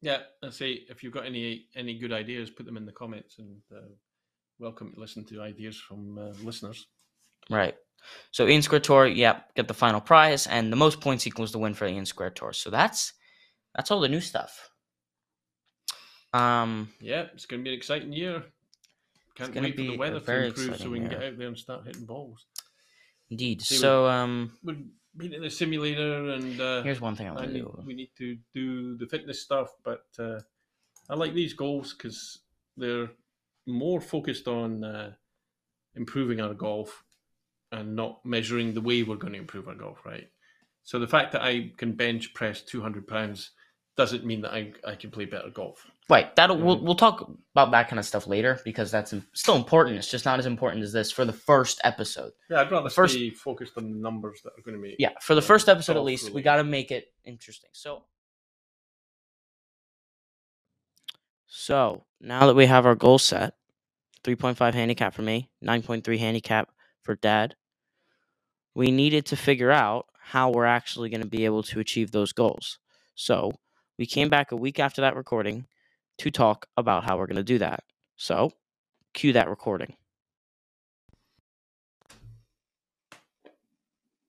Yeah, 0.00 0.20
I 0.44 0.50
say 0.50 0.84
if 0.88 1.02
you've 1.02 1.12
got 1.12 1.26
any 1.26 1.66
any 1.74 1.98
good 1.98 2.12
ideas, 2.12 2.50
put 2.50 2.66
them 2.66 2.76
in 2.76 2.86
the 2.86 2.92
comments, 2.92 3.38
and 3.40 3.60
uh, 3.74 3.80
welcome 4.60 4.92
to 4.94 5.00
listen 5.00 5.24
to 5.26 5.42
ideas 5.42 5.76
from 5.76 6.16
uh, 6.18 6.32
listeners. 6.44 6.86
Right. 7.50 7.74
So 8.30 8.46
Iain 8.46 8.62
Square 8.62 8.80
Tour, 8.80 9.06
yeah, 9.08 9.40
get 9.56 9.66
the 9.66 9.74
final 9.74 10.00
prize, 10.00 10.46
and 10.46 10.70
the 10.72 10.76
most 10.76 11.00
points 11.00 11.26
equals 11.26 11.50
the 11.50 11.58
win 11.58 11.74
for 11.74 11.86
the 11.86 11.92
Iain 11.94 12.06
Square 12.06 12.30
Tour. 12.30 12.52
So 12.52 12.70
that's 12.70 13.12
that's 13.74 13.90
all 13.90 14.00
the 14.00 14.08
new 14.08 14.20
stuff. 14.20 14.70
Um, 16.32 16.90
Yeah, 17.00 17.26
it's 17.34 17.46
going 17.46 17.60
to 17.62 17.64
be 17.64 17.70
an 17.72 17.76
exciting 17.78 18.12
year. 18.12 18.44
Can't 19.34 19.52
wait 19.54 19.74
for 19.74 19.82
the 19.82 19.96
weather 19.96 20.20
to 20.20 20.46
improve 20.46 20.76
so 20.78 20.90
we 20.90 21.00
can 21.00 21.08
get 21.08 21.22
out 21.24 21.38
there 21.38 21.48
and 21.48 21.58
start 21.58 21.86
hitting 21.86 22.04
balls. 22.06 22.46
indeed. 23.30 23.62
See, 23.62 23.74
we- 23.76 23.80
So 23.80 24.06
um, 24.06 24.52
Being 25.16 25.32
in 25.32 25.42
the 25.42 25.50
simulator, 25.50 26.30
and 26.30 26.60
uh, 26.60 26.82
here's 26.82 27.00
one 27.00 27.14
thing 27.14 27.28
I 27.28 27.32
want 27.32 27.42
I 27.42 27.46
to 27.46 27.52
need, 27.52 27.60
do. 27.60 27.82
we 27.86 27.94
need 27.94 28.10
to 28.18 28.36
do 28.52 28.96
the 28.96 29.06
fitness 29.06 29.40
stuff. 29.40 29.68
But 29.84 30.06
uh, 30.18 30.40
I 31.08 31.14
like 31.14 31.34
these 31.34 31.52
goals 31.52 31.94
because 31.94 32.40
they're 32.76 33.10
more 33.66 34.00
focused 34.00 34.48
on 34.48 34.82
uh, 34.82 35.12
improving 35.94 36.40
our 36.40 36.54
golf 36.54 37.04
and 37.70 37.94
not 37.94 38.24
measuring 38.24 38.74
the 38.74 38.80
way 38.80 39.02
we're 39.02 39.16
going 39.16 39.32
to 39.32 39.38
improve 39.38 39.68
our 39.68 39.74
golf. 39.74 40.04
Right. 40.04 40.28
So 40.82 40.98
the 40.98 41.06
fact 41.06 41.32
that 41.32 41.42
I 41.42 41.72
can 41.76 41.92
bench 41.92 42.34
press 42.34 42.60
200 42.60 43.06
pounds 43.06 43.52
doesn't 43.96 44.24
mean 44.24 44.40
that 44.42 44.52
I, 44.52 44.72
I 44.86 44.94
can 44.96 45.10
play 45.10 45.24
better 45.24 45.50
golf. 45.50 45.86
Right. 46.08 46.34
That'll 46.36 46.58
we'll, 46.58 46.78
Mhm. 46.78 46.82
we'll 46.82 46.94
talk 46.96 47.30
about 47.52 47.70
that 47.70 47.88
kind 47.88 47.98
of 47.98 48.04
stuff 48.04 48.26
later 48.26 48.60
because 48.64 48.90
that's 48.90 49.14
still 49.32 49.56
important. 49.56 49.96
It's 49.96 50.10
just 50.10 50.24
not 50.24 50.38
as 50.38 50.46
important 50.46 50.82
as 50.82 50.92
this 50.92 51.10
for 51.12 51.24
the 51.24 51.32
first 51.32 51.80
episode. 51.84 52.32
Yeah, 52.50 52.60
I'd 52.60 52.70
rather 52.70 52.90
First- 52.90 53.14
stay 53.14 53.30
focused 53.30 53.74
on 53.78 53.84
the 53.90 53.96
numbers 53.98 54.42
that 54.42 54.50
are 54.58 54.62
going 54.62 54.76
to 54.76 54.82
make. 54.82 54.96
Yeah, 54.98 55.10
for 55.20 55.34
the 55.34 55.40
Yeah, 55.40 55.46
first 55.46 55.68
episode 55.68 55.92
at 55.92 55.96
golf 55.96 56.06
least, 56.06 56.30
we 56.30 56.42
got 56.42 56.56
to 56.56 56.64
make 56.64 56.90
it 56.90 57.12
interesting. 57.24 57.70
So 57.72 58.04
So, 61.46 62.04
now 62.20 62.46
that 62.46 62.54
we 62.54 62.66
have 62.66 62.84
our 62.86 62.96
goal 62.96 63.18
set, 63.18 63.54
3.5 64.24 64.74
handicap 64.74 65.14
for 65.14 65.22
me, 65.22 65.50
9.3 65.62 66.18
handicap 66.18 66.70
for 67.02 67.14
dad, 67.14 67.54
we 68.74 68.90
needed 68.90 69.26
to 69.26 69.36
figure 69.36 69.70
out 69.70 70.06
how 70.18 70.50
we're 70.50 70.64
actually 70.64 71.10
going 71.10 71.20
to 71.22 71.28
be 71.28 71.44
able 71.44 71.62
to 71.62 71.78
achieve 71.80 72.10
those 72.10 72.32
goals. 72.32 72.78
So, 73.14 73.52
we 73.98 74.06
came 74.06 74.28
back 74.28 74.52
a 74.52 74.56
week 74.56 74.78
after 74.78 75.00
that 75.02 75.16
recording 75.16 75.66
to 76.18 76.30
talk 76.30 76.66
about 76.76 77.04
how 77.04 77.16
we're 77.18 77.26
going 77.26 77.36
to 77.36 77.42
do 77.42 77.58
that. 77.58 77.84
So, 78.16 78.52
cue 79.12 79.32
that 79.32 79.48
recording. 79.48 79.94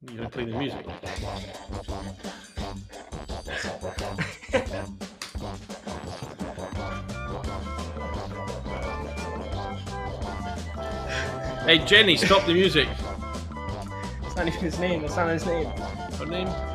You 0.02 0.18
gonna 0.18 0.30
play 0.30 0.46
the 0.46 0.56
music? 0.56 0.86
Hey 11.66 11.80
Jenny, 11.86 12.18
stop 12.18 12.46
the 12.46 12.54
music. 12.54 12.88
It's 14.24 14.36
not 14.36 14.48
even 14.48 14.60
his 14.60 14.78
name. 14.78 15.04
It's 15.04 15.16
not 15.16 15.30
his 15.30 15.46
name. 15.48 15.66
Her 15.66 16.26
name? 16.28 16.75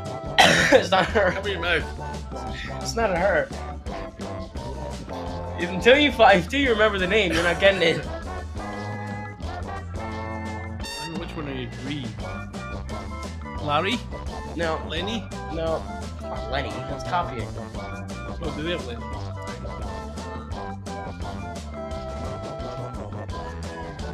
it's 0.72 0.90
not 0.90 1.07
her. 1.07 1.30
Cover 1.32 1.48
your 1.48 1.61
mouth. 1.61 1.84
It's 2.82 2.96
not 2.96 3.16
her. 3.16 3.48
Until 5.61 5.98
you 5.98 6.11
find, 6.11 6.42
until 6.42 6.61
you 6.61 6.70
remember 6.70 6.98
the 6.98 7.07
name, 7.07 7.32
you're 7.32 7.42
not 7.42 7.61
getting 7.61 7.82
it. 7.82 8.07
I 8.07 8.18
don't 11.05 11.14
know 11.14 11.20
which 11.20 11.36
one 11.36 11.48
are 11.48 11.55
you. 11.55 11.68
Larry? 13.62 13.98
No, 14.57 14.80
Lenny? 14.88 15.20
no. 15.53 15.82
Oh, 16.22 16.48
Lenny, 16.51 16.70
let's 16.90 17.05
copy 17.05 17.42
it. 17.42 17.48
Oh, 18.42 18.53
do 18.57 18.62
they 18.62 18.72
have 18.72 18.86
Lenny? 18.86 19.05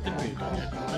Didn't 0.05 0.21
we? 0.21 0.96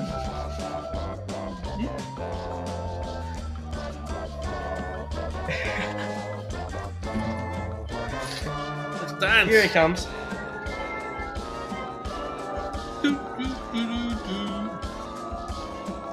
Here 9.49 9.63
he 9.63 9.69
comes. 9.71 10.07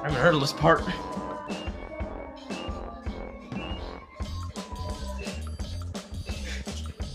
haven't 0.04 0.14
heard 0.14 0.34
of 0.34 0.40
this 0.40 0.54
part. 0.54 0.82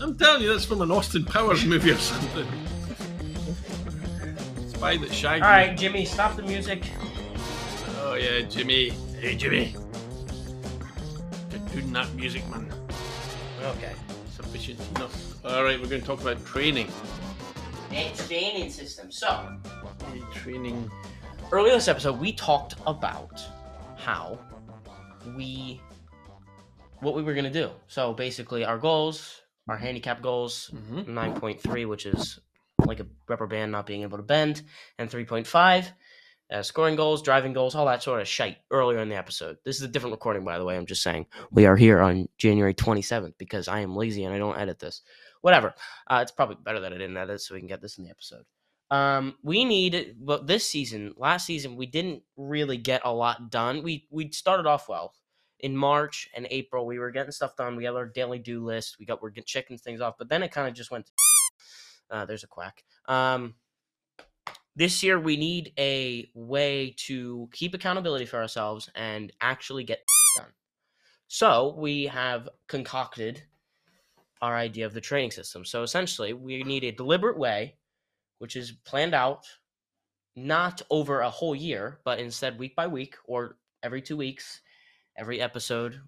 I'm 0.00 0.16
telling 0.16 0.42
you, 0.42 0.48
that's 0.52 0.64
from 0.64 0.82
an 0.82 0.92
Austin 0.92 1.24
Powers 1.24 1.64
movie 1.64 1.90
or 1.90 1.96
something. 1.96 2.46
Spy 4.68 4.98
that 4.98 5.12
shagged 5.12 5.42
All 5.42 5.50
right, 5.50 5.76
Jimmy, 5.76 6.04
stop 6.04 6.36
the 6.36 6.42
music. 6.42 6.84
Oh 7.98 8.14
yeah, 8.14 8.42
Jimmy. 8.42 8.90
Hey 9.20 9.34
Jimmy. 9.34 9.74
Get 11.50 11.72
doing 11.72 11.92
that 11.94 12.14
music, 12.14 12.48
man. 12.48 12.72
Okay. 13.64 13.92
Sufficient 14.36 14.78
enough. 14.94 15.21
All 15.44 15.64
right, 15.64 15.80
we're 15.80 15.88
going 15.88 16.00
to 16.00 16.06
talk 16.06 16.20
about 16.20 16.44
training. 16.46 16.88
training 17.90 18.70
system. 18.70 19.10
So, 19.10 19.58
training. 20.32 20.90
earlier 21.50 21.74
this 21.74 21.88
episode, 21.88 22.18
we 22.20 22.32
talked 22.32 22.74
about 22.86 23.42
how 23.96 24.38
we, 25.36 25.80
what 27.00 27.14
we 27.14 27.22
were 27.22 27.34
gonna 27.34 27.50
do. 27.50 27.70
So 27.88 28.12
basically, 28.12 28.64
our 28.64 28.78
goals, 28.78 29.40
our 29.68 29.76
handicap 29.76 30.22
goals, 30.22 30.70
Mm-hmm. 30.74 31.18
9.3, 31.18 31.88
which 31.88 32.06
is 32.06 32.38
like 32.86 33.00
a 33.00 33.06
rubber 33.28 33.46
band 33.46 33.70
not 33.72 33.86
being 33.86 34.02
able 34.02 34.18
to 34.18 34.22
bend, 34.24 34.62
and 34.98 35.10
3.5, 35.10 35.86
uh, 36.52 36.62
scoring 36.62 36.96
goals, 36.96 37.22
driving 37.22 37.52
goals, 37.52 37.74
all 37.74 37.86
that 37.86 38.02
sort 38.02 38.20
of 38.20 38.28
shite 38.28 38.58
earlier 38.70 38.98
in 38.98 39.08
the 39.08 39.16
episode. 39.16 39.56
This 39.64 39.76
is 39.76 39.82
a 39.82 39.88
different 39.88 40.12
recording, 40.12 40.44
by 40.44 40.58
the 40.58 40.64
way. 40.64 40.76
I'm 40.76 40.86
just 40.86 41.02
saying. 41.02 41.26
We 41.50 41.66
are 41.66 41.76
here 41.76 42.00
on 42.00 42.28
January 42.38 42.74
27th 42.74 43.34
because 43.38 43.68
I 43.68 43.80
am 43.80 43.94
lazy 43.96 44.24
and 44.24 44.34
I 44.34 44.38
don't 44.38 44.58
edit 44.58 44.78
this. 44.78 45.02
Whatever. 45.42 45.74
Uh, 46.06 46.20
it's 46.22 46.32
probably 46.32 46.56
better 46.62 46.80
that 46.80 46.92
I 46.92 46.98
didn't 46.98 47.16
edit 47.16 47.40
so 47.40 47.54
we 47.54 47.60
can 47.60 47.68
get 47.68 47.82
this 47.82 47.98
in 47.98 48.04
the 48.04 48.10
episode. 48.10 48.44
Um, 48.90 49.36
we 49.42 49.64
need, 49.64 50.16
but 50.20 50.46
this 50.46 50.66
season, 50.66 51.14
last 51.16 51.46
season, 51.46 51.76
we 51.76 51.86
didn't 51.86 52.22
really 52.36 52.76
get 52.76 53.02
a 53.04 53.12
lot 53.12 53.50
done. 53.50 53.82
We 53.82 54.06
we 54.10 54.30
started 54.32 54.66
off 54.66 54.88
well 54.88 55.14
in 55.60 55.76
March 55.76 56.28
and 56.34 56.46
April. 56.50 56.86
We 56.86 56.98
were 56.98 57.10
getting 57.10 57.32
stuff 57.32 57.56
done. 57.56 57.76
We 57.76 57.84
had 57.84 57.94
our 57.94 58.06
daily 58.06 58.38
do 58.38 58.64
list. 58.64 58.96
We 58.98 59.06
got 59.06 59.22
we're 59.22 59.30
checking 59.30 59.78
things 59.78 60.00
off, 60.00 60.16
but 60.18 60.28
then 60.28 60.42
it 60.42 60.52
kind 60.52 60.68
of 60.68 60.74
just 60.74 60.90
went. 60.90 61.10
Uh, 62.10 62.26
there's 62.26 62.44
a 62.44 62.46
quack. 62.46 62.84
Um, 63.08 63.54
this 64.76 65.02
year 65.02 65.18
we 65.18 65.38
need 65.38 65.72
a 65.78 66.30
way 66.34 66.94
to 67.06 67.48
keep 67.52 67.72
accountability 67.72 68.26
for 68.26 68.36
ourselves 68.36 68.90
and 68.94 69.32
actually 69.40 69.84
get 69.84 70.04
done. 70.36 70.52
So 71.28 71.74
we 71.78 72.04
have 72.04 72.50
concocted 72.68 73.42
our 74.42 74.56
idea 74.56 74.84
of 74.84 74.92
the 74.92 75.00
training 75.00 75.30
system. 75.30 75.64
So 75.64 75.84
essentially, 75.84 76.32
we 76.32 76.64
need 76.64 76.82
a 76.82 76.90
deliberate 76.90 77.38
way, 77.38 77.76
which 78.38 78.56
is 78.56 78.72
planned 78.84 79.14
out, 79.14 79.46
not 80.34 80.82
over 80.90 81.20
a 81.20 81.30
whole 81.30 81.54
year, 81.54 82.00
but 82.04 82.18
instead 82.18 82.58
week 82.58 82.74
by 82.74 82.88
week 82.88 83.14
or 83.24 83.56
every 83.84 84.02
two 84.02 84.16
weeks, 84.16 84.60
every 85.16 85.40
episode. 85.40 86.00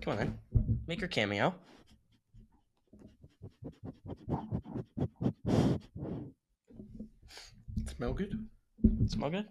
Come 0.00 0.12
on 0.12 0.16
then, 0.18 0.38
make 0.88 1.00
your 1.00 1.08
cameo. 1.08 1.54
Smell 7.96 8.12
good? 8.14 8.48
Smell 9.06 9.30
good? 9.30 9.46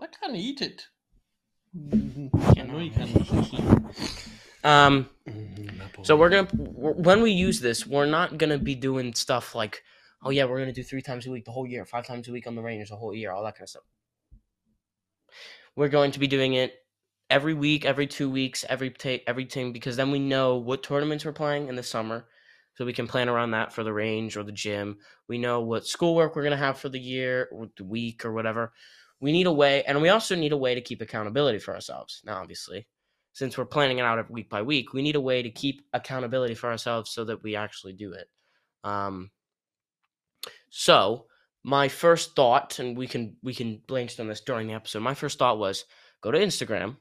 I 0.00 0.06
can't 0.06 0.36
eat 0.36 0.62
it. 0.62 0.86
I 1.76 2.58
I 2.58 2.62
know 2.62 2.78
you. 2.78 3.90
Um, 4.64 5.08
So 6.02 6.16
we're 6.16 6.28
gonna 6.30 6.48
when 6.48 7.22
we 7.22 7.30
use 7.30 7.60
this, 7.60 7.86
we're 7.86 8.06
not 8.06 8.36
gonna 8.38 8.58
be 8.58 8.74
doing 8.74 9.14
stuff 9.14 9.54
like, 9.54 9.82
oh 10.24 10.30
yeah, 10.30 10.44
we're 10.44 10.58
gonna 10.58 10.72
do 10.72 10.82
three 10.82 11.02
times 11.02 11.26
a 11.26 11.30
week 11.30 11.44
the 11.44 11.52
whole 11.52 11.66
year, 11.66 11.84
five 11.84 12.06
times 12.06 12.26
a 12.28 12.32
week 12.32 12.46
on 12.48 12.56
the 12.56 12.62
range 12.62 12.88
the 12.88 12.96
whole 12.96 13.14
year, 13.14 13.30
all 13.30 13.44
that 13.44 13.54
kind 13.54 13.64
of 13.64 13.68
stuff. 13.68 13.84
We're 15.76 15.88
going 15.88 16.10
to 16.12 16.18
be 16.18 16.26
doing 16.26 16.54
it 16.54 16.74
every 17.30 17.54
week, 17.54 17.84
every 17.84 18.06
two 18.08 18.28
weeks, 18.30 18.64
every 18.68 18.90
ta- 18.90 19.22
everything 19.26 19.72
because 19.72 19.96
then 19.96 20.10
we 20.10 20.18
know 20.18 20.56
what 20.56 20.82
tournaments 20.82 21.24
we're 21.24 21.32
playing 21.32 21.68
in 21.68 21.76
the 21.76 21.82
summer, 21.82 22.26
so 22.74 22.84
we 22.84 22.92
can 22.92 23.06
plan 23.06 23.28
around 23.28 23.52
that 23.52 23.72
for 23.72 23.84
the 23.84 23.92
range 23.92 24.36
or 24.36 24.42
the 24.42 24.52
gym. 24.52 24.98
We 25.28 25.38
know 25.38 25.60
what 25.60 25.86
schoolwork 25.86 26.34
we're 26.34 26.44
gonna 26.44 26.56
have 26.56 26.78
for 26.78 26.88
the 26.88 26.98
year 27.00 27.48
or 27.52 27.68
the 27.76 27.84
week 27.84 28.24
or 28.24 28.32
whatever. 28.32 28.72
We 29.20 29.32
need 29.32 29.46
a 29.46 29.52
way, 29.52 29.82
and 29.84 30.00
we 30.02 30.10
also 30.10 30.34
need 30.34 30.52
a 30.52 30.56
way 30.56 30.74
to 30.74 30.80
keep 30.80 31.00
accountability 31.00 31.58
for 31.58 31.74
ourselves. 31.74 32.20
Now, 32.24 32.40
obviously, 32.40 32.86
since 33.32 33.56
we're 33.56 33.64
planning 33.64 33.98
it 33.98 34.02
out 34.02 34.30
week 34.30 34.50
by 34.50 34.62
week, 34.62 34.92
we 34.92 35.02
need 35.02 35.16
a 35.16 35.20
way 35.20 35.42
to 35.42 35.50
keep 35.50 35.82
accountability 35.92 36.54
for 36.54 36.70
ourselves 36.70 37.10
so 37.10 37.24
that 37.24 37.42
we 37.42 37.56
actually 37.56 37.92
do 37.92 38.12
it. 38.12 38.28
Um, 38.84 39.30
so 40.70 41.26
my 41.64 41.88
first 41.88 42.36
thought, 42.36 42.78
and 42.78 42.96
we 42.96 43.06
can 43.06 43.36
we 43.42 43.54
can 43.54 43.82
brainstorm 43.86 44.26
on 44.26 44.28
this 44.30 44.40
during 44.40 44.68
the 44.68 44.74
episode. 44.74 45.00
My 45.00 45.14
first 45.14 45.38
thought 45.38 45.58
was 45.58 45.84
go 46.20 46.30
to 46.30 46.38
Instagram, 46.38 46.96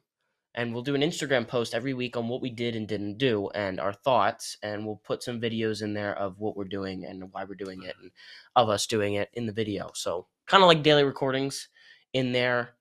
and 0.55 0.73
we'll 0.73 0.83
do 0.83 0.95
an 0.95 1.01
Instagram 1.01 1.47
post 1.47 1.73
every 1.73 1.93
week 1.93 2.17
on 2.17 2.27
what 2.27 2.41
we 2.41 2.49
did 2.49 2.75
and 2.75 2.87
didn't 2.87 3.17
do, 3.17 3.49
and 3.53 3.79
our 3.79 3.93
thoughts, 3.93 4.57
and 4.63 4.85
we'll 4.85 5.01
put 5.03 5.21
some 5.21 5.39
videos 5.39 5.83
in 5.83 5.93
there 5.93 6.17
of 6.17 6.39
what 6.39 6.55
we're 6.55 6.63
doing 6.63 7.05
and 7.05 7.31
why 7.31 7.43
we're 7.43 7.55
doing 7.55 7.83
it, 7.83 7.95
and 8.01 8.11
of 8.55 8.69
us 8.69 8.87
doing 8.87 9.15
it 9.15 9.29
in 9.33 9.45
the 9.45 9.53
video. 9.53 9.91
So 9.93 10.27
kind 10.47 10.63
of 10.63 10.67
like 10.67 10.83
daily 10.83 11.03
recordings 11.03 11.67
in 12.15 12.31
there, 12.31 12.75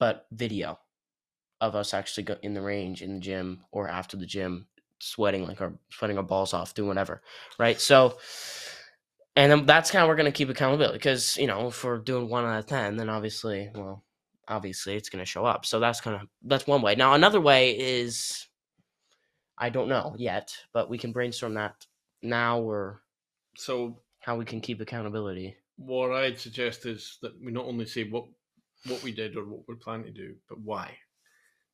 but 0.00 0.26
video 0.32 0.78
of 1.60 1.76
us 1.76 1.94
actually 1.94 2.24
go 2.24 2.36
in 2.42 2.54
the 2.54 2.60
range, 2.62 3.02
in 3.02 3.14
the 3.14 3.20
gym, 3.20 3.64
or 3.70 3.88
after 3.88 4.16
the 4.16 4.26
gym, 4.26 4.66
sweating 4.98 5.46
like 5.46 5.60
our 5.62 5.74
sweating 5.90 6.18
our 6.18 6.24
balls 6.24 6.52
off, 6.52 6.74
doing 6.74 6.88
whatever, 6.88 7.22
right? 7.58 7.80
So, 7.80 8.18
and 9.36 9.52
then 9.52 9.66
that's 9.66 9.90
how 9.90 10.08
we're 10.08 10.16
gonna 10.16 10.32
keep 10.32 10.48
accountability 10.50 10.98
because 10.98 11.36
you 11.38 11.46
know 11.46 11.68
if 11.68 11.84
we're 11.84 11.98
doing 11.98 12.28
one 12.28 12.44
out 12.44 12.58
of 12.58 12.66
ten, 12.66 12.96
then 12.96 13.08
obviously, 13.08 13.70
well, 13.74 14.04
obviously 14.48 14.96
it's 14.96 15.08
gonna 15.08 15.24
show 15.24 15.44
up. 15.46 15.64
So 15.66 15.80
that's 15.80 16.00
kind 16.00 16.20
of 16.20 16.28
that's 16.42 16.66
one 16.66 16.82
way. 16.82 16.96
Now 16.96 17.14
another 17.14 17.40
way 17.40 17.78
is, 17.78 18.48
I 19.58 19.70
don't 19.70 19.88
know 19.88 20.14
yet, 20.18 20.56
but 20.72 20.90
we 20.90 20.98
can 20.98 21.12
brainstorm 21.12 21.54
that 21.54 21.86
now 22.22 22.60
or 22.60 23.02
So 23.56 24.02
how 24.20 24.36
we 24.36 24.44
can 24.44 24.60
keep 24.60 24.80
accountability. 24.80 25.56
what 25.76 26.12
I'd 26.12 26.38
suggest 26.38 26.86
is 26.86 27.18
that 27.22 27.32
we 27.42 27.52
not 27.52 27.66
only 27.66 27.86
say 27.86 28.04
what 28.04 28.26
what 28.86 29.02
we 29.02 29.12
did 29.12 29.36
or 29.36 29.44
what 29.44 29.60
we're 29.68 29.76
planning 29.76 30.06
to 30.06 30.12
do, 30.12 30.34
but 30.48 30.58
why. 30.60 30.96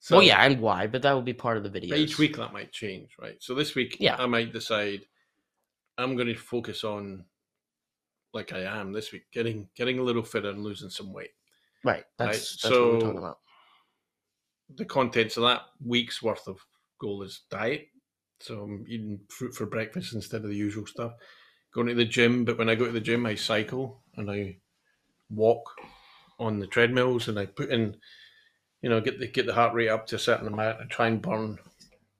So 0.00 0.16
well, 0.16 0.26
yeah, 0.26 0.42
and 0.44 0.60
why? 0.60 0.86
But 0.86 1.02
that 1.02 1.12
will 1.12 1.22
be 1.22 1.32
part 1.32 1.56
of 1.56 1.62
the 1.64 1.70
video. 1.70 1.96
each 1.96 2.18
week 2.18 2.36
that 2.36 2.52
might 2.52 2.70
change, 2.72 3.10
right? 3.20 3.36
So 3.40 3.54
this 3.54 3.74
week, 3.74 3.96
Yeah. 3.98 4.16
I 4.16 4.26
might 4.26 4.52
decide 4.52 5.00
I'm 5.96 6.14
going 6.14 6.28
to 6.28 6.36
focus 6.36 6.84
on, 6.84 7.24
like 8.32 8.52
I 8.52 8.60
am 8.60 8.92
this 8.92 9.10
week, 9.12 9.24
getting 9.32 9.68
getting 9.74 9.98
a 9.98 10.02
little 10.02 10.22
fitter 10.22 10.50
and 10.50 10.62
losing 10.62 10.90
some 10.90 11.12
weight. 11.12 11.30
right? 11.84 12.04
That's 12.18 12.28
Right, 12.28 12.36
that's 12.36 12.64
what 12.64 12.72
we're 12.72 13.00
so- 13.00 13.00
talking 13.00 13.18
about. 13.18 13.38
The 14.76 14.84
contents 14.84 15.36
of 15.38 15.44
that 15.44 15.62
week's 15.84 16.22
worth 16.22 16.46
of 16.46 16.58
goal 17.00 17.22
is 17.22 17.40
diet. 17.50 17.88
So 18.40 18.62
I'm 18.62 18.84
eating 18.88 19.18
fruit 19.30 19.54
for 19.54 19.64
breakfast 19.66 20.12
instead 20.14 20.42
of 20.42 20.50
the 20.50 20.56
usual 20.56 20.86
stuff. 20.86 21.14
Going 21.72 21.86
to 21.88 21.94
the 21.94 22.04
gym, 22.04 22.44
but 22.44 22.58
when 22.58 22.68
I 22.68 22.74
go 22.74 22.84
to 22.84 22.92
the 22.92 23.00
gym, 23.00 23.24
I 23.26 23.34
cycle 23.34 24.02
and 24.16 24.30
I 24.30 24.58
walk 25.30 25.74
on 26.38 26.58
the 26.58 26.66
treadmills 26.66 27.28
and 27.28 27.38
I 27.38 27.46
put 27.46 27.70
in, 27.70 27.96
you 28.82 28.88
know, 28.88 29.00
get 29.00 29.18
the 29.18 29.26
get 29.26 29.46
the 29.46 29.54
heart 29.54 29.74
rate 29.74 29.88
up 29.88 30.06
to 30.08 30.16
a 30.16 30.20
certain 30.20 30.46
amount 30.46 30.80
and 30.80 30.90
try 30.90 31.08
and 31.08 31.20
burn 31.20 31.58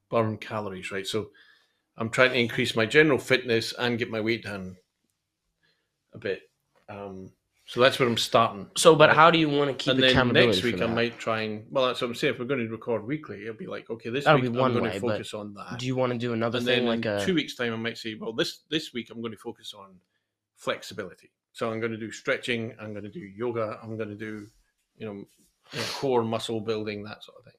burn 0.09 0.37
calories, 0.37 0.91
right? 0.91 1.07
So 1.07 1.29
I'm 1.97 2.09
trying 2.09 2.31
to 2.31 2.39
increase 2.39 2.75
my 2.75 2.85
general 2.85 3.19
fitness 3.19 3.73
and 3.77 3.99
get 3.99 4.09
my 4.09 4.21
weight 4.21 4.43
down 4.43 4.77
a 6.13 6.17
bit. 6.17 6.41
Um, 6.87 7.31
so 7.65 7.81
that's 7.81 7.99
where 7.99 8.09
I'm 8.09 8.17
starting. 8.17 8.67
So, 8.75 8.95
but 8.95 9.09
right? 9.09 9.15
how 9.15 9.29
do 9.29 9.37
you 9.37 9.47
want 9.47 9.69
to 9.69 9.75
keep 9.75 9.93
and 9.93 10.01
then 10.01 10.33
next 10.33 10.63
week 10.63 10.81
I 10.81 10.87
might 10.87 11.19
try 11.19 11.41
and 11.41 11.65
well, 11.69 11.85
that's 11.85 12.01
what 12.01 12.07
I'm 12.07 12.15
saying. 12.15 12.33
If 12.33 12.39
we're 12.39 12.45
going 12.45 12.65
to 12.65 12.71
record 12.71 13.05
weekly, 13.05 13.43
it'll 13.43 13.53
be 13.53 13.67
like 13.67 13.89
okay, 13.91 14.09
this 14.09 14.25
That'll 14.25 14.41
week 14.41 14.49
I'm 14.49 14.73
going 14.73 14.83
way, 14.83 14.93
to 14.93 14.99
focus 14.99 15.35
on 15.35 15.53
that. 15.53 15.77
Do 15.77 15.85
you 15.85 15.95
want 15.95 16.11
to 16.11 16.17
do 16.17 16.33
another 16.33 16.57
and 16.57 16.65
thing 16.65 16.85
then 16.85 17.03
like 17.03 17.05
in 17.05 17.11
a? 17.11 17.25
two 17.25 17.35
weeks' 17.35 17.55
time, 17.55 17.71
I 17.71 17.75
might 17.75 17.97
say, 17.99 18.15
well, 18.15 18.33
this 18.33 18.63
this 18.71 18.91
week 18.91 19.11
I'm 19.11 19.21
going 19.21 19.33
to 19.33 19.37
focus 19.37 19.75
on 19.77 19.97
flexibility. 20.55 21.29
So 21.59 21.69
I'm 21.69 21.81
going 21.81 21.91
to 21.91 21.97
do 21.97 22.09
stretching. 22.09 22.73
I'm 22.79 22.93
going 22.93 23.03
to 23.03 23.11
do 23.11 23.19
yoga. 23.19 23.77
I'm 23.83 23.97
going 23.97 24.07
to 24.07 24.15
do, 24.15 24.47
you 24.95 25.05
know, 25.05 25.25
core 25.95 26.23
muscle 26.23 26.61
building, 26.61 27.03
that 27.03 27.21
sort 27.21 27.37
of 27.39 27.43
thing. 27.43 27.53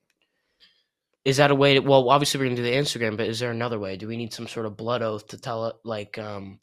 Is 1.26 1.36
that 1.36 1.50
a 1.50 1.54
way? 1.54 1.74
To, 1.74 1.80
well, 1.80 2.08
obviously 2.08 2.40
we're 2.40 2.46
gonna 2.46 2.56
do 2.56 2.62
the 2.62 2.70
Instagram, 2.70 3.18
but 3.18 3.26
is 3.26 3.40
there 3.40 3.50
another 3.50 3.78
way? 3.78 3.98
Do 3.98 4.08
we 4.08 4.16
need 4.16 4.32
some 4.32 4.48
sort 4.48 4.64
of 4.64 4.78
blood 4.78 5.02
oath 5.02 5.28
to 5.28 5.36
tell 5.36 5.66
it, 5.66 5.76
like, 5.84 6.16
um, 6.16 6.60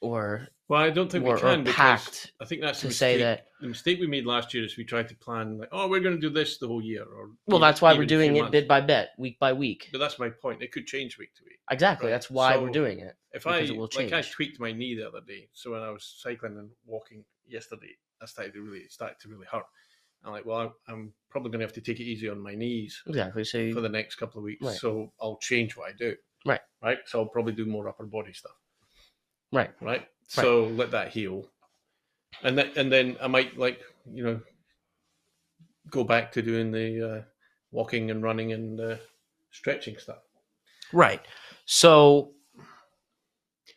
or 0.00 0.48
Well, 0.68 0.82
I 0.82 0.90
don't 0.90 1.10
think 1.10 1.24
we 1.24 1.34
can 1.38 1.64
because 1.64 2.30
I 2.42 2.44
think 2.44 2.60
that's 2.60 2.80
to 2.80 2.88
the 2.88 2.92
say 2.92 3.14
mistake. 3.14 3.20
that? 3.22 3.46
the 3.60 3.68
mistake 3.68 4.00
we 4.00 4.06
made 4.06 4.26
last 4.26 4.52
year 4.52 4.64
is 4.64 4.76
we 4.76 4.84
tried 4.84 5.08
to 5.08 5.16
plan 5.16 5.58
like, 5.58 5.70
oh, 5.72 5.88
we're 5.88 6.00
going 6.00 6.14
to 6.14 6.20
do 6.20 6.28
this 6.28 6.58
the 6.58 6.68
whole 6.68 6.82
year, 6.82 7.04
or 7.04 7.30
Well, 7.46 7.58
that's 7.58 7.80
why 7.80 7.94
we're 7.94 8.04
doing 8.04 8.36
it 8.36 8.40
months. 8.40 8.52
bit 8.52 8.68
by 8.68 8.82
bit, 8.82 9.08
week 9.16 9.38
by 9.38 9.54
week. 9.54 9.88
But 9.92 9.98
that's 9.98 10.18
my 10.18 10.28
point. 10.28 10.62
It 10.62 10.70
could 10.70 10.86
change 10.86 11.18
week 11.18 11.34
to 11.36 11.44
week. 11.44 11.58
Exactly. 11.70 12.08
Right. 12.08 12.12
That's 12.12 12.30
why 12.30 12.56
we're 12.58 12.68
doing 12.68 13.00
it. 13.00 13.16
If 13.32 13.46
I 13.46 13.60
it 13.60 13.76
will 13.76 13.88
like, 13.96 14.12
I 14.12 14.22
tweaked 14.22 14.60
my 14.60 14.72
knee 14.72 14.94
the 14.94 15.08
other 15.08 15.20
day. 15.26 15.48
So 15.54 15.72
when 15.72 15.80
I 15.80 15.90
was 15.90 16.18
cycling 16.22 16.58
and 16.58 16.70
walking 16.86 17.24
yesterday, 17.46 17.96
I 18.22 18.26
started 18.26 18.52
to 18.54 18.60
really 18.60 18.88
started 18.88 19.16
to 19.22 19.28
really 19.28 19.46
hurt. 19.50 19.64
I'm 20.24 20.32
like, 20.32 20.44
well, 20.44 20.74
I'm 20.88 21.14
probably 21.30 21.50
going 21.50 21.60
to 21.60 21.66
have 21.66 21.74
to 21.74 21.80
take 21.80 22.00
it 22.00 22.04
easy 22.04 22.28
on 22.28 22.40
my 22.40 22.54
knees 22.54 23.00
Exactly. 23.06 23.44
So 23.44 23.72
for 23.72 23.80
the 23.80 23.88
next 23.88 24.16
couple 24.16 24.40
of 24.40 24.44
weeks. 24.44 24.64
Right. 24.64 24.76
So 24.76 25.12
I'll 25.20 25.38
change 25.38 25.76
what 25.76 25.88
I 25.88 25.92
do. 25.96 26.14
Right. 26.44 26.60
Right. 26.82 26.98
So 27.06 27.20
I'll 27.20 27.28
probably 27.28 27.52
do 27.52 27.64
more 27.66 27.88
upper 27.88 28.04
body 28.04 28.32
stuff. 28.32 28.52
right. 29.52 29.70
Right. 29.80 30.06
So 30.28 30.64
let 30.64 30.90
that 30.90 31.08
heal, 31.08 31.46
and 32.42 32.56
then 32.56 32.70
and 32.76 32.92
then 32.92 33.16
I 33.20 33.26
might 33.28 33.58
like 33.58 33.80
you 34.12 34.22
know 34.22 34.40
go 35.90 36.04
back 36.04 36.32
to 36.32 36.42
doing 36.42 36.70
the 36.70 37.10
uh, 37.10 37.22
walking 37.70 38.10
and 38.10 38.22
running 38.22 38.52
and 38.52 38.80
uh, 38.80 38.96
stretching 39.50 39.96
stuff. 39.96 40.18
Right. 40.92 41.20
So, 41.64 42.32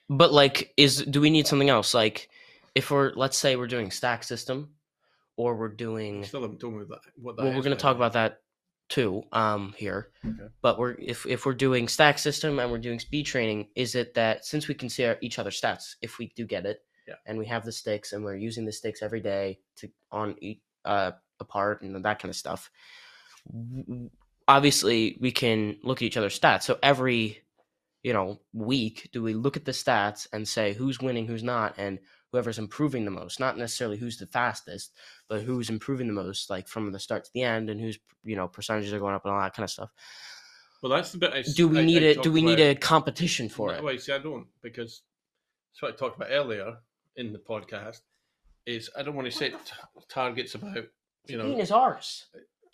but 0.10 0.32
like, 0.34 0.74
is 0.78 1.04
do 1.06 1.22
we 1.22 1.30
need 1.30 1.48
something 1.48 1.70
else? 1.70 1.94
Like, 1.94 2.30
if 2.76 2.92
we're 2.92 3.14
let's 3.16 3.38
say 3.38 3.56
we're 3.56 3.68
doing 3.68 3.90
stack 3.90 4.24
system, 4.24 4.72
or 5.38 5.56
we're 5.56 5.70
doing 5.70 6.24
Still 6.24 6.42
haven't 6.42 6.60
told 6.60 6.76
me 6.76 6.84
that. 6.90 7.00
What 7.16 7.38
that 7.38 7.44
well, 7.44 7.56
we're 7.56 7.64
going 7.64 7.76
to 7.76 7.82
talk 7.82 7.96
about 7.96 8.14
that 8.14 8.42
too 8.92 9.24
um 9.32 9.74
here 9.78 10.10
Okay. 10.26 10.48
but 10.62 10.78
we're 10.78 10.96
if 11.00 11.26
if 11.26 11.46
we're 11.46 11.54
doing 11.54 11.88
stack 11.88 12.20
system 12.20 12.60
and 12.60 12.70
we're 12.72 12.78
doing 12.78 13.00
speed 13.00 13.26
training 13.26 13.70
is 13.76 13.96
it 13.96 14.14
that 14.16 14.46
since 14.46 14.68
we 14.68 14.74
can 14.76 14.90
see 14.90 15.06
our, 15.06 15.18
each 15.22 15.40
other's 15.40 15.60
stats 15.60 15.96
if 16.02 16.20
we 16.20 16.32
do 16.36 16.46
get 16.46 16.66
it 16.66 16.84
Yeah. 17.08 17.16
and 17.26 17.40
we 17.40 17.46
have 17.48 17.64
the 17.66 17.72
sticks 17.72 18.12
and 18.14 18.24
we're 18.24 18.36
using 18.36 18.66
the 18.66 18.72
sticks 18.74 19.02
every 19.02 19.22
day 19.22 19.60
to 19.78 19.90
on 20.12 20.36
each 20.42 20.60
uh 20.86 21.12
apart 21.40 21.82
and 21.82 22.04
that 22.06 22.20
kind 22.20 22.30
of 22.30 22.36
stuff 22.36 22.70
obviously 24.48 25.18
we 25.20 25.32
can 25.32 25.78
look 25.84 26.00
at 26.00 26.06
each 26.06 26.18
other's 26.18 26.40
stats 26.40 26.64
so 26.64 26.78
every 26.84 27.42
you 28.04 28.14
know 28.14 28.40
week 28.54 29.10
do 29.14 29.22
we 29.24 29.34
look 29.34 29.56
at 29.58 29.66
the 29.66 29.72
stats 29.72 30.28
and 30.34 30.48
say 30.48 30.74
who's 30.74 31.00
winning 31.00 31.28
who's 31.28 31.44
not 31.44 31.74
and 31.78 32.00
whoever's 32.32 32.60
improving 32.60 33.06
the 33.06 33.12
most 33.12 33.40
not 33.40 33.58
necessarily 33.58 33.98
who's 33.98 34.18
the 34.18 34.26
fastest 34.28 34.94
but 35.28 35.42
who's 35.42 35.70
improving 35.70 36.08
the 36.08 36.14
most 36.14 36.50
like 36.50 36.68
from 36.68 36.92
the 36.92 37.00
start 37.00 37.24
to 37.24 37.32
the 37.34 37.44
end 37.44 37.70
and 37.70 37.80
who's 37.80 38.00
you 38.24 38.36
know 38.36 38.48
percentages 38.48 38.94
are 38.94 39.00
going 39.00 39.16
up 39.16 39.26
and 39.26 39.34
all 39.34 39.40
that 39.42 39.54
kind 39.54 39.64
of 39.66 39.70
stuff 39.70 39.90
Well, 40.82 40.92
that's 40.92 41.12
the 41.12 41.18
bit. 41.20 41.34
I, 41.34 41.44
do 41.56 41.68
we 41.68 41.80
I- 41.80 41.86
need 41.86 42.04
I 42.04 42.08
it 42.08 42.24
do 42.24 42.32
we 42.32 42.42
need 42.42 42.60
a 42.60 42.74
competition 42.76 43.50
for 43.50 43.68
No, 43.70 43.74
it 43.76 43.84
Well, 43.84 43.98
see, 43.98 44.14
I 44.14 44.18
don't 44.20 44.48
because 44.62 45.02
that's 45.74 45.82
what 45.82 45.94
I 45.94 45.96
talked 45.96 46.18
about 46.18 46.30
earlier 46.32 46.78
in 47.18 47.34
the 47.34 47.40
podcast. 47.40 48.02
Is 48.66 48.90
I 48.98 49.04
don't 49.04 49.16
want 49.16 49.30
to 49.32 49.36
set 49.38 49.54
targets 50.10 50.56
about 50.56 50.86
you 51.28 51.38
know 51.38 51.58
is 51.58 51.72
ours 51.72 52.26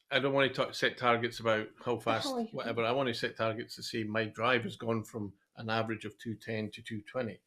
I 0.10 0.20
don't 0.20 0.34
want 0.34 0.50
to 0.50 0.56
talk, 0.56 0.74
set 0.74 0.98
targets 0.98 1.42
about 1.42 1.68
how 1.84 1.98
fast 1.98 2.34
whatever. 2.54 2.86
I 2.86 2.92
want 2.94 3.08
to 3.10 3.14
set 3.14 3.36
targets 3.36 3.76
to 3.76 3.84
say 3.84 4.04
my 4.04 4.24
drive 4.26 4.64
has 4.64 4.78
gone 4.78 5.04
from 5.04 5.34
an 5.58 5.70
average 5.70 6.06
of 6.06 6.18
two 6.18 6.36
ten 6.36 6.70
to 6.72 6.82
two 6.82 7.02
twenty, 7.12 7.40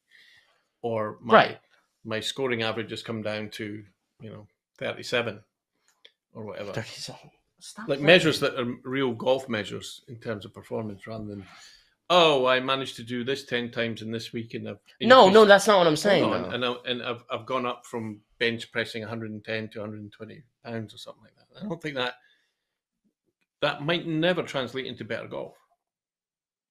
or 0.82 1.16
my 1.22 1.34
Right. 1.34 1.58
My 2.04 2.20
scoring 2.20 2.62
average 2.62 2.90
has 2.90 3.02
come 3.02 3.22
down 3.22 3.50
to 3.50 3.82
you 4.20 4.30
know 4.30 4.46
thirty 4.78 5.02
seven, 5.02 5.40
or 6.32 6.44
whatever. 6.44 6.72
37 6.72 7.30
like 7.88 8.00
measures 8.00 8.40
that 8.40 8.58
are 8.58 8.74
real 8.84 9.12
golf 9.12 9.46
measures 9.46 10.02
in 10.08 10.16
terms 10.16 10.46
of 10.46 10.54
performance 10.54 11.06
rather 11.06 11.26
than 11.26 11.44
oh 12.08 12.46
i 12.46 12.58
managed 12.58 12.96
to 12.96 13.02
do 13.02 13.22
this 13.22 13.44
10 13.44 13.70
times 13.70 14.00
in 14.00 14.10
this 14.10 14.32
week 14.32 14.54
and 14.54 14.66
i've 14.66 14.78
no 15.02 15.28
no 15.28 15.44
that's 15.44 15.66
not 15.66 15.76
what 15.76 15.86
i'm 15.86 15.94
saying 15.94 16.22
though. 16.30 16.48
and, 16.48 16.64
I, 16.64 16.74
and 16.86 17.02
I've, 17.02 17.22
I've 17.30 17.44
gone 17.44 17.66
up 17.66 17.84
from 17.84 18.22
bench 18.40 18.72
pressing 18.72 19.02
110 19.02 19.68
to 19.68 19.78
120 19.78 20.42
pounds 20.64 20.94
or 20.94 20.98
something 20.98 21.22
like 21.22 21.34
that. 21.34 21.64
I 21.64 21.68
don't 21.68 21.80
think 21.80 21.94
that 21.94 22.14
that 23.60 23.82
might 23.82 24.06
never 24.06 24.42
translate 24.42 24.86
into 24.86 25.04
better 25.04 25.28
golf. 25.28 25.54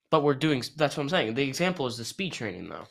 But 0.10 0.24
we're 0.24 0.34
doing 0.34 0.64
that's 0.76 0.98
what 0.98 1.04
i'm 1.04 1.10
saying. 1.10 1.36
The 1.36 1.48
example 1.48 1.86
is 1.86 1.98
the 1.98 2.04
speed 2.04 2.34
training 2.34 2.68
though. 2.68 2.88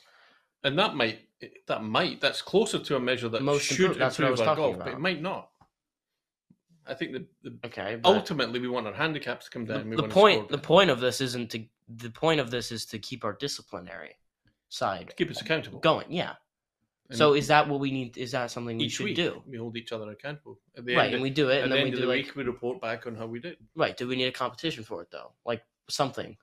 And 0.64 0.78
that 0.78 0.94
might 0.94 1.20
that 1.66 1.84
might 1.84 2.20
that's 2.20 2.42
closer 2.42 2.78
to 2.78 2.96
a 2.96 3.00
measure 3.00 3.28
that 3.28 3.42
Most 3.42 3.64
should 3.64 3.80
improved- 3.80 4.00
that's 4.00 4.18
what 4.18 4.26
I 4.26 4.28
improve 4.30 4.40
was 4.40 4.48
our 4.48 4.56
talking 4.56 4.72
golf 4.76 4.84
but 4.84 4.94
it 4.94 5.00
might 5.00 5.22
not. 5.22 5.50
I 6.86 6.94
think 6.94 7.12
the, 7.12 7.26
the 7.42 7.58
okay 7.66 8.00
ultimately 8.04 8.60
we 8.60 8.68
want 8.68 8.86
our 8.86 8.94
handicaps 8.94 9.44
to 9.46 9.50
come 9.50 9.66
the, 9.66 9.74
down 9.74 9.90
we 9.90 9.96
the 9.96 10.02
want 10.02 10.12
point 10.12 10.48
the 10.48 10.58
point 10.58 10.90
of 10.90 11.00
this 11.00 11.20
isn't 11.20 11.50
to 11.50 11.64
the 11.88 12.10
point 12.10 12.40
of 12.40 12.50
this 12.50 12.72
is 12.72 12.86
to 12.86 12.98
keep 12.98 13.24
our 13.24 13.34
disciplinary 13.34 14.14
side 14.68 15.14
keep 15.16 15.30
us 15.30 15.40
accountable. 15.40 15.80
going 15.80 16.06
yeah. 16.08 16.34
And 17.10 17.16
so 17.16 17.32
is 17.32 17.46
that 17.46 17.66
what 17.66 17.80
we 17.80 17.90
need 17.90 18.18
is 18.18 18.32
that 18.32 18.50
something 18.50 18.76
we 18.76 18.88
should 18.88 19.04
week 19.04 19.16
do? 19.16 19.42
we 19.46 19.56
hold 19.56 19.76
each 19.78 19.92
other 19.92 20.10
accountable. 20.10 20.58
At 20.76 20.84
the 20.84 20.94
right 20.94 21.06
end 21.06 21.14
and 21.14 21.22
we 21.22 21.30
do 21.30 21.48
it 21.48 21.62
and 21.62 21.72
the 21.72 21.76
then 21.76 21.84
we 21.84 21.90
do 21.90 22.00
the 22.00 22.06
like 22.06 22.26
week 22.26 22.36
we 22.36 22.44
report 22.44 22.80
back 22.80 23.06
on 23.06 23.14
how 23.14 23.26
we 23.26 23.38
did. 23.38 23.56
Right 23.74 23.96
do 23.96 24.08
we 24.08 24.16
need 24.16 24.26
a 24.26 24.32
competition 24.32 24.84
for 24.84 25.00
it 25.02 25.10
though? 25.10 25.32
Like 25.46 25.62
something 25.88 26.36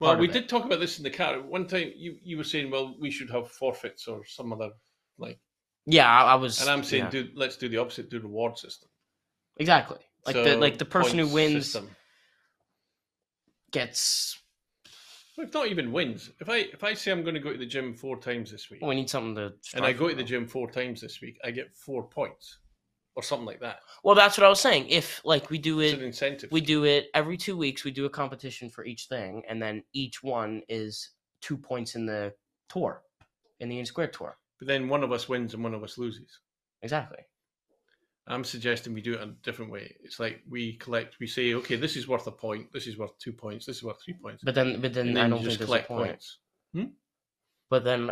well 0.00 0.16
we 0.16 0.26
did 0.26 0.48
talk 0.48 0.64
about 0.64 0.80
this 0.80 0.98
in 0.98 1.04
the 1.04 1.10
car. 1.10 1.40
One 1.40 1.66
time 1.66 1.92
you 1.96 2.16
you 2.22 2.36
were 2.36 2.44
saying 2.44 2.70
well 2.70 2.96
we 2.98 3.10
should 3.10 3.30
have 3.30 3.50
forfeits 3.50 4.08
or 4.08 4.24
some 4.24 4.52
other 4.52 4.70
like 5.18 5.38
yeah 5.86 6.08
i, 6.10 6.32
I 6.32 6.34
was 6.34 6.60
and 6.60 6.70
i'm 6.70 6.82
saying 6.82 7.04
yeah, 7.04 7.10
do 7.10 7.28
let's 7.34 7.56
do 7.56 7.68
the 7.68 7.78
opposite 7.78 8.10
do 8.10 8.18
the 8.18 8.26
reward 8.26 8.58
system. 8.58 8.88
Exactly. 9.58 9.98
Like 10.26 10.34
the 10.34 10.56
like 10.56 10.78
the 10.78 10.84
person 10.84 11.18
who 11.18 11.28
wins 11.28 11.66
system. 11.66 11.90
gets 13.72 14.38
Well, 15.36 15.46
if 15.46 15.54
not 15.54 15.68
even 15.68 15.92
wins 15.92 16.30
if 16.40 16.48
i 16.48 16.56
if 16.56 16.84
i 16.84 16.94
say 16.94 17.10
i'm 17.10 17.22
going 17.22 17.34
to 17.34 17.40
go 17.40 17.52
to 17.52 17.58
the 17.58 17.66
gym 17.66 17.94
four 17.94 18.18
times 18.18 18.50
this 18.50 18.70
week 18.70 18.80
oh, 18.82 18.88
we 18.88 18.94
need 18.94 19.10
something 19.10 19.34
to 19.36 19.52
and 19.74 19.84
i 19.84 19.92
go 19.92 20.08
to 20.08 20.14
the 20.14 20.24
gym 20.24 20.46
four 20.46 20.70
times 20.70 21.00
this 21.00 21.20
week 21.20 21.38
i 21.44 21.50
get 21.50 21.74
four 21.74 22.08
points 22.08 22.58
or 23.16 23.22
something 23.22 23.46
like 23.46 23.60
that. 23.60 23.80
Well 24.04 24.14
that's 24.14 24.38
what 24.38 24.46
i 24.46 24.48
was 24.48 24.60
saying. 24.60 24.88
If 24.88 25.20
like 25.24 25.50
we 25.50 25.58
do 25.58 25.80
it's 25.80 25.92
it 25.94 25.98
an 26.00 26.04
incentive. 26.06 26.52
we 26.52 26.60
do 26.60 26.84
it 26.84 27.08
every 27.14 27.36
two 27.36 27.56
weeks 27.56 27.84
we 27.84 27.90
do 27.90 28.04
a 28.06 28.10
competition 28.10 28.70
for 28.70 28.84
each 28.84 29.06
thing 29.06 29.42
and 29.48 29.60
then 29.60 29.82
each 29.92 30.22
one 30.22 30.62
is 30.68 31.10
two 31.40 31.56
points 31.56 31.94
in 31.94 32.06
the 32.06 32.32
tour 32.68 33.02
in 33.60 33.68
the 33.68 33.76
Iain 33.76 33.86
Square 33.86 34.08
Tour. 34.08 34.38
But 34.58 34.68
then 34.68 34.88
one 34.88 35.02
of 35.02 35.12
us 35.12 35.28
wins 35.28 35.54
and 35.54 35.62
one 35.62 35.74
of 35.74 35.82
us 35.82 35.98
loses. 35.98 36.40
Exactly. 36.82 37.18
I'm 38.26 38.44
suggesting 38.44 38.94
we 38.94 39.00
do 39.00 39.14
it 39.14 39.20
a 39.22 39.26
different 39.42 39.72
way. 39.72 39.96
It's 40.02 40.20
like 40.20 40.40
we 40.48 40.74
collect, 40.74 41.18
we 41.18 41.26
say, 41.26 41.54
okay, 41.54 41.76
this 41.76 41.96
is 41.96 42.06
worth 42.06 42.26
a 42.26 42.30
point, 42.30 42.72
this 42.72 42.86
is 42.86 42.96
worth 42.96 43.18
two 43.18 43.32
points, 43.32 43.66
this 43.66 43.78
is 43.78 43.82
worth 43.82 44.00
three 44.04 44.14
points. 44.14 44.42
but 44.44 44.54
then 44.54 44.80
but 44.80 44.94
then, 44.94 45.16
i 45.16 45.28
don't 45.28 45.38
think 45.38 45.44
just 45.44 45.58
there's 45.58 45.62
a 45.62 45.64
collect 45.64 45.88
point. 45.88 46.06
points. 46.10 46.38
Hmm? 46.74 46.84
but 47.70 47.84
then 47.84 48.10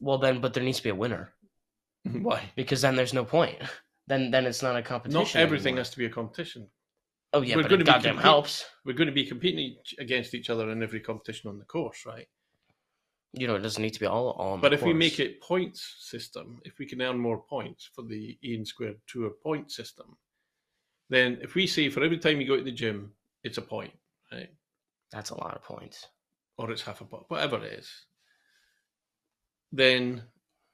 well 0.00 0.18
then 0.18 0.40
but 0.40 0.54
there 0.54 0.62
needs 0.62 0.78
to 0.78 0.84
be 0.84 0.90
a 0.90 0.94
winner. 0.94 1.32
Why? 2.22 2.42
because 2.54 2.82
then 2.82 2.94
there's 2.94 3.14
no 3.14 3.24
point 3.24 3.56
then 4.08 4.30
then 4.30 4.46
it's 4.46 4.62
not 4.62 4.76
a 4.76 4.82
competition 4.82 5.20
Not 5.20 5.36
everything 5.36 5.72
anymore. 5.72 5.80
has 5.80 5.90
to 5.90 5.98
be 5.98 6.06
a 6.06 6.10
competition. 6.10 6.68
oh 7.34 7.42
yeah 7.42 7.56
we're 7.56 7.62
but 7.62 7.70
gonna 7.70 7.82
it 7.82 7.86
be 7.86 7.92
goddamn 7.92 8.16
helps 8.16 8.64
We're 8.84 8.94
going 9.00 9.06
to 9.06 9.12
be 9.12 9.24
competing 9.26 9.60
each, 9.60 9.94
against 9.98 10.34
each 10.34 10.50
other 10.50 10.70
in 10.70 10.82
every 10.82 11.00
competition 11.00 11.50
on 11.50 11.58
the 11.58 11.64
course, 11.64 12.04
right? 12.06 12.26
you 13.34 13.46
know 13.46 13.56
it 13.56 13.60
doesn't 13.62 13.82
need 13.82 13.92
to 13.94 14.00
be 14.00 14.06
all, 14.06 14.32
on 14.32 14.60
But 14.60 14.72
if 14.72 14.82
we 14.82 14.94
make 14.94 15.20
it 15.20 15.40
points 15.42 15.96
system, 16.00 16.60
if 16.64 16.78
we 16.78 16.86
can 16.86 17.02
earn 17.02 17.18
more 17.18 17.42
points 17.42 17.88
for 17.94 18.02
the 18.02 18.38
Iain 18.42 18.64
Squared 18.64 18.96
Tour 19.06 19.30
point 19.42 19.70
system, 19.70 20.16
then 21.10 21.38
if 21.42 21.54
we 21.54 21.66
say 21.66 21.90
for 21.90 22.02
every 22.02 22.18
time 22.18 22.40
you 22.40 22.46
go 22.48 22.56
to 22.56 22.64
the 22.64 22.72
gym, 22.72 23.12
it's 23.44 23.58
a 23.58 23.62
point, 23.62 23.92
right? 24.32 24.48
That's 25.12 25.30
a 25.30 25.38
lot 25.38 25.54
of 25.54 25.62
points. 25.62 26.06
Or 26.56 26.70
it's 26.72 26.82
half 26.82 27.00
a 27.02 27.04
point, 27.04 27.24
whatever 27.28 27.62
it 27.64 27.72
is. 27.74 27.88
Then 29.72 30.22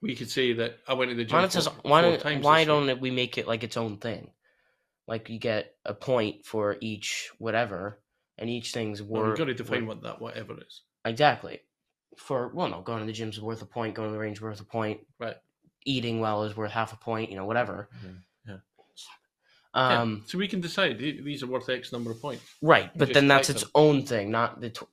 we 0.04 0.14
could 0.14 0.30
say 0.30 0.52
that 0.52 0.78
I 0.86 0.92
went 0.94 1.10
to 1.10 1.16
the 1.16 1.24
gym. 1.24 1.36
Why, 1.36 1.42
don't, 1.42 1.52
four, 1.64 1.72
why, 1.82 2.02
four 2.02 2.10
don't, 2.10 2.20
times 2.20 2.44
why 2.44 2.64
don't 2.64 3.00
we 3.00 3.10
make 3.10 3.38
it 3.38 3.48
like 3.48 3.64
its 3.64 3.76
own 3.76 3.96
thing? 3.96 4.30
Like 5.08 5.28
you 5.30 5.38
get 5.38 5.74
a 5.84 5.94
point 5.94 6.44
for 6.44 6.76
each 6.80 7.30
whatever, 7.38 7.98
and 8.38 8.48
each 8.50 8.72
thing's 8.72 9.02
Well, 9.02 9.22
worth. 9.22 9.28
we've 9.30 9.38
got 9.38 9.44
to 9.46 9.54
define 9.54 9.86
what 9.86 10.02
that 10.02 10.20
whatever 10.20 10.54
is. 10.60 10.82
Exactly. 11.04 11.60
For 12.16 12.48
well, 12.48 12.68
no, 12.68 12.80
going 12.82 13.00
to 13.00 13.06
the 13.06 13.12
gym's 13.12 13.40
worth 13.40 13.62
a 13.62 13.66
point. 13.66 13.94
Going 13.94 14.08
to 14.08 14.12
the 14.12 14.18
range 14.18 14.40
worth 14.40 14.60
a 14.60 14.64
point. 14.64 15.00
Right. 15.18 15.36
Eating 15.84 16.20
well 16.20 16.44
is 16.44 16.56
worth 16.56 16.70
half 16.70 16.92
a 16.92 16.96
point. 16.96 17.30
You 17.30 17.36
know, 17.36 17.46
whatever. 17.46 17.88
Yeah. 18.46 18.56
Um. 19.74 20.18
Yeah, 20.22 20.28
so 20.30 20.38
we 20.38 20.48
can 20.48 20.60
decide 20.60 20.98
these 20.98 21.42
are 21.42 21.48
worth 21.48 21.68
X 21.68 21.92
number 21.92 22.10
of 22.12 22.20
points. 22.22 22.44
Right, 22.62 22.90
but 22.96 23.12
then 23.12 23.26
that's 23.26 23.50
its 23.50 23.62
them. 23.62 23.70
own 23.74 24.02
thing, 24.06 24.30
not 24.30 24.60
the, 24.60 24.70
to- 24.70 24.88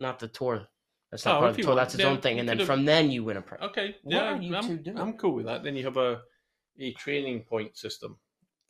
not 0.00 0.18
the 0.18 0.28
tour. 0.28 0.66
That's 1.10 1.24
not 1.24 1.36
Oh, 1.36 1.38
part 1.38 1.50
of 1.50 1.56
the 1.56 1.62
tour. 1.62 1.70
want, 1.70 1.78
That's 1.80 1.94
its 1.94 2.02
yeah, 2.02 2.10
own 2.10 2.20
thing, 2.20 2.40
and 2.40 2.48
then 2.48 2.56
could've- 2.56 2.66
from 2.66 2.84
then 2.84 3.10
you 3.10 3.22
win 3.24 3.36
a 3.36 3.42
prize. 3.42 3.60
Okay, 3.62 3.96
What 4.02 4.12
yeah, 4.14 4.32
are 4.34 4.42
you 4.42 4.56
I'm, 4.56 4.66
two 4.66 4.76
doing? 4.78 4.98
I'm 4.98 5.16
cool 5.16 5.32
with 5.34 5.46
that. 5.46 5.62
Then 5.62 5.76
you 5.76 5.84
have 5.84 5.96
a 5.96 6.22
a 6.78 6.92
training 6.94 7.42
point 7.44 7.74
system, 7.76 8.18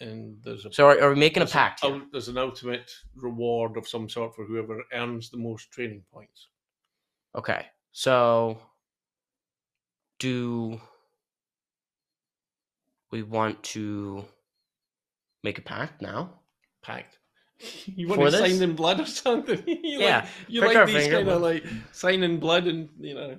and 0.01 0.41
there's 0.45 0.65
a 0.67 0.73
So 0.73 0.87
are, 0.87 1.01
are 1.03 1.11
we 1.11 1.17
making 1.19 1.43
a 1.43 1.47
pact? 1.47 1.81
here? 1.81 2.03
there's 2.13 2.29
an 2.29 2.39
ultimate 2.39 2.89
reward 3.17 3.77
of 3.77 3.89
some 3.89 4.09
sort 4.09 4.35
for 4.37 4.45
whoever 4.45 4.85
earns 4.93 5.31
the 5.31 5.39
most 5.39 5.71
training 5.73 6.05
points. 6.13 6.49
Okay, 7.35 7.67
so 7.93 8.61
do 10.21 10.81
we 13.11 13.23
want 13.23 13.63
to 13.65 14.25
make 15.43 15.59
a 15.59 15.63
pact 15.63 16.01
now? 16.03 16.41
Packed. 16.83 17.19
You 17.87 18.09
want 18.09 18.21
to 18.21 18.33
sign 18.33 18.63
in 18.63 18.75
blood 18.75 19.01
or 19.01 19.07
something? 19.07 19.63
you 19.67 20.01
Yeah, 20.01 20.19
like, 20.19 20.29
you 20.49 20.61
like 20.61 20.87
these 20.87 21.09
kind 21.09 21.29
of 21.29 21.41
like 21.41 21.65
signing 21.93 22.39
blood, 22.39 22.67
and 22.67 22.89
you 22.99 23.15
know, 23.15 23.39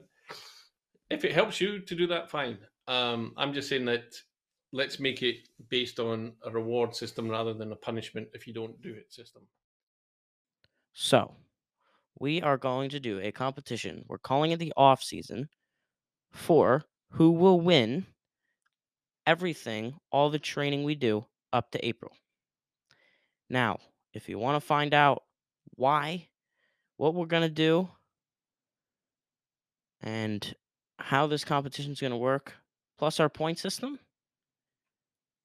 if 1.10 1.24
it 1.24 1.34
helps 1.34 1.62
you 1.62 1.80
to 1.80 1.96
do 1.96 2.08
that, 2.08 2.30
fine. 2.30 2.58
Um, 2.88 3.34
I'm 3.38 3.54
just 3.54 3.70
saying 3.70 3.86
that 3.86 4.16
let's 4.74 5.00
make 5.00 5.22
it 5.22 5.48
based 5.70 6.00
on 6.00 6.34
a 6.44 6.52
reward 6.52 6.96
system 6.96 7.30
rather 7.30 7.54
than 7.54 7.72
a 7.72 7.76
punishment 7.76 8.28
if 8.34 8.48
you 8.48 8.54
don't 8.54 8.82
do 8.82 8.94
it 8.94 9.14
system. 9.14 9.44
So, 10.94 11.36
we 12.20 12.42
are 12.42 12.58
going 12.58 12.90
to 12.90 13.00
do 13.00 13.20
a 13.20 13.32
competition. 13.32 14.04
We're 14.08 14.18
calling 14.18 14.52
it 14.52 14.60
the 14.60 14.74
off 14.76 15.04
season 15.04 15.50
for 16.32 16.84
who 17.12 17.32
will 17.32 17.62
win 17.62 18.06
everything, 19.26 19.96
all 20.12 20.30
the 20.30 20.40
training 20.40 20.84
we 20.84 20.96
do 20.96 21.26
up 21.54 21.72
to 21.72 21.86
April. 21.86 22.12
Now, 23.50 23.78
if 24.18 24.28
you 24.28 24.38
want 24.38 24.62
to 24.62 24.66
find 24.66 24.94
out 24.94 25.24
why, 25.76 26.28
what 26.98 27.14
we're 27.14 27.26
going 27.26 27.44
to 27.44 27.50
do, 27.50 27.88
and 30.02 30.56
how 31.00 31.28
this 31.28 31.46
competition 31.46 31.92
is 31.92 32.02
going 32.02 32.12
to 32.12 32.18
work, 32.18 32.56
plus 32.98 33.20
our 33.20 33.30
point 33.30 33.60
system, 33.60 34.00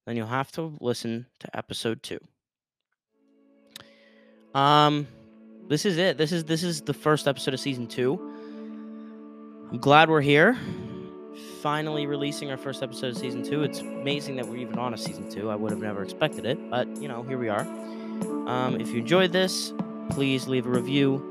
then 0.05 0.17
you'll 0.17 0.27
have 0.27 0.51
to 0.51 0.75
listen 0.81 1.27
to 1.39 1.57
episode 1.57 2.03
2. 2.03 2.19
Um 4.53 5.07
this 5.69 5.85
is 5.85 5.97
it. 5.97 6.17
This 6.17 6.31
is 6.31 6.43
this 6.43 6.61
is 6.61 6.81
the 6.81 6.93
first 6.93 7.27
episode 7.27 7.53
of 7.53 7.59
season 7.59 7.87
2. 7.87 9.69
I'm 9.71 9.77
glad 9.79 10.09
we're 10.09 10.21
here. 10.21 10.57
Finally 11.61 12.05
releasing 12.05 12.51
our 12.51 12.57
first 12.57 12.83
episode 12.83 13.15
of 13.15 13.17
season 13.17 13.43
2. 13.43 13.63
It's 13.63 13.79
amazing 13.79 14.35
that 14.35 14.47
we're 14.47 14.57
even 14.57 14.77
on 14.77 14.93
a 14.93 14.97
season 14.97 15.31
2. 15.31 15.49
I 15.49 15.55
would 15.55 15.71
have 15.71 15.79
never 15.79 16.03
expected 16.03 16.45
it, 16.45 16.69
but 16.69 16.87
you 16.97 17.07
know, 17.07 17.23
here 17.23 17.39
we 17.39 17.49
are. 17.49 17.65
Um, 18.47 18.77
if 18.79 18.89
you 18.89 18.99
enjoyed 18.99 19.31
this, 19.31 19.73
please 20.09 20.47
leave 20.47 20.65
a 20.65 20.69
review 20.69 21.29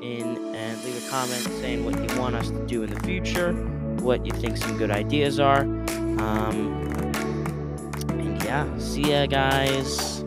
in 0.00 0.54
and 0.54 0.84
leave 0.84 1.06
a 1.06 1.10
comment 1.10 1.42
saying 1.60 1.84
what 1.84 1.94
you 1.98 2.20
want 2.20 2.34
us 2.34 2.50
to 2.50 2.66
do 2.66 2.82
in 2.82 2.90
the 2.90 3.00
future, 3.00 3.52
what 4.00 4.24
you 4.26 4.32
think 4.32 4.56
some 4.56 4.76
good 4.78 4.90
ideas 4.90 5.38
are. 5.38 5.60
Um, 5.60 6.82
and 8.10 8.42
yeah, 8.42 8.78
see 8.78 9.10
ya 9.10 9.26
guys 9.26 10.22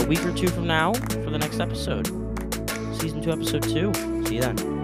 a 0.00 0.06
week 0.06 0.24
or 0.24 0.32
two 0.32 0.48
from 0.48 0.66
now 0.66 0.92
for 0.92 1.30
the 1.30 1.38
next 1.38 1.60
episode. 1.60 2.06
Season 3.00 3.22
2, 3.22 3.32
episode 3.32 3.62
2. 3.62 4.24
See 4.26 4.36
you 4.36 4.40
then. 4.40 4.77